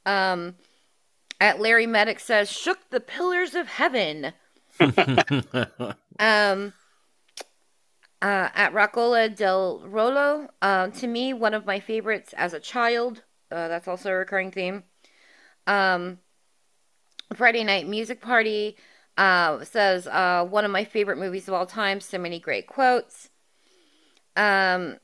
[0.05, 0.55] Um,
[1.41, 4.33] at Larry Medic says, shook the pillars of heaven.
[4.81, 6.73] um,
[8.23, 13.23] uh, at Racola del Rolo, uh, to me, one of my favorites as a child.
[13.51, 14.85] Uh, that's also a recurring theme.
[15.67, 16.21] Um,
[17.35, 18.77] Friday Night Music Party
[19.17, 22.01] uh, says, uh, one of my favorite movies of all time.
[22.01, 23.31] So many great quotes.
[24.37, 24.99] Um,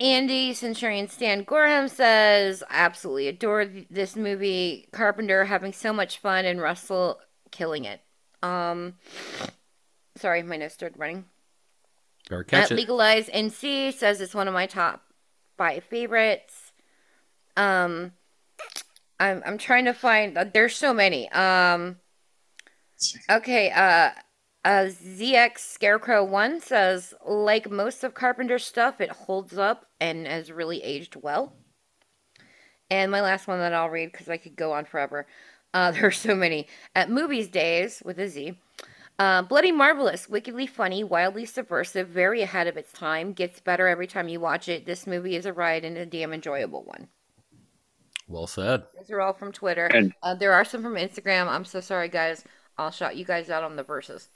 [0.00, 4.88] Andy Centurion Stan Gorham says, absolutely adore th- this movie.
[4.92, 7.20] Carpenter having so much fun and Russell
[7.50, 8.00] killing it.
[8.42, 8.94] Um,
[10.16, 11.24] sorry, my nose started running.
[12.30, 12.74] Or catch At it.
[12.74, 15.02] Legalize NC says it's one of my top
[15.56, 16.72] five favorites.
[17.56, 18.12] Um,
[19.18, 20.36] I'm I'm trying to find.
[20.36, 21.30] Uh, there's so many.
[21.30, 21.96] Um,
[23.30, 23.70] okay.
[23.70, 24.10] Uh,
[24.64, 30.50] uh, ZX Scarecrow One says like most of Carpenter's stuff, it holds up and has
[30.50, 31.52] really aged well.
[32.90, 35.26] And my last one that I'll read because I could go on forever.
[35.74, 36.66] Uh, there are so many.
[36.94, 38.58] At Movies Days with a Z.
[39.18, 44.06] Uh, Bloody Marvelous, wickedly funny, wildly subversive, very ahead of its time, gets better every
[44.06, 44.84] time you watch it.
[44.84, 47.08] This movie is a ride and a damn enjoyable one.
[48.28, 48.82] Well said.
[48.98, 49.86] These are all from Twitter.
[49.86, 51.46] And- uh, there are some from Instagram.
[51.46, 52.44] I'm so sorry, guys.
[52.78, 54.28] I'll shout you guys out on the verses.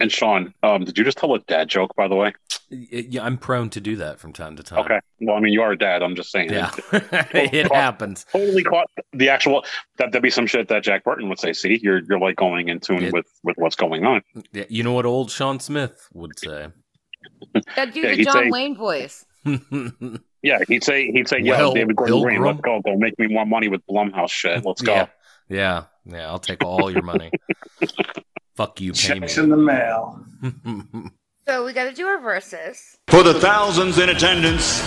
[0.00, 2.32] And Sean, um, did you just tell a dad joke, by the way?
[2.70, 4.78] Yeah, I'm prone to do that from time to time.
[4.78, 4.98] Okay.
[5.20, 6.02] Well, I mean, you are a dad.
[6.02, 6.50] I'm just saying.
[6.52, 8.24] Yeah, it happens.
[8.32, 9.64] Totally caught the actual.
[9.98, 11.52] That that'd be some shit that Jack Burton would say.
[11.52, 14.22] See, you're you're like going in tune It- with with what's going on.
[14.52, 16.68] Yeah, you know what old Sean Smith would say.
[17.76, 19.26] That dude, Yeah, the John say- Wayne voice.
[20.42, 22.80] Yeah, he'd say he'd say, "Yo, Well, David Gordon Green, let's go.
[22.80, 24.64] Go make me more money with Blumhouse shit.
[24.64, 25.06] Let's go." Yeah,
[25.50, 26.28] yeah, yeah.
[26.28, 27.30] I'll take all your money.
[28.56, 29.20] Fuck you, pay me.
[29.20, 30.24] Checks in the mail.
[31.48, 32.96] So we got to do our verses.
[33.08, 34.80] For the thousands in attendance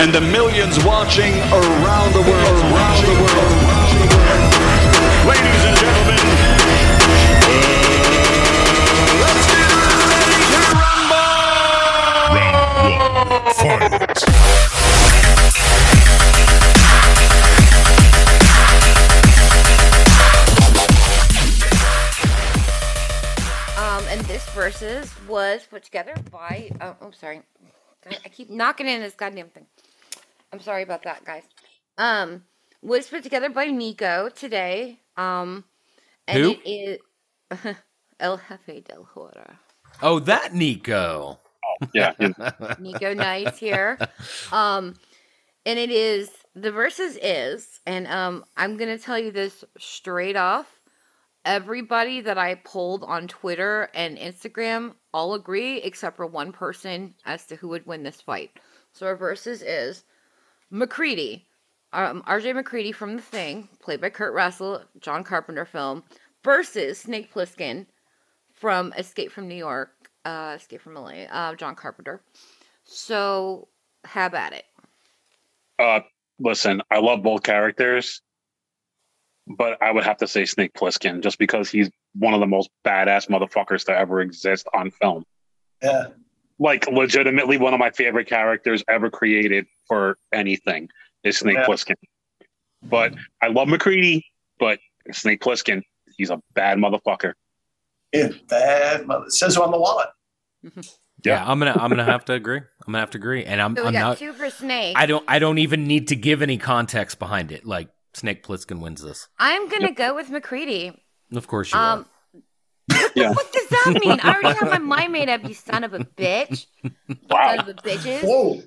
[0.00, 4.54] and the millions watching around the world, around the world, around the world.
[5.28, 6.18] Ladies and gentlemen,
[13.70, 13.87] uh,
[24.58, 26.68] verses was put together by.
[26.80, 27.42] Oh, oh sorry.
[28.10, 29.66] I I keep knocking in this goddamn thing.
[30.52, 31.44] I'm sorry about that, guys.
[31.96, 32.42] Um,
[32.82, 34.98] was put together by Nico today.
[35.16, 35.62] Um,
[36.26, 36.50] and Who?
[36.50, 37.00] it
[37.52, 37.76] is
[38.20, 39.60] El Jefe del Horror.
[40.02, 41.38] Oh, that Nico.
[41.94, 42.14] Yeah,
[42.80, 43.96] Nico Nice here.
[44.50, 44.94] Um,
[45.64, 50.77] and it is the verses is, and um, I'm gonna tell you this straight off.
[51.48, 57.46] Everybody that I polled on Twitter and Instagram all agree except for one person as
[57.46, 58.50] to who would win this fight.
[58.92, 60.04] So our verses is
[60.70, 61.46] MacReady,
[61.94, 66.04] um, RJ MacReady from The Thing, played by Kurt Russell, John Carpenter film,
[66.44, 67.86] versus Snake Plissken
[68.52, 72.20] from Escape from New York, uh, Escape from LA, uh, John Carpenter.
[72.84, 73.68] So
[74.04, 74.66] have at it.
[75.78, 76.00] Uh,
[76.38, 78.20] listen, I love both characters,
[79.56, 82.70] but I would have to say Snake Plissken just because he's one of the most
[82.84, 85.24] badass motherfuckers to ever exist on film.
[85.82, 86.08] Yeah.
[86.58, 90.88] Like legitimately one of my favorite characters ever created for anything
[91.24, 91.66] is Snake Yeah.
[91.66, 91.94] Plissken.
[92.82, 94.24] But I love MacReady,
[94.58, 94.78] but
[95.12, 95.82] Snake Plissken,
[96.16, 97.32] he's a bad motherfucker.
[98.12, 99.06] It's bad.
[99.06, 99.26] Mother.
[99.26, 100.08] It says on the wallet.
[101.24, 102.58] Yeah, I'm gonna I'm gonna have to agree.
[102.58, 104.18] I'm gonna have to agree, and I'm So we I'm got not.
[104.18, 104.94] two for Snake.
[104.96, 107.64] I don't I don't even need to give any context behind it.
[107.66, 109.28] Like Snake Plissken wins this.
[109.38, 110.92] I'm gonna go with MacReady.
[111.34, 112.06] Of course you Um,
[113.14, 113.32] Yeah.
[113.34, 114.18] what does that mean?
[114.20, 115.44] I already have my mind made up.
[115.44, 116.66] You son of a bitch.
[117.30, 118.22] Son of a bitches.
[118.22, 118.62] Whoa.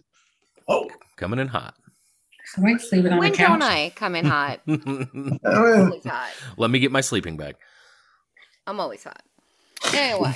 [0.67, 0.87] will.
[1.15, 1.75] Coming in hot.
[2.45, 3.47] Somebody's sleeping on When the couch.
[3.47, 4.61] don't I come in hot?
[4.67, 6.29] Uh, always hot.
[6.57, 7.55] Let me get my sleeping bag.
[8.67, 9.21] I'm always hot.
[9.93, 10.35] Anyway,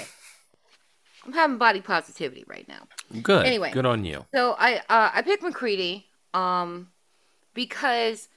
[1.26, 2.88] I'm having body positivity right now.
[3.22, 3.46] Good.
[3.46, 3.72] Anyway.
[3.72, 4.26] Good on you.
[4.34, 6.90] So I uh, I picked MacReady um
[7.54, 8.28] because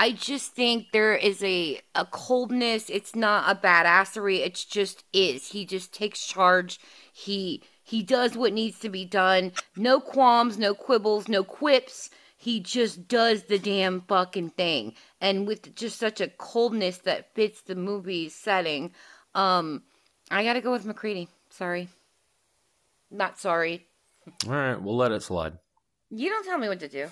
[0.00, 2.90] I just think there is a a coldness.
[2.90, 4.38] It's not a badassery.
[4.44, 5.48] It's just is.
[5.48, 6.80] He just takes charge.
[7.12, 9.52] He He does what needs to be done.
[9.76, 12.10] No qualms, no quibbles, no quips.
[12.36, 14.94] He just does the damn fucking thing.
[15.20, 18.92] And with just such a coldness that fits the movie's setting,
[19.34, 19.84] um,
[20.30, 21.28] I gotta go with MacReady.
[21.50, 21.88] Sorry.
[23.10, 23.86] Not sorry.
[24.46, 25.58] All right, we'll let it slide.
[26.10, 27.06] You don't tell me what to do.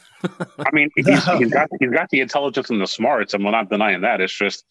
[0.58, 3.68] I mean, he's, he's got he's got the intelligence and the smarts, and we're not
[3.70, 4.20] denying that.
[4.20, 4.64] It's just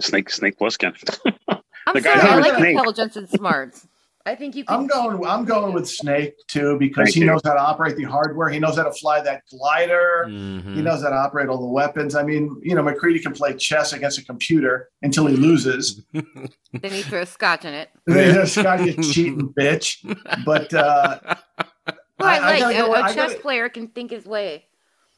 [0.00, 0.94] Snake Snake Plissken.
[1.48, 2.70] I'm The sorry, I like Snake.
[2.76, 3.88] intelligence and smarts.
[4.24, 4.76] I think you can.
[4.76, 5.26] I'm going.
[5.26, 7.26] I'm going with Snake too because Thank he you.
[7.26, 8.48] knows how to operate the hardware.
[8.50, 10.26] He knows how to fly that glider.
[10.28, 10.76] Mhm.
[10.76, 12.14] He knows how to operate all the weapons.
[12.14, 16.04] I mean, you know, MacReady can play chess against a computer until he loses.
[16.12, 17.90] Then he throws scotch in it.
[18.48, 19.96] Scotty a cheating bitch.
[20.44, 21.18] But uh,
[22.22, 24.10] Well, I, I- I like gotta a, go- a I chess gotta- player can think
[24.10, 24.64] his way.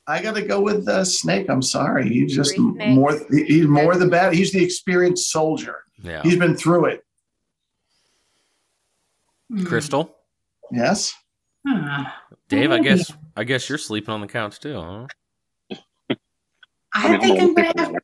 [0.06, 1.48] I got to go with uh, Snake.
[1.48, 2.08] I'm sorry.
[2.10, 2.94] He's just Three snakes.
[2.94, 3.18] more.
[3.30, 4.34] He's more the bad.
[4.34, 5.84] He's the experienced soldier.
[6.02, 6.20] Yeah.
[6.22, 7.04] He's been through it.
[9.64, 10.14] Crystal,
[10.72, 11.14] Yes.
[12.48, 15.06] Dave, I guess I guess you're sleeping on the couch too, huh?
[16.94, 17.94] I think I'm gonna have,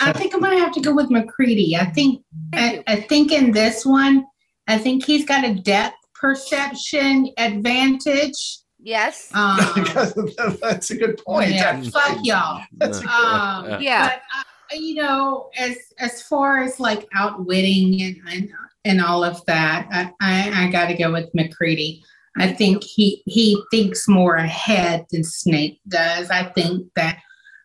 [0.00, 1.76] I think I'm gonna have to go with MacReady.
[1.76, 2.22] I think
[2.54, 4.24] I, I think in this one,
[4.68, 8.58] I think he's got a depth perception advantage.
[8.78, 9.30] Yes.
[9.34, 9.58] Um,
[10.60, 11.50] That's a good point.
[11.50, 12.62] yeah, fuck y'all.
[12.78, 14.08] That's a good Um, Yeah.
[14.08, 18.50] But, uh, you know, as as far as like outwitting and and,
[18.84, 22.02] and all of that, I, I, I got to go with MacReady.
[22.38, 26.30] I think he he thinks more ahead than Snake does.
[26.30, 27.18] I think that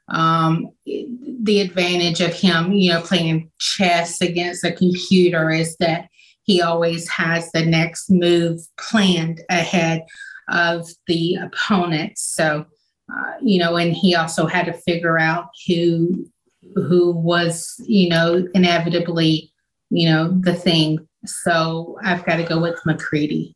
[0.07, 6.09] um, the advantage of him, you know, playing chess against a computer is that
[6.45, 10.03] he always has the next move planned ahead
[10.49, 12.17] of the opponent.
[12.17, 12.65] So,
[13.11, 16.27] uh, you know, and he also had to figure out who
[16.75, 19.51] who was, you know, inevitably,
[19.89, 21.07] you know, the thing.
[21.25, 23.55] So I've got to go with MacReady.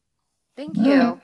[0.55, 1.21] Thank you.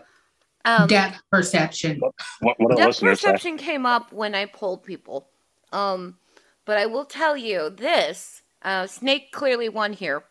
[0.66, 2.00] Um, Depth perception.
[2.00, 3.28] What, what do Depth listeners say?
[3.28, 5.30] perception came up when I polled people.
[5.72, 6.18] Um,
[6.66, 10.24] but I will tell you this: uh, Snake clearly won here.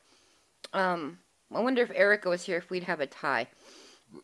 [0.73, 1.19] Um,
[1.55, 3.48] I wonder if Erica was here if we'd have a tie.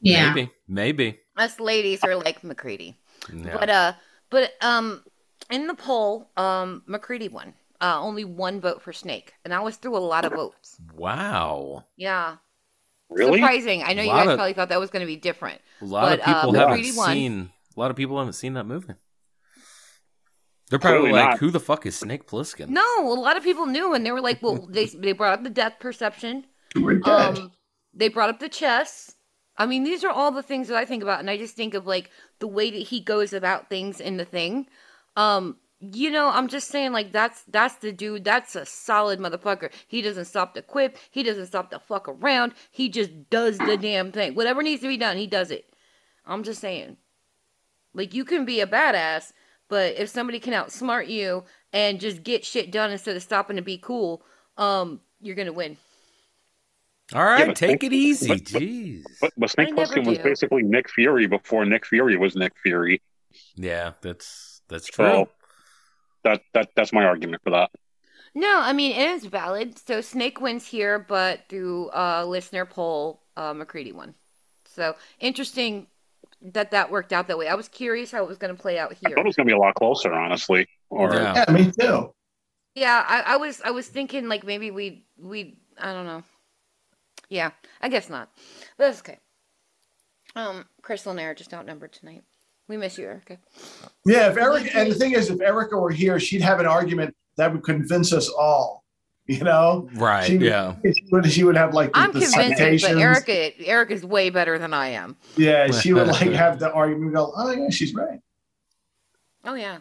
[0.01, 0.32] Yeah.
[0.32, 0.51] Maybe.
[0.69, 1.20] Maybe.
[1.36, 2.97] Us ladies are like MacReady.
[3.32, 3.57] Yeah.
[3.59, 3.93] But uh,
[4.31, 5.02] but um,
[5.51, 7.55] in the poll, um, MacReady won.
[7.82, 10.77] Uh, only one vote for Snake, and I was through a lot of votes.
[10.94, 11.86] Wow.
[11.97, 12.36] Yeah,
[13.09, 13.39] Really?
[13.40, 13.82] surprising.
[13.82, 15.62] I know you guys of- probably thought that was going to be different.
[15.81, 17.11] A lot of But, uh, people haven't MacReady won.
[17.15, 17.51] seen.
[17.74, 18.93] A lot of people haven't seen that movie.
[20.69, 21.39] They're probably Clearly like, not.
[21.39, 24.20] "Who the fuck is Snake Plissken?" No, a lot of people knew, and they were
[24.20, 26.44] like, "Well, they they brought up the depth perception.
[26.77, 27.39] We're dead.
[27.39, 27.53] Um,
[27.93, 29.15] they brought up the chess.
[29.57, 31.75] I mean, these are all the things that I think about, and I just think
[31.75, 34.67] of like the way that he goes about things in the thing.
[35.17, 38.25] Um, you know, I'm just saying, like that's that's the dude.
[38.25, 39.73] That's a solid motherfucker.
[39.89, 40.97] He doesn't stop to quip.
[41.11, 42.53] He doesn't stop to fuck around.
[42.71, 44.35] He just does the damn thing.
[44.35, 45.73] Whatever needs to be done, he does it.
[46.27, 46.97] I'm just saying.
[47.93, 49.33] Like you can be a badass,
[49.69, 53.63] but if somebody can outsmart you and just get shit done instead of stopping to
[53.63, 54.23] be cool,
[54.57, 55.77] um, you're gonna win.
[57.15, 58.28] All right, but take Snake- it easy.
[58.28, 59.03] but- but- Jeez.
[59.20, 63.03] But, but Snake I Plissken was basically Nick Fury before Nick Fury was Nick Fury.
[63.57, 65.05] yeah, that's that's true.
[65.07, 65.28] So
[66.24, 67.70] that that that's my argument for that.
[68.35, 69.78] No, I mean it is valid.
[69.78, 74.15] So Snake wins here, but through uh listener poll, uh MacReady won.
[74.66, 75.89] So interesting
[76.43, 77.49] that that worked out that way.
[77.49, 79.01] I was curious how it was going to play out here.
[79.05, 79.16] I here.
[79.16, 80.66] thought it was going to be a lot closer, honestly.
[80.89, 81.45] Or Yeah.
[81.49, 82.15] Yeah, me too.
[82.77, 86.23] Yeah, I, I was I was thinking like maybe we we I don't know.
[87.31, 88.28] Yeah, I guess not,
[88.77, 89.19] but that's okay.
[90.36, 92.24] Um, Crystal and I are just outnumbered tonight.
[92.69, 93.39] We miss you, Erica.
[94.05, 97.16] Yeah, if Eric and the thing is, if Erica were here, she'd have an argument
[97.36, 98.85] that would convince us all.
[99.27, 100.74] You know, Right, She, yeah.
[100.82, 102.93] She would, she would have like the, I'm the convincing, citations.
[102.93, 105.16] but Erica Erica's way better than I am.
[105.36, 107.15] Yeah, she would like have the argument.
[107.15, 108.19] Go, oh yeah, she's right.
[109.44, 109.78] Oh yeah.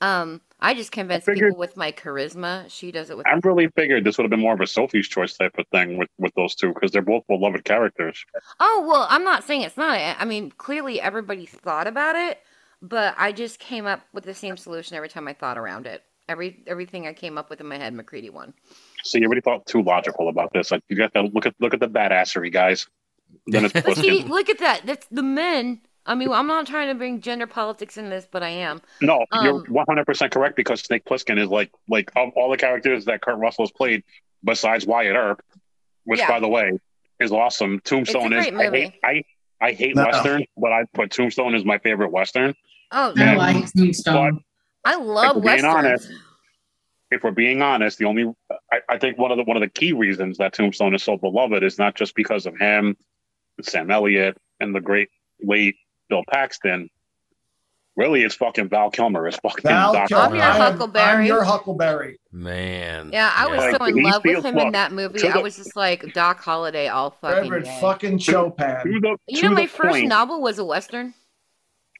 [0.00, 2.64] Um, I just convince figured- people with my charisma.
[2.70, 3.26] She does it with.
[3.26, 5.98] I really figured this would have been more of a Sophie's choice type of thing
[5.98, 8.24] with with those two because they're both beloved characters.
[8.60, 9.90] Oh well, I'm not saying it's not.
[9.90, 12.38] I I mean, clearly everybody thought about it,
[12.80, 16.02] but I just came up with the same solution every time I thought around it.
[16.28, 18.54] Every everything I came up with in my head, MacReady won.
[19.02, 20.70] So you already thought too logical about this.
[20.70, 22.86] Like you got to look at look at the badassery, guys.
[23.46, 24.82] Then it's see, look at that.
[24.84, 25.80] That's the men.
[26.04, 28.80] I mean, I'm not trying to bring gender politics in this, but I am.
[29.00, 32.56] No, you're Um, 100 percent correct because Snake Plissken is like like of all the
[32.56, 34.02] characters that Kurt Russell has played,
[34.44, 35.42] besides Wyatt Earp,
[36.04, 36.28] which Yeah.
[36.28, 36.72] by the way
[37.20, 37.80] is awesome.
[37.84, 38.80] Tombstone is great I movie.
[38.80, 39.22] hate I,
[39.68, 40.04] I hate No.
[40.04, 42.54] western, but I but Tombstone is my favorite western.
[42.90, 43.34] Oh, I Yeah.
[43.36, 44.40] like Tombstone.
[44.84, 45.86] I love If we're being westerns.
[45.86, 46.12] honest,
[47.12, 48.32] if we're being honest, the only
[48.72, 51.16] I, I think one of the one of the key reasons that Tombstone is so
[51.16, 52.96] beloved is not just because of him,
[53.62, 55.08] Sam Elliott, and the great
[55.40, 55.76] late
[56.08, 56.88] Bill Paxton.
[57.94, 59.28] Really, it's fucking Val Kilmer.
[59.28, 60.24] It's fucking Val Doc Kilmer.
[60.24, 61.12] I'm your Huckleberry.
[61.20, 62.18] I'm your Huckleberry.
[62.32, 63.10] Man.
[63.12, 63.76] Yeah, I was Yeah.
[63.76, 65.18] so in He love with feels- him in that movie.
[65.18, 67.78] to I the- was just like Doc Holliday all fucking Reverend day.
[67.82, 68.76] fucking Chopin.
[68.82, 71.12] To the, You know, my first point, novel was a western.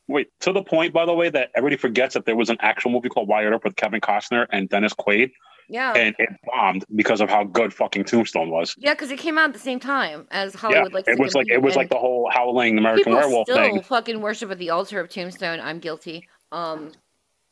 [0.09, 2.91] Wait, to the point, by the way, that everybody forgets that there was an actual
[2.91, 5.31] movie called Wyatt Earp with Kevin Costner and Dennis Quaid,
[5.73, 8.75] Yeah, and it bombed because of how good fucking Tombstone was.
[8.79, 10.93] yeah, because it came out at the same time as Yeah, Hollywood.
[10.93, 13.83] like it was like it was like the whole howling American people Werewolf still thing.
[13.83, 15.61] fucking worship at the altar of Tombstone.
[15.61, 16.29] I'm guilty.
[16.53, 16.93] Um,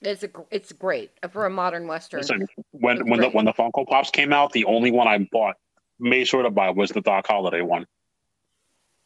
[0.03, 2.21] it's a it's great for a modern western.
[2.21, 5.27] Listen, when It's when the when the Funko Pops came out, the only one I
[5.33, 5.57] bought,
[5.99, 7.87] made sure to buy, was the Doc Holliday one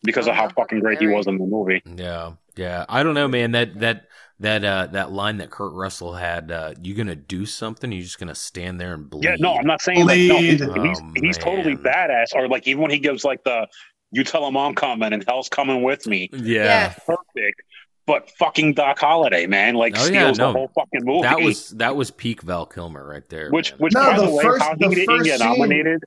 [0.02, 1.82] because of Oh, how fucking great he was in the movie.
[1.84, 2.84] Yeah, yeah.
[2.88, 3.52] I don't know, man.
[3.52, 4.06] That that
[4.40, 6.50] that uh that line that Kurt Russell had.
[6.50, 7.90] Uh, you gonna do something?
[7.92, 9.24] You're just gonna stand there and bleed.
[9.24, 10.86] Yeah, no, I'm not saying like no, he's, Bleed.
[10.86, 12.34] he's, Oh, he's totally badass.
[12.34, 13.66] Or like even when he gives like the
[14.10, 16.64] "You tell him I'm coming" and "Hell's coming with me," Yeah.
[16.64, 17.00] Yes.
[17.06, 17.62] perfect.
[18.06, 20.48] But fucking Doc Holliday, man, like Oh, yeah, steals no.
[20.52, 21.22] the whole fucking movie.
[21.22, 23.50] That was that was peak Val Kilmer right there.
[23.50, 23.78] which man.
[23.78, 26.04] which No, by the, the way, first- how the he didn't first get scene- nominated.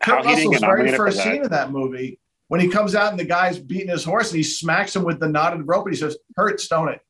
[0.00, 2.94] How Kurt he didn't Russell's get very first scene of that movie when he comes
[2.94, 5.84] out and the guy's beating his horse and he smacks him with the knotted rope
[5.86, 7.00] and he says, "Hurts, don't it?"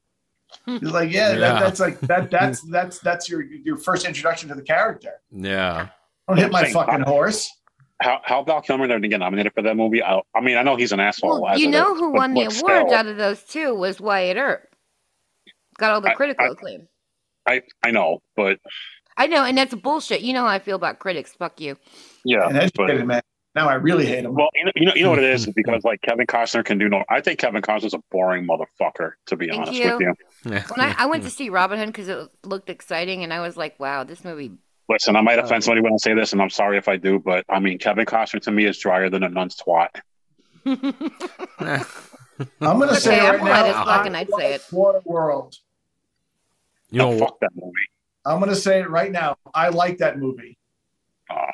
[0.64, 1.38] He's like, "Yeah, Yeah.
[1.38, 2.30] That, that's like that.
[2.36, 5.12] That's that's that's your your first introduction to the character.
[5.30, 5.88] yeah.
[6.28, 7.02] Don't hit my Same fucking time.
[7.04, 7.50] horse."
[8.02, 10.02] How how Val Kilmer didn't get nominated for that movie?
[10.02, 11.40] I, I mean, I know he's an asshole.
[11.42, 14.36] Well, you know is, who but- won the awards out of those two was Wyatt
[14.36, 14.68] Earp.
[15.78, 16.88] Got all the critical I- acclaim.
[17.48, 18.58] I I know, but
[19.16, 20.20] I know, and that's bullshit.
[20.20, 21.32] You know how I feel about critics.
[21.34, 21.76] Fuck you.
[22.24, 23.22] yeah, An but man.
[23.56, 24.34] Now I really hate him.
[24.34, 26.76] Well, you know, you know, you know what it is because like Kevin Costner can
[26.76, 27.02] do no.
[27.08, 29.96] I think Kevin Costner's a boring motherfucker, to be Thank honest you.
[29.96, 30.50] with you.
[30.50, 33.56] When I, I went to see Robin Hood because it looked exciting, and I was
[33.56, 34.52] like, "Wow, this movie."
[34.90, 37.18] Listen, I might offend somebody when I say this, and I'm sorry if I do,
[37.18, 39.88] but I mean, Kevin Costner to me is drier than a nun's twat.
[40.66, 40.78] I'm
[42.60, 44.60] gonna Okay, say I'm right gonna now, his fucking knight say it.
[44.70, 45.56] Waterworld.
[46.90, 47.72] You know, fuck that movie.
[48.26, 49.36] I'm gonna say it right now.
[49.54, 50.58] I like that movie.
[51.30, 51.46] Uh,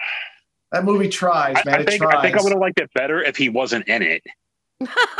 [0.72, 1.74] That movie tries, man.
[1.74, 2.14] I it think tries.
[2.16, 4.22] I think I would have liked it better if he wasn't in it.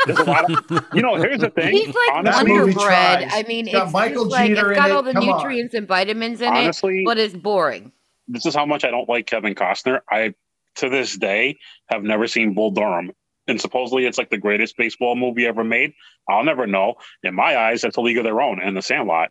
[0.06, 1.14] There's a lot of, you know.
[1.16, 1.72] Here's the thing.
[1.72, 2.82] He's like honestly, movie underbred.
[2.84, 3.30] tries.
[3.32, 5.04] I mean, It's got it's Michael just like Jeter it's got in all it.
[5.04, 5.36] the Come on.
[5.38, 7.92] nutrients and vitamins in honestly, it, but it's boring.
[8.28, 10.00] this is how much I don't like Kevin Costner.
[10.10, 10.34] I,
[10.76, 13.12] to this day, have never seen Bull Durham.
[13.46, 15.92] And supposedly it's like the greatest baseball movie ever made.
[16.28, 16.94] I'll never know.
[17.22, 19.30] In my eyes, that's a league of their own and the Sandlot.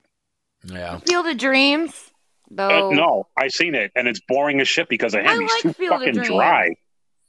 [0.65, 0.99] yeah.
[0.99, 2.10] Field of Dreams,
[2.57, 5.28] Uh, no, I've seen it and it's boring as shit because of him.
[5.28, 6.76] I He's like too Field fucking dry.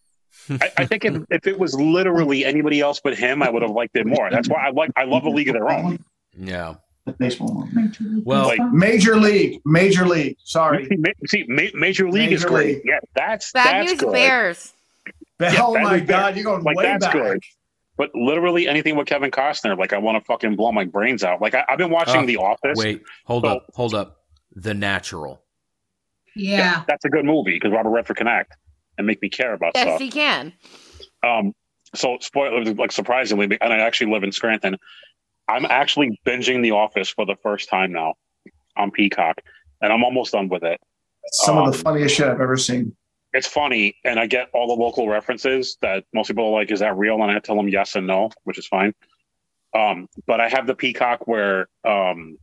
[0.51, 3.71] I, I think if, if it was literally anybody else but him, I would have
[3.71, 4.31] liked it more.
[4.31, 5.99] That's why I like I love a league of their own.
[6.37, 6.75] Yeah.
[7.19, 7.69] Baseball.
[8.25, 9.61] Well, Like Major League.
[9.65, 10.37] Major League.
[10.45, 10.87] Sorry.
[10.87, 12.77] see, ma- see, ma- Major League is great.
[12.77, 12.83] League.
[12.85, 14.13] Yeah, that's Bad that's News good.
[14.13, 14.73] Bears.
[15.41, 17.13] Yeah, oh Bad my News God, you're going Like way that's back.
[17.13, 17.41] good.
[17.97, 21.43] But literally anything with Kevin Costner, like I want to fucking blow my brains out.
[21.43, 22.79] Like I, I've been watching Uh, The Office.
[22.79, 24.22] wait, hold So- up, hold up.
[24.55, 25.43] The Natural.
[26.35, 26.85] Yeah.
[26.89, 28.57] that's a good movie because Robert Redford can act
[28.99, 30.01] and make me care about Yes, stuff.
[30.01, 30.53] he can.
[31.23, 31.55] Um,
[31.95, 34.77] so spoiler, like surprisingly, and I actually live in Scranton.
[35.49, 38.15] I'm actually binging The Office for the first time now
[38.77, 39.41] on Peacock,
[39.83, 40.81] and I'm almost done with it.
[41.33, 42.97] Some of the Um, funniest shit I've ever seen.
[43.35, 46.81] It's funny, and I get all the local references that most people are like, "Is
[46.81, 48.95] that real?" And I tell them yes and no, which is fine.
[49.75, 52.37] Um, but I have the Peacock where um,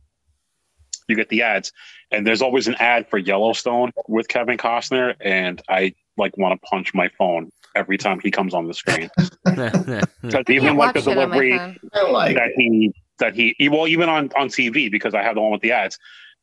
[1.10, 1.72] you get the ads,
[2.10, 6.66] and there's always an ad for Yellowstone with Kevin Costner, and I like want to
[6.66, 9.10] punch my phone every time he comes on the screen.
[10.22, 11.78] Because even like the it on my delivery
[12.12, 15.50] like that he that he well even on on TV because I have the one
[15.50, 15.98] with the ads,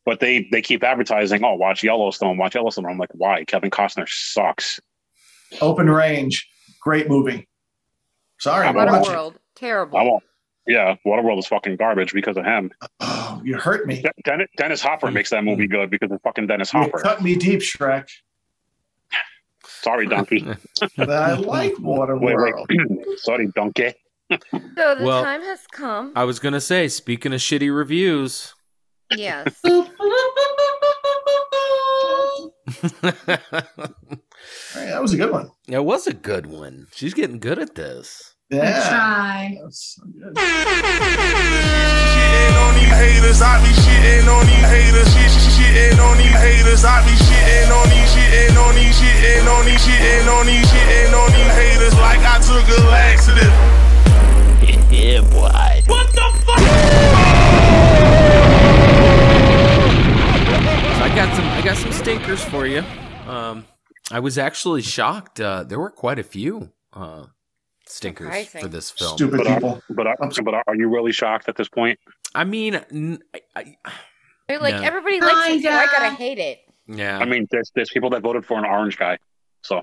[0.05, 1.43] but they they keep advertising.
[1.43, 2.85] Oh, watch Yellowstone, watch Yellowstone.
[2.85, 3.45] I'm like, why?
[3.45, 4.79] Kevin Costner sucks.
[5.61, 6.47] Open Range.
[6.81, 7.47] Great movie.
[8.39, 9.11] Sorry, Water watch it.
[9.11, 9.97] Waterworld, terrible.
[9.97, 10.23] I won't.
[10.65, 12.71] Yeah, Waterworld is fucking garbage because of him.
[13.37, 14.01] Oh, you hurt me.
[14.01, 16.99] De- Dennis, Dennis Hopper makes that movie good because of fucking Dennis You Hopper.
[16.99, 18.07] cut me deep, Shrek.
[19.65, 20.45] Sorry, donkey.
[20.97, 22.21] But I like Waterworld.
[22.21, 23.19] wait, wait.
[23.19, 23.93] Sorry, donkey.
[24.31, 26.13] So the Well- time has come.
[26.15, 28.53] I was gonna say, speaking of shitty reviews.
[29.15, 29.55] Yes.
[29.65, 29.81] All
[34.75, 35.49] right, that was a good one.
[35.67, 36.87] It was a good one.
[36.93, 38.35] She's getting good at this.
[38.49, 38.79] Yeah.
[38.87, 39.59] Try.
[39.61, 40.31] That's so good.
[40.35, 40.55] Shitting
[42.63, 45.11] on these haters, I be shitting on these haters.
[45.11, 49.47] Shit, shit, shitting on these haters, I be shitting on these, shitting on these, shitting
[49.51, 53.51] on these, shitting on these, shitting on these haters like I took a laxative.
[54.95, 55.83] yeah, boy.
[55.91, 56.63] What the fuck?
[60.95, 62.83] So I got some I got some stinkers for you.
[63.27, 63.65] Um
[64.09, 65.41] I was actually shocked.
[65.41, 66.71] Uh there were quite a few.
[66.93, 67.25] Uh
[67.87, 68.61] stinkers Surprising.
[68.61, 69.15] for this film.
[69.17, 69.81] Stupid But, are, people.
[69.89, 71.99] but, are, but are you really shocked at this point?
[72.35, 73.19] I mean, n-
[73.55, 73.91] I- I-
[74.47, 74.81] They're like No.
[74.83, 76.59] everybody likes it, so I gotta hate it.
[76.87, 79.17] yeah, I mean, there's there's people that voted for an orange guy.
[79.63, 79.81] So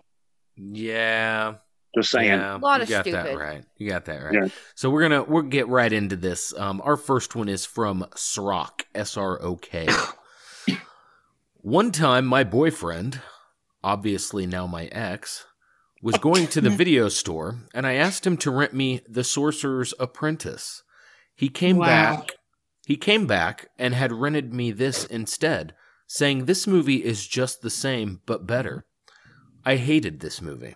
[0.57, 1.55] yeah,
[1.97, 2.29] just saying.
[2.29, 2.57] yeah.
[2.57, 3.39] A lot you of got that stupid.
[3.39, 3.65] right.
[3.77, 4.35] You got that right.
[4.35, 4.49] Yeah.
[4.75, 6.55] So we're gonna we'll get right into this.
[6.57, 9.87] Um, our first one is from Srok, S R O K.
[11.61, 13.21] One time, my boyfriend,
[13.83, 15.47] obviously now my ex,
[16.05, 19.95] was going to the video store, and I asked him to rent me The Sorcerer's
[19.99, 20.83] Apprentice.
[21.35, 21.87] He came Wow.
[21.87, 22.33] back.
[22.87, 25.75] He came back and had rented me this instead,
[26.07, 28.85] saying this movie is just the same but better.
[29.65, 30.75] I hated this movie.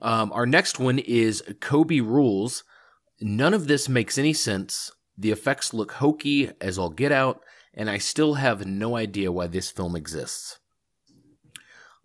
[0.00, 2.64] Um, our next one is Kobe Rules.
[3.20, 4.90] None of this makes any sense.
[5.18, 7.42] The effects look hokey as all get out,
[7.74, 10.58] and I still have no idea why this film exists.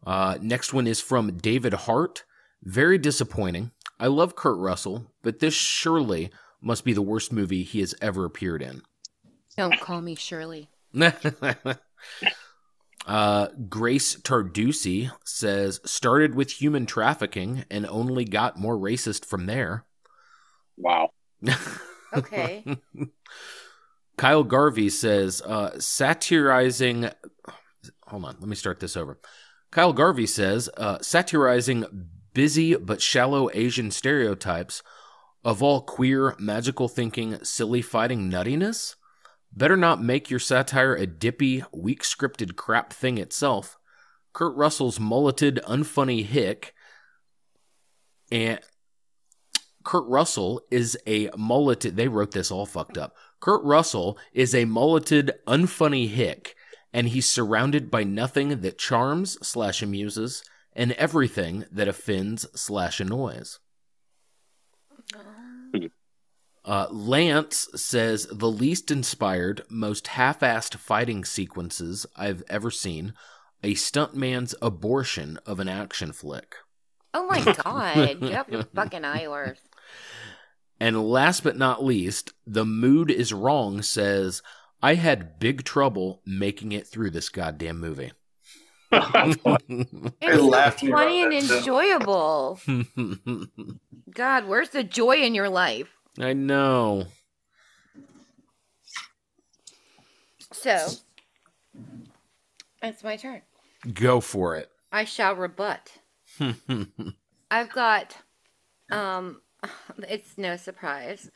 [0.05, 2.23] Uh, next one is from David Hart.
[2.63, 3.71] Very disappointing.
[3.99, 8.25] I love Kurt Russell, but this surely must be the worst movie he has ever
[8.25, 8.81] appeared in.
[9.55, 10.69] Don't call me Shirley.
[13.07, 19.85] uh, Grace Tarducci says started with human trafficking and only got more racist from there.
[20.77, 21.09] Wow.
[22.13, 22.63] Okay.
[24.17, 27.09] Kyle Garvey says uh, satirizing.
[28.07, 29.19] Hold on, let me start this over.
[29.71, 31.85] Kyle Garvey says uh, satirizing
[32.33, 34.83] busy but shallow Asian stereotypes
[35.43, 38.95] of all queer, magical thinking, silly fighting nuttiness.
[39.51, 43.77] Better not make your satire a dippy, weak scripted crap thing itself.
[44.33, 46.73] Kurt Russell's mulleted, unfunny hick
[48.31, 48.59] and
[49.83, 51.95] Kurt Russell is a mulleted.
[51.95, 53.15] They wrote this all fucked up.
[53.39, 56.56] Kurt Russell is a mulleted, unfunny hick,
[56.93, 60.43] and he's surrounded by nothing that charms slash amuses
[60.73, 63.59] and everything that offends slash annoys.
[66.63, 73.13] Uh, Lance says the least inspired, most half-assed fighting sequences I've ever seen.
[73.63, 76.55] A stuntman's abortion of an action flick.
[77.13, 78.19] Oh my god.
[78.19, 79.57] Get up your fucking Eilers.
[80.79, 84.43] And last but not least, the mood is wrong says,
[84.81, 88.11] I had big trouble making it through this goddamn movie.
[88.91, 92.59] It's laughed so funny and that, enjoyable.
[94.13, 95.89] God, where's the joy in your life?
[96.19, 97.07] I know.
[100.53, 100.87] So,
[102.81, 103.41] it's my turn.
[103.93, 104.69] Go for it.
[104.91, 105.91] I shall rebut.
[107.51, 108.17] I've got,
[108.91, 109.41] um,
[110.07, 111.29] it's no surprise.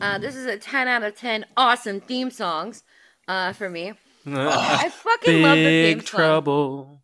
[0.00, 2.82] Uh, this is a 10 out of 10 awesome theme songs
[3.28, 3.92] uh, for me.
[4.26, 6.18] I fucking love the theme Big song.
[6.18, 7.00] trouble.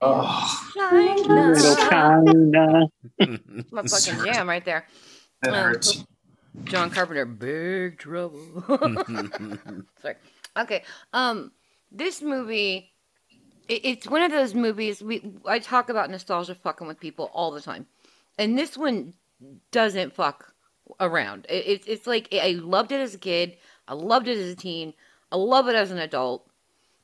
[1.90, 2.88] China.
[3.70, 4.86] My fucking jam right there.
[5.42, 6.04] That Um, hurts.
[6.64, 8.40] John Carpenter, big trouble.
[10.02, 10.16] Sorry.
[10.58, 10.82] Okay.
[11.12, 11.52] Um,
[11.92, 12.90] this movie,
[13.68, 17.52] it, it's one of those movies we I talk about nostalgia fucking with people all
[17.52, 17.86] the time,
[18.36, 19.14] and this one
[19.70, 20.52] doesn't fuck
[21.00, 21.46] around.
[21.48, 23.56] It, it's it's like I loved it as a kid.
[23.88, 24.94] I loved it as a teen.
[25.32, 26.48] I love it as an adult.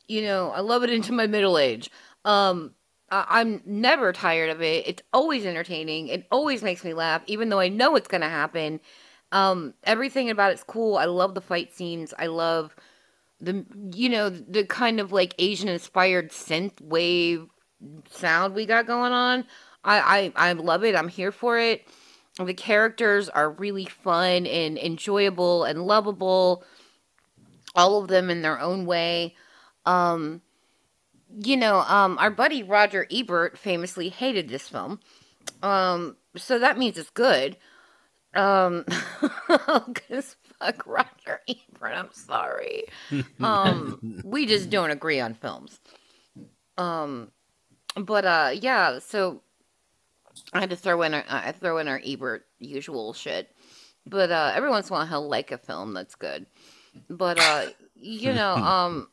[0.08, 1.90] You know, I love it into my middle age.
[2.24, 2.74] Um,
[3.10, 4.86] I- I'm never tired of it.
[4.86, 6.08] It's always entertaining.
[6.08, 8.80] It always makes me laugh, even though I know it's gonna happen.
[9.32, 10.96] Um, everything about it's cool.
[10.96, 12.14] I love the fight scenes.
[12.18, 12.74] I love
[13.40, 17.46] the you know the kind of like Asian inspired synth wave
[18.10, 19.44] sound we got going on.
[19.84, 20.96] I, I I love it.
[20.96, 21.86] I'm here for it.
[22.38, 26.64] The characters are really fun and enjoyable and lovable.
[27.74, 29.34] All of them in their own way.
[29.86, 30.42] Um,
[31.42, 35.00] you know, um, our buddy Roger Ebert famously hated this film.
[35.62, 37.56] Um, so that means it's good.
[38.34, 38.84] Um,
[39.86, 41.94] because fuck Roger Ebert.
[41.94, 42.84] I'm sorry.
[43.40, 45.80] Um, we just don't agree on films.
[46.76, 47.30] Um,
[47.96, 48.98] but uh, yeah.
[48.98, 49.42] So
[50.52, 53.50] I had to throw in our, I throw in our Ebert usual shit.
[54.06, 56.46] But uh, every once in a while he'll like a film that's good.
[57.10, 59.08] But uh, you know, um,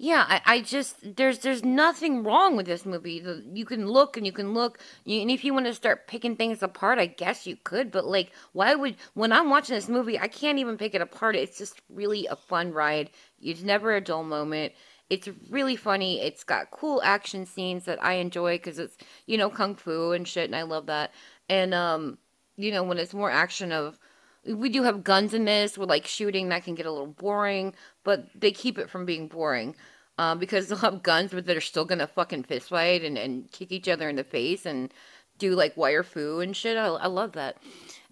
[0.00, 3.24] yeah, I, I just there's there's nothing wrong with this movie.
[3.52, 6.36] You can look and you can look, you, and if you want to start picking
[6.36, 7.90] things apart, I guess you could.
[7.90, 11.34] But like, why would when I'm watching this movie, I can't even pick it apart.
[11.34, 13.10] It's just really a fun ride.
[13.42, 14.72] It's never a dull moment.
[15.10, 16.20] It's really funny.
[16.20, 20.26] It's got cool action scenes that I enjoy because it's you know kung fu and
[20.28, 21.12] shit, and I love that.
[21.48, 22.18] And um,
[22.56, 23.98] you know when it's more action of
[24.46, 27.74] we do have guns in this with like shooting that can get a little boring,
[28.04, 29.74] but they keep it from being boring.
[30.18, 33.70] Um, because they'll have guns but they're still gonna fucking fist fight and, and kick
[33.70, 34.92] each other in the face and
[35.38, 36.76] do like wire fu and shit.
[36.76, 37.56] I, I love that.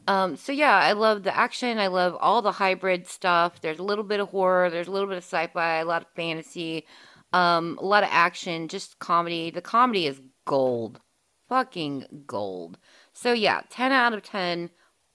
[0.09, 1.79] Um, so yeah, I love the action.
[1.79, 3.61] I love all the hybrid stuff.
[3.61, 4.71] There's a little bit of horror.
[4.71, 5.79] There's a little bit of sci-fi.
[5.79, 6.87] A lot of fantasy.
[7.33, 8.69] Um, a lot of action.
[8.69, 9.51] Just comedy.
[9.51, 11.01] The comedy is gold,
[11.49, 12.79] fucking gold.
[13.13, 14.71] So yeah, ten out of ten.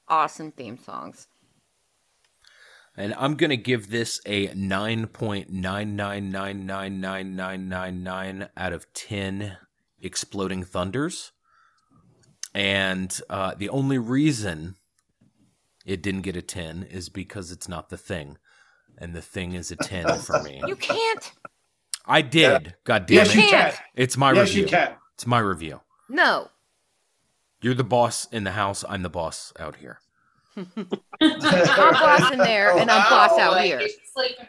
[0.07, 1.27] Awesome theme songs.
[2.97, 8.03] And I'm gonna give this a nine point nine nine nine nine nine nine nine
[8.03, 9.57] nine out of ten
[10.01, 11.31] exploding thunders.
[12.53, 14.75] And uh, the only reason
[15.85, 18.37] it didn't get a ten is because it's not the thing,
[18.97, 20.61] and the thing is a ten for me.
[20.67, 21.31] You can't.
[22.05, 22.75] I did.
[22.83, 23.35] God damn Yes, it!
[23.35, 23.73] you can.
[23.95, 24.61] It's my Yes, review.
[24.63, 24.93] you can.
[25.15, 25.81] It's my review.
[26.09, 26.49] No.
[27.61, 28.83] You're the boss in the house.
[28.89, 29.99] I'm the boss out here.
[30.57, 30.65] I'm
[31.21, 33.79] boss in there, and I'm boss out here.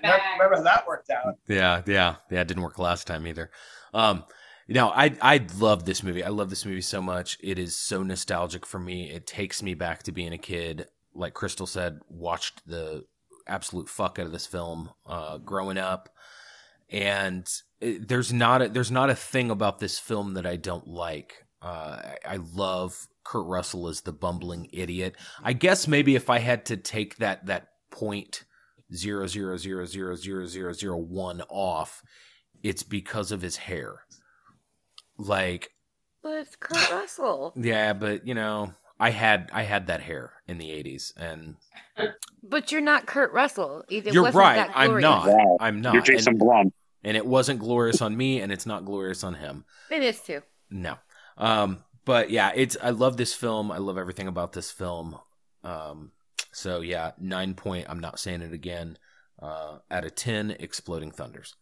[0.02, 1.36] Remember remember how that worked out.
[1.46, 2.40] Yeah, yeah, yeah.
[2.40, 3.50] It didn't work last time either.
[3.94, 4.24] Um,
[4.66, 6.24] you know, I I love this movie.
[6.24, 7.38] I love this movie so much.
[7.42, 9.10] It is so nostalgic for me.
[9.10, 10.86] It takes me back to being a kid.
[11.14, 13.04] Like Crystal said, watched the
[13.46, 16.08] absolute fuck out of this film uh, growing up,
[16.90, 17.46] and
[17.80, 21.44] it, there's not a, there's not a thing about this film that I don't like.
[21.60, 25.16] Uh, I, I love Kurt Russell as the bumbling idiot.
[25.42, 28.44] I guess maybe if I had to take that that point
[28.94, 32.02] zero zero zero zero zero zero zero one off,
[32.62, 34.00] it's because of his hair.
[35.18, 35.70] Like,
[36.22, 37.52] But it's Kurt Russell.
[37.56, 41.56] yeah, but you know, I had I had that hair in the eighties, and
[42.42, 43.84] But you're not Kurt Russell.
[43.88, 44.56] It you're wasn't right.
[44.56, 45.26] that I'm not.
[45.26, 45.56] Wow.
[45.60, 45.94] I'm not.
[45.94, 46.72] You're Jason and, Blum.
[47.02, 49.64] and it wasn't glorious on me, and it's not glorious on him.
[49.90, 50.42] It is too.
[50.70, 50.96] No.
[51.36, 53.70] Um, but yeah, it's I love this film.
[53.72, 55.18] I love everything about this film.
[55.64, 56.12] Um,
[56.52, 57.86] so yeah, nine point.
[57.88, 58.98] I'm not saying it again.
[59.40, 61.54] Uh, out of ten, exploding thunders.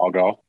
[0.00, 0.40] I'll go.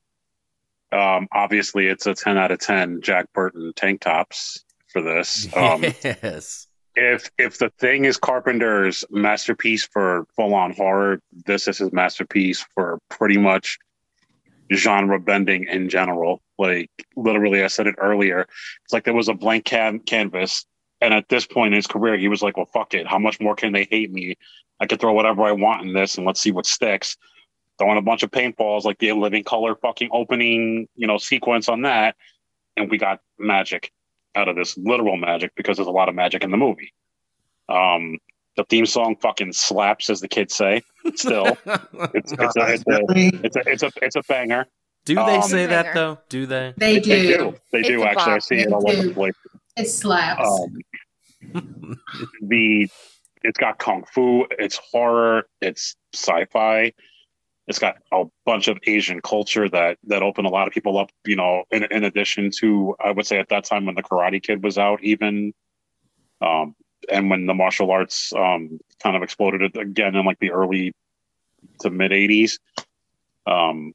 [0.92, 5.48] Um, obviously, it's a 10 out of 10 Jack Burton tank tops for this.
[5.56, 6.68] Um, yes.
[6.96, 12.66] if if the thing is Carpenter's masterpiece for full on horror, this is his masterpiece
[12.74, 13.78] for pretty much
[14.74, 16.42] genre bending in general.
[16.58, 18.48] Like literally, I said it earlier.
[18.84, 20.66] It's like there was a blank can- canvas,
[21.00, 23.08] and at this point in his career, he was like, "Well, fuck it.
[23.08, 24.36] How much more can they hate me?
[24.80, 27.16] I could throw whatever I want in this, and let's see what sticks."
[27.80, 31.84] Throwing a bunch of paintballs, like the living color fucking opening, you know, sequence on
[31.84, 32.16] that,
[32.76, 33.92] and we got magic
[34.36, 36.94] out of this literal magic because there's a lot of magic in the movie.
[37.70, 38.18] Um,
[38.56, 40.82] the theme song fucking slaps, as the kids say.
[41.16, 41.46] Still,
[42.14, 43.00] it's it's a it's a
[43.46, 44.66] it's a it's a, it's a banger.
[45.06, 46.18] Do they Um, say that though?
[46.30, 46.74] Do they?
[46.78, 47.38] They They do.
[47.38, 47.56] do.
[47.72, 48.32] They do a actually.
[48.32, 48.42] I bop.
[48.42, 49.34] see it They all over the place.
[49.78, 50.42] It slaps.
[51.54, 51.62] Um,
[52.42, 52.90] the
[53.44, 56.92] it's got kung fu, it's horror, it's sci-fi.
[57.68, 61.10] It's got a bunch of Asian culture that that opened a lot of people up.
[61.26, 64.42] You know, in in addition to I would say at that time when the Karate
[64.42, 65.54] Kid was out, even,
[66.42, 66.76] um,
[67.12, 70.94] and when the martial arts um kind of exploded again in like the early
[71.82, 72.60] to mid '80s.
[73.46, 73.94] Um,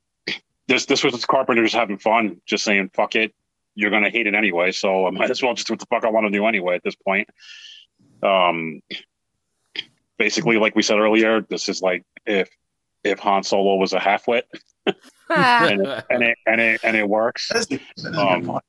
[0.68, 3.34] this this was Carpenter's having fun, just saying fuck it,
[3.74, 6.04] you're gonna hate it anyway, so I might as well just do what the fuck
[6.04, 7.28] I want to do anyway at this point.
[8.22, 8.80] Um,
[10.18, 12.48] basically, like we said earlier, this is like if
[13.04, 14.42] if Han Solo was a halfwit,
[14.86, 17.50] and it, and it and it and it works.
[18.16, 18.60] Um,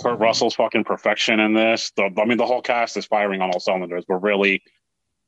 [0.00, 1.90] Kurt Russell's fucking perfection in this.
[1.96, 4.62] The, I mean, the whole cast is firing on all cylinders, but really,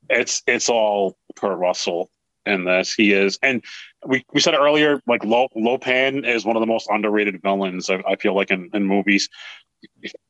[0.09, 2.09] it's it's all Kurt Russell
[2.45, 2.93] in this.
[2.93, 3.63] He is, and
[4.05, 5.01] we, we said it earlier.
[5.07, 7.89] Like Lo, Lopan is one of the most underrated villains.
[7.89, 9.29] I, I feel like in, in movies,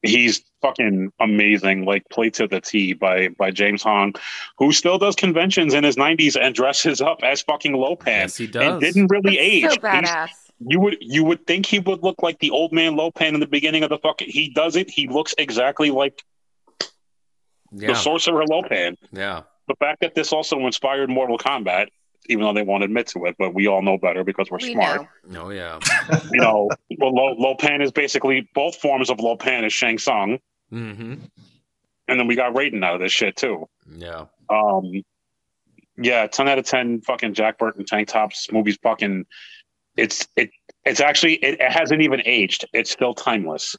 [0.01, 1.85] he's fucking amazing.
[1.85, 4.13] Like play to the T by by James Hong,
[4.57, 8.21] who still does conventions in his nineties and dresses up as fucking Lo Pan.
[8.21, 8.79] Yes, he And does.
[8.81, 9.63] didn't really age.
[9.63, 10.29] so He's- badass.
[10.59, 13.39] you would you would think he would look like the old man Lo Pan in
[13.39, 14.29] the beginning of the fucking.
[14.29, 14.89] He doesn't.
[14.89, 16.21] He looks exactly like
[17.71, 17.93] the yeah.
[17.93, 18.97] sorcerer Lo Pan.
[19.11, 19.41] Yeah.
[19.67, 21.87] The fact that this also inspired Mortal Kombat,
[22.31, 24.71] even though they won't admit to it, but we all know better because we're We
[24.73, 25.07] smart.
[25.27, 25.45] know.
[25.45, 25.79] Oh yeah.
[26.31, 30.39] You know, well, Lo, Lopan is basically both forms of Lo Pan is Shang Tsung,
[30.71, 31.15] Mm-hmm.
[32.07, 33.67] and then we got Raiden out of this shit too.
[33.93, 34.25] Yeah.
[34.49, 35.03] Um,
[35.97, 37.01] yeah, ten out of ten.
[37.01, 38.51] Fucking Jack Burton tank tops.
[38.51, 39.25] Movie's fucking.
[39.97, 40.49] It's it.
[40.85, 42.65] It's actually it, it hasn't even aged.
[42.73, 43.75] It's still timeless.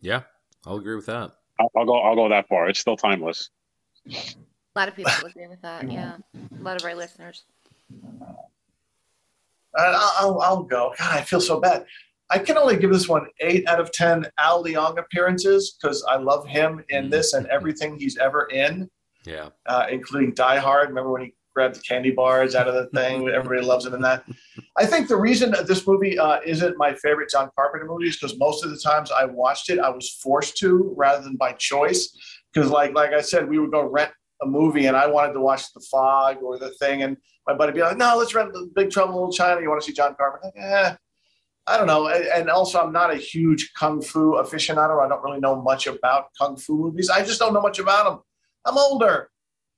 [0.00, 0.22] Yeah.
[0.64, 1.32] I'll agree with that.
[1.60, 1.98] I'll, I'll go.
[2.00, 2.68] I'll go that far.
[2.68, 3.50] It's still timeless.
[4.74, 5.90] A lot of people agree with that.
[5.90, 7.44] Yeah, a lot of our listeners.
[9.78, 10.94] Uh, I'll, I'll, I'll go.
[10.98, 11.86] God, I feel so bad.
[12.30, 16.16] I can only give this one eight out of ten Al Leong appearances because I
[16.16, 18.88] love him in this and everything he's ever in,
[19.26, 19.50] Yeah.
[19.66, 20.88] uh, including Die Hard.
[20.88, 23.28] Remember when he grabbed the candy bars out of the thing?
[23.34, 24.24] Everybody loves him in that.
[24.78, 28.16] I think the reason that this movie uh, isn't my favorite John Carpenter movie is
[28.16, 31.52] because most of the times I watched it, I was forced to rather than by
[31.52, 32.16] choice.
[32.52, 34.10] Because like like I said, we would go rent
[34.42, 37.16] a movie and I wanted to watch The Fog or The Thing, and
[37.46, 39.60] my buddy be like, "No, let's rent the Big Trouble in Little China.
[39.60, 40.94] You want to see John Carpenter?" Like, eh.
[41.66, 42.08] I don't know.
[42.08, 45.04] And and also, I'm not a huge kung fu aficionado.
[45.04, 47.08] I don't really know much about kung fu movies.
[47.08, 48.20] I just don't know much about them.
[48.64, 49.30] I'm older.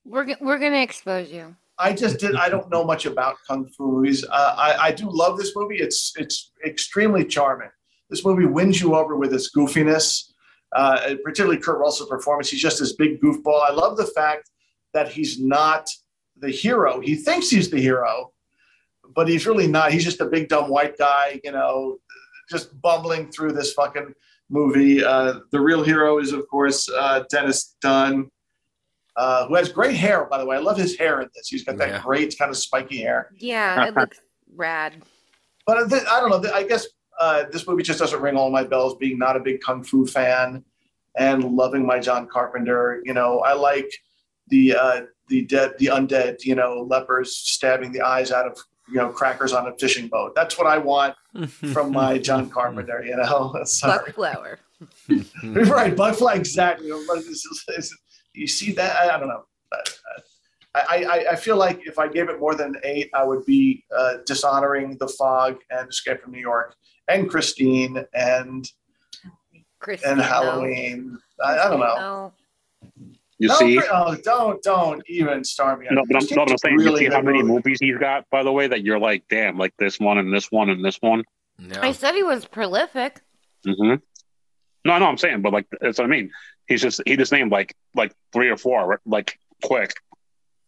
[0.04, 1.54] We're we're gonna expose you.
[1.78, 2.36] I just did.
[2.36, 4.24] I don't know much about kung fu movies.
[4.24, 5.76] Uh, I, I do love this movie.
[5.76, 7.70] It's it's extremely charming.
[8.10, 10.30] This movie wins you over with its goofiness,
[10.76, 12.48] uh, particularly Kurt Russell's performance.
[12.50, 13.62] He's just this big goofball.
[13.62, 14.50] I love the fact
[14.94, 15.90] that he's not
[16.38, 17.00] the hero.
[17.00, 18.32] He thinks he's the hero,
[19.14, 19.92] but he's really not.
[19.92, 21.98] He's just a big dumb white guy, you know,
[22.50, 24.14] just bumbling through this fucking
[24.48, 25.04] movie.
[25.04, 28.30] Uh, the real hero is, of course, uh, Dennis Dun
[29.16, 30.56] uh, who has great hair, by the way.
[30.56, 31.46] I love his hair in this.
[31.48, 32.02] He's got that Yeah.
[32.02, 33.30] great kind of spiky hair.
[33.38, 34.18] Yeah, it looks
[34.56, 35.02] rad.
[35.66, 36.50] But th- I don't know.
[36.52, 36.86] I guess
[37.20, 38.96] uh, this movie just doesn't ring all my bells.
[38.96, 40.64] Being not a big kung fu fan
[41.16, 43.88] and loving my John Carpenter, you know, I like
[44.48, 48.58] the uh, the dead, the undead, you know, lepers stabbing the eyes out of
[48.88, 50.34] you know crackers on a fishing boat.
[50.34, 51.14] That's what I want
[51.46, 53.02] from my John Carpenter.
[53.04, 53.98] You know, sorry.
[54.06, 54.58] Buck flower.
[55.08, 56.88] right, bugfly exactly.
[56.90, 57.90] It's- it's-
[58.34, 58.96] You see that?
[58.96, 59.44] I, I don't know.
[60.74, 63.84] I, I, I feel like if I gave it more than eight, I would be
[63.96, 66.74] uh, dishonoring The Fog and Escape from New York
[67.06, 68.68] and Christine and
[69.78, 70.24] Christine, and no.
[70.24, 71.16] Halloween.
[71.44, 71.96] I, I don't know.
[71.96, 72.32] No.
[73.38, 73.80] You no, see?
[73.90, 75.86] oh, don't don't even start me.
[75.90, 77.52] No, but I'm, Christine's no, but I'm saying, really you see how many movie.
[77.54, 80.52] movies he's got, by the way, that you're like, damn, like this one and this
[80.52, 81.24] one and this one.
[81.80, 83.20] I said he was prolific.
[83.64, 83.94] hmm
[84.84, 86.30] No, no, I'm saying, but like that's what I mean.
[86.66, 89.94] He's just he just named like like three or four, like quick.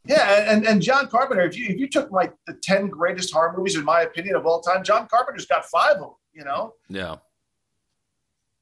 [0.05, 1.43] Yeah, and, and John Carpenter.
[1.43, 4.45] If you if you took like the ten greatest horror movies in my opinion of
[4.47, 6.11] all time, John Carpenter's got five of them.
[6.33, 7.17] You know, Yeah.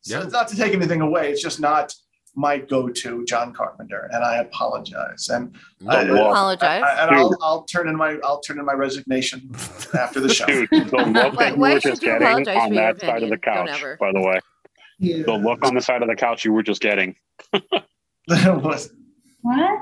[0.02, 0.24] So Yeah.
[0.24, 1.30] it's not to take anything away.
[1.32, 1.94] It's just not
[2.36, 5.28] my go-to John Carpenter, and I apologize.
[5.28, 5.54] And
[5.88, 6.20] I, The look.
[6.32, 6.82] Apologize.
[6.84, 9.50] I- and I'll, I'll turn in my I'll turn in my resignation
[9.98, 10.46] after the show.
[10.46, 13.22] Dude, the look Why- that you why were just you getting on your that side
[13.22, 14.40] of the couch, by the way.
[14.98, 15.22] Yeah.
[15.24, 17.16] The look on the side of the couch you were just getting.
[18.26, 18.88] What?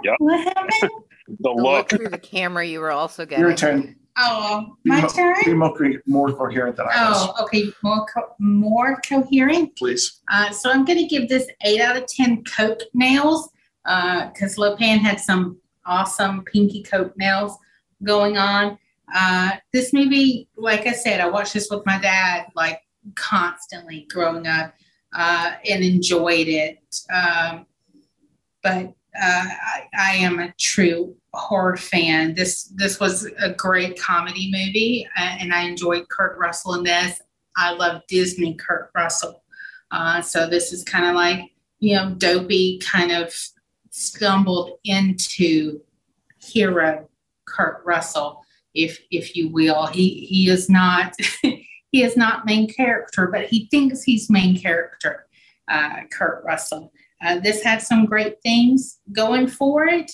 [0.05, 0.15] Yep.
[0.19, 0.91] What happened?
[1.29, 1.89] The The look look.
[1.91, 3.45] through the camera you were also getting.
[3.45, 3.95] Your turn.
[4.19, 5.35] Oh, Be my mo- turn.
[5.45, 5.75] Be more,
[6.07, 7.65] more coherent than I was, Oh, okay.
[7.83, 9.77] More co- more coherent.
[9.77, 10.21] please.
[10.31, 13.49] Uh, so I'm going to give this eight out of ten Coke nails
[13.85, 17.57] because Lo Pan had some awesome pinky Coke nails
[18.05, 18.79] going on.
[19.15, 22.81] Uh, this movie, like I said, I watched this with my dad like
[23.17, 24.75] constantly growing up
[25.15, 26.79] uh, and enjoyed it.
[27.13, 27.67] Um,
[28.63, 32.35] but uh, I, I am a true horror fan.
[32.35, 37.21] This this was a great comedy movie, uh, and I enjoyed Kurt Russell in this.
[37.57, 39.43] I love Disney Kurt Russell.
[39.91, 43.35] Uh, so this is kind of like, you know, dopey kind of
[43.91, 45.81] stumbled into
[46.39, 47.07] hero
[47.47, 48.43] Kurt Russell,
[48.75, 49.87] if if you will.
[49.87, 55.27] He he is not he is not main character, but he thinks he's main character,
[55.69, 56.93] uh, Kurt Russell.
[57.25, 60.11] Uh, this had some great things going for it.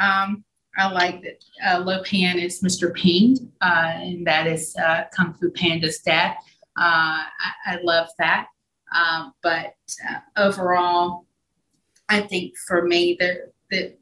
[0.00, 0.44] Um,
[0.78, 2.94] I like that uh, Lo Pan is Mr.
[2.94, 6.36] Ping, uh, and that is uh, Kung Fu Panda's dad.
[6.78, 8.46] Uh, I, I love that.
[9.42, 9.74] But
[10.36, 11.26] overall,
[12.08, 13.98] I think for me that that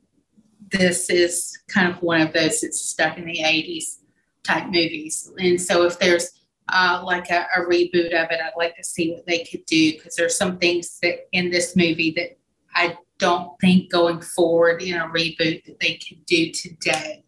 [0.70, 3.98] this is kind of one of those that's stuck in the '80s
[4.44, 5.32] type movies.
[5.38, 6.30] And so if there's
[6.72, 9.92] uh, like a, a reboot of it, I'd like to see what they could do
[9.92, 12.38] because there's some things that in this movie that
[12.74, 17.24] I don't think going forward in a reboot that they could do today.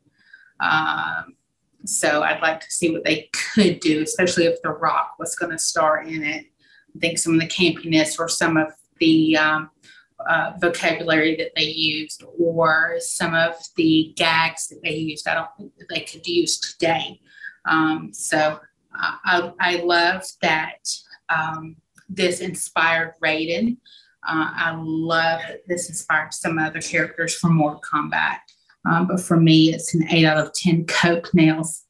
[0.60, 1.34] Um,
[1.84, 5.52] so I'd like to see what they could do, especially if The Rock was going
[5.52, 6.46] to star in it.
[6.94, 8.68] I think some of the campiness or some of
[9.00, 9.70] the um,
[10.28, 15.48] uh, vocabulary that they used or some of the gags that they used, I don't
[15.58, 17.20] think that they could use today.
[17.68, 18.60] Um, so
[18.98, 20.88] uh, I, I love that
[21.28, 21.76] um,
[22.08, 23.78] this inspired Raiden.
[24.26, 28.38] Uh, I love that this inspired some other characters from Mortal Kombat.
[28.88, 31.84] Um, but for me, it's an 8 out of 10 Coke nails.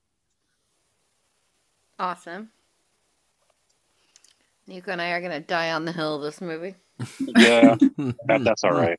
[1.99, 2.51] Awesome.
[4.67, 6.75] Nico and I are gonna die on the hill of this movie.
[7.21, 7.75] Yeah,
[8.27, 8.99] that, that's all right.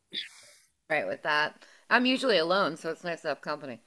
[0.90, 1.64] Right with that.
[1.90, 3.80] I'm usually alone, so it's nice to have company.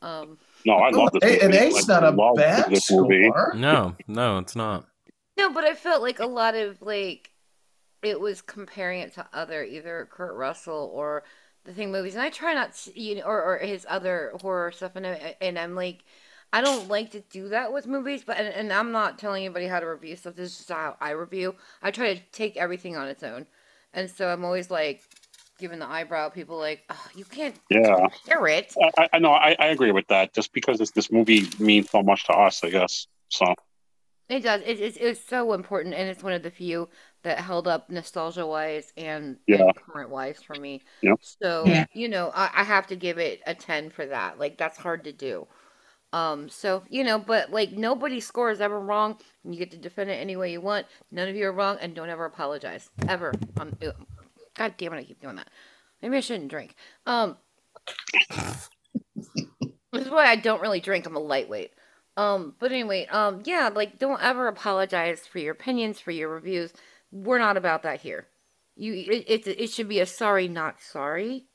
[0.00, 1.24] Um, No, I love this.
[1.24, 1.58] Eight- an movie.
[1.64, 3.28] eight's I not a bad this movie.
[3.28, 3.54] score.
[3.56, 4.86] No, no, it's not.
[5.36, 7.30] no, but I felt like a lot of like
[8.02, 11.24] it was comparing it to other either Kurt Russell or
[11.64, 14.72] the Thing movies, and I try not to, you know, or, or his other horror
[14.72, 16.04] stuff, and I, and I'm like,
[16.52, 19.66] I don't like to do that with movies, but and, and I'm not telling anybody
[19.66, 20.34] how to review stuff.
[20.36, 21.56] This is just how I review.
[21.82, 23.46] I try to take everything on its own,
[23.92, 25.02] and so I'm always like
[25.58, 26.30] giving the eyebrow.
[26.30, 28.06] People like, oh, you can't Yeah.
[28.26, 28.74] hear it.
[28.96, 29.32] I, I know.
[29.32, 30.32] I, I agree with that.
[30.34, 33.06] Just because this this movie means so much to us, I guess.
[33.28, 33.54] So
[34.28, 34.62] It does.
[34.62, 36.88] It, it's it's so important, and it's one of the few
[37.22, 39.62] that held up nostalgia wise and, Yeah.
[39.62, 40.82] and current wise for me.
[41.02, 41.18] Yep.
[41.20, 41.86] So Yeah.
[41.92, 44.38] you know, I, I have to give it a ten for that.
[44.38, 45.46] Like that's hard to do.
[46.12, 46.48] Um.
[46.48, 49.18] So you know, but like nobody's score is ever wrong.
[49.44, 50.86] and You get to defend it any way you want.
[51.10, 53.32] None of you are wrong, and don't ever apologize ever.
[53.60, 53.76] Um.
[54.56, 54.98] God damn it!
[54.98, 55.48] I keep doing that.
[56.00, 56.74] Maybe I shouldn't drink.
[57.06, 57.36] Um.
[59.92, 61.06] this is why I don't really drink.
[61.06, 61.72] I'm a lightweight.
[62.16, 66.72] Um, but anyway, um, yeah, like don't ever apologize for your opinions, for your reviews.
[67.10, 68.26] We're not about that here.
[68.76, 71.46] You, it, it, it should be a sorry, not sorry.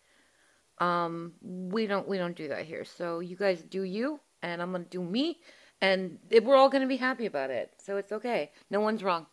[0.79, 2.83] Um, we don't, we don't do that here.
[2.83, 5.39] So you guys do you, and I'm gonna do me,
[5.81, 7.71] and it, we're all gonna be happy about it.
[7.77, 8.51] So it's okay.
[8.69, 9.27] No one's wrong,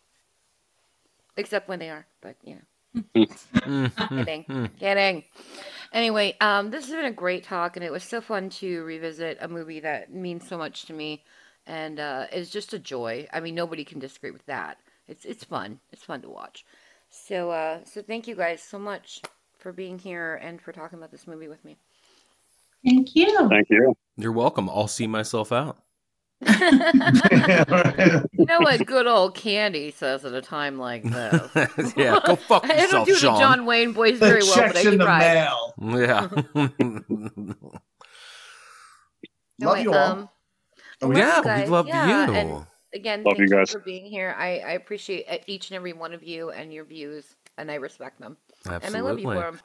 [1.36, 2.06] except when they are.
[2.20, 2.60] But yeah.
[4.08, 5.24] kidding, kidding.
[5.92, 9.38] Anyway, um, this has been a great talk, and it was so fun to revisit
[9.40, 11.24] a movie that means so much to me,
[11.66, 13.26] and uh, it's just a joy.
[13.32, 14.78] I mean, nobody can disagree with that.
[15.10, 15.80] It's it's fun.
[15.92, 16.64] It's fun to watch.
[17.10, 19.20] So uh, so thank you guys so much
[19.58, 21.76] for being here and for talking about this movie with me.
[22.84, 23.48] Thank you.
[23.48, 23.94] thank you.
[24.16, 24.70] You're welcome.
[24.70, 25.78] I'll see myself out.
[28.32, 31.50] You know what good old Candy says at a time like this.
[31.96, 34.82] yeah, go fuck I don't yourself, do the John Wayne voice very well, but I
[34.82, 35.74] Checks in the mail.
[35.78, 36.28] Yeah.
[39.60, 40.12] Love Anyway, you all.
[40.12, 40.28] um,
[41.02, 42.34] Oh, yeah, you we love Yeah, you.
[42.34, 43.68] And again, Love thank you you, guys.
[43.68, 44.34] for being here.
[44.38, 47.74] I, I appreciate uh, each and every one of you and your views, and I
[47.74, 48.36] respect them.
[48.82, 49.28] And I love you Absolutely.
[49.28, 49.60] for them.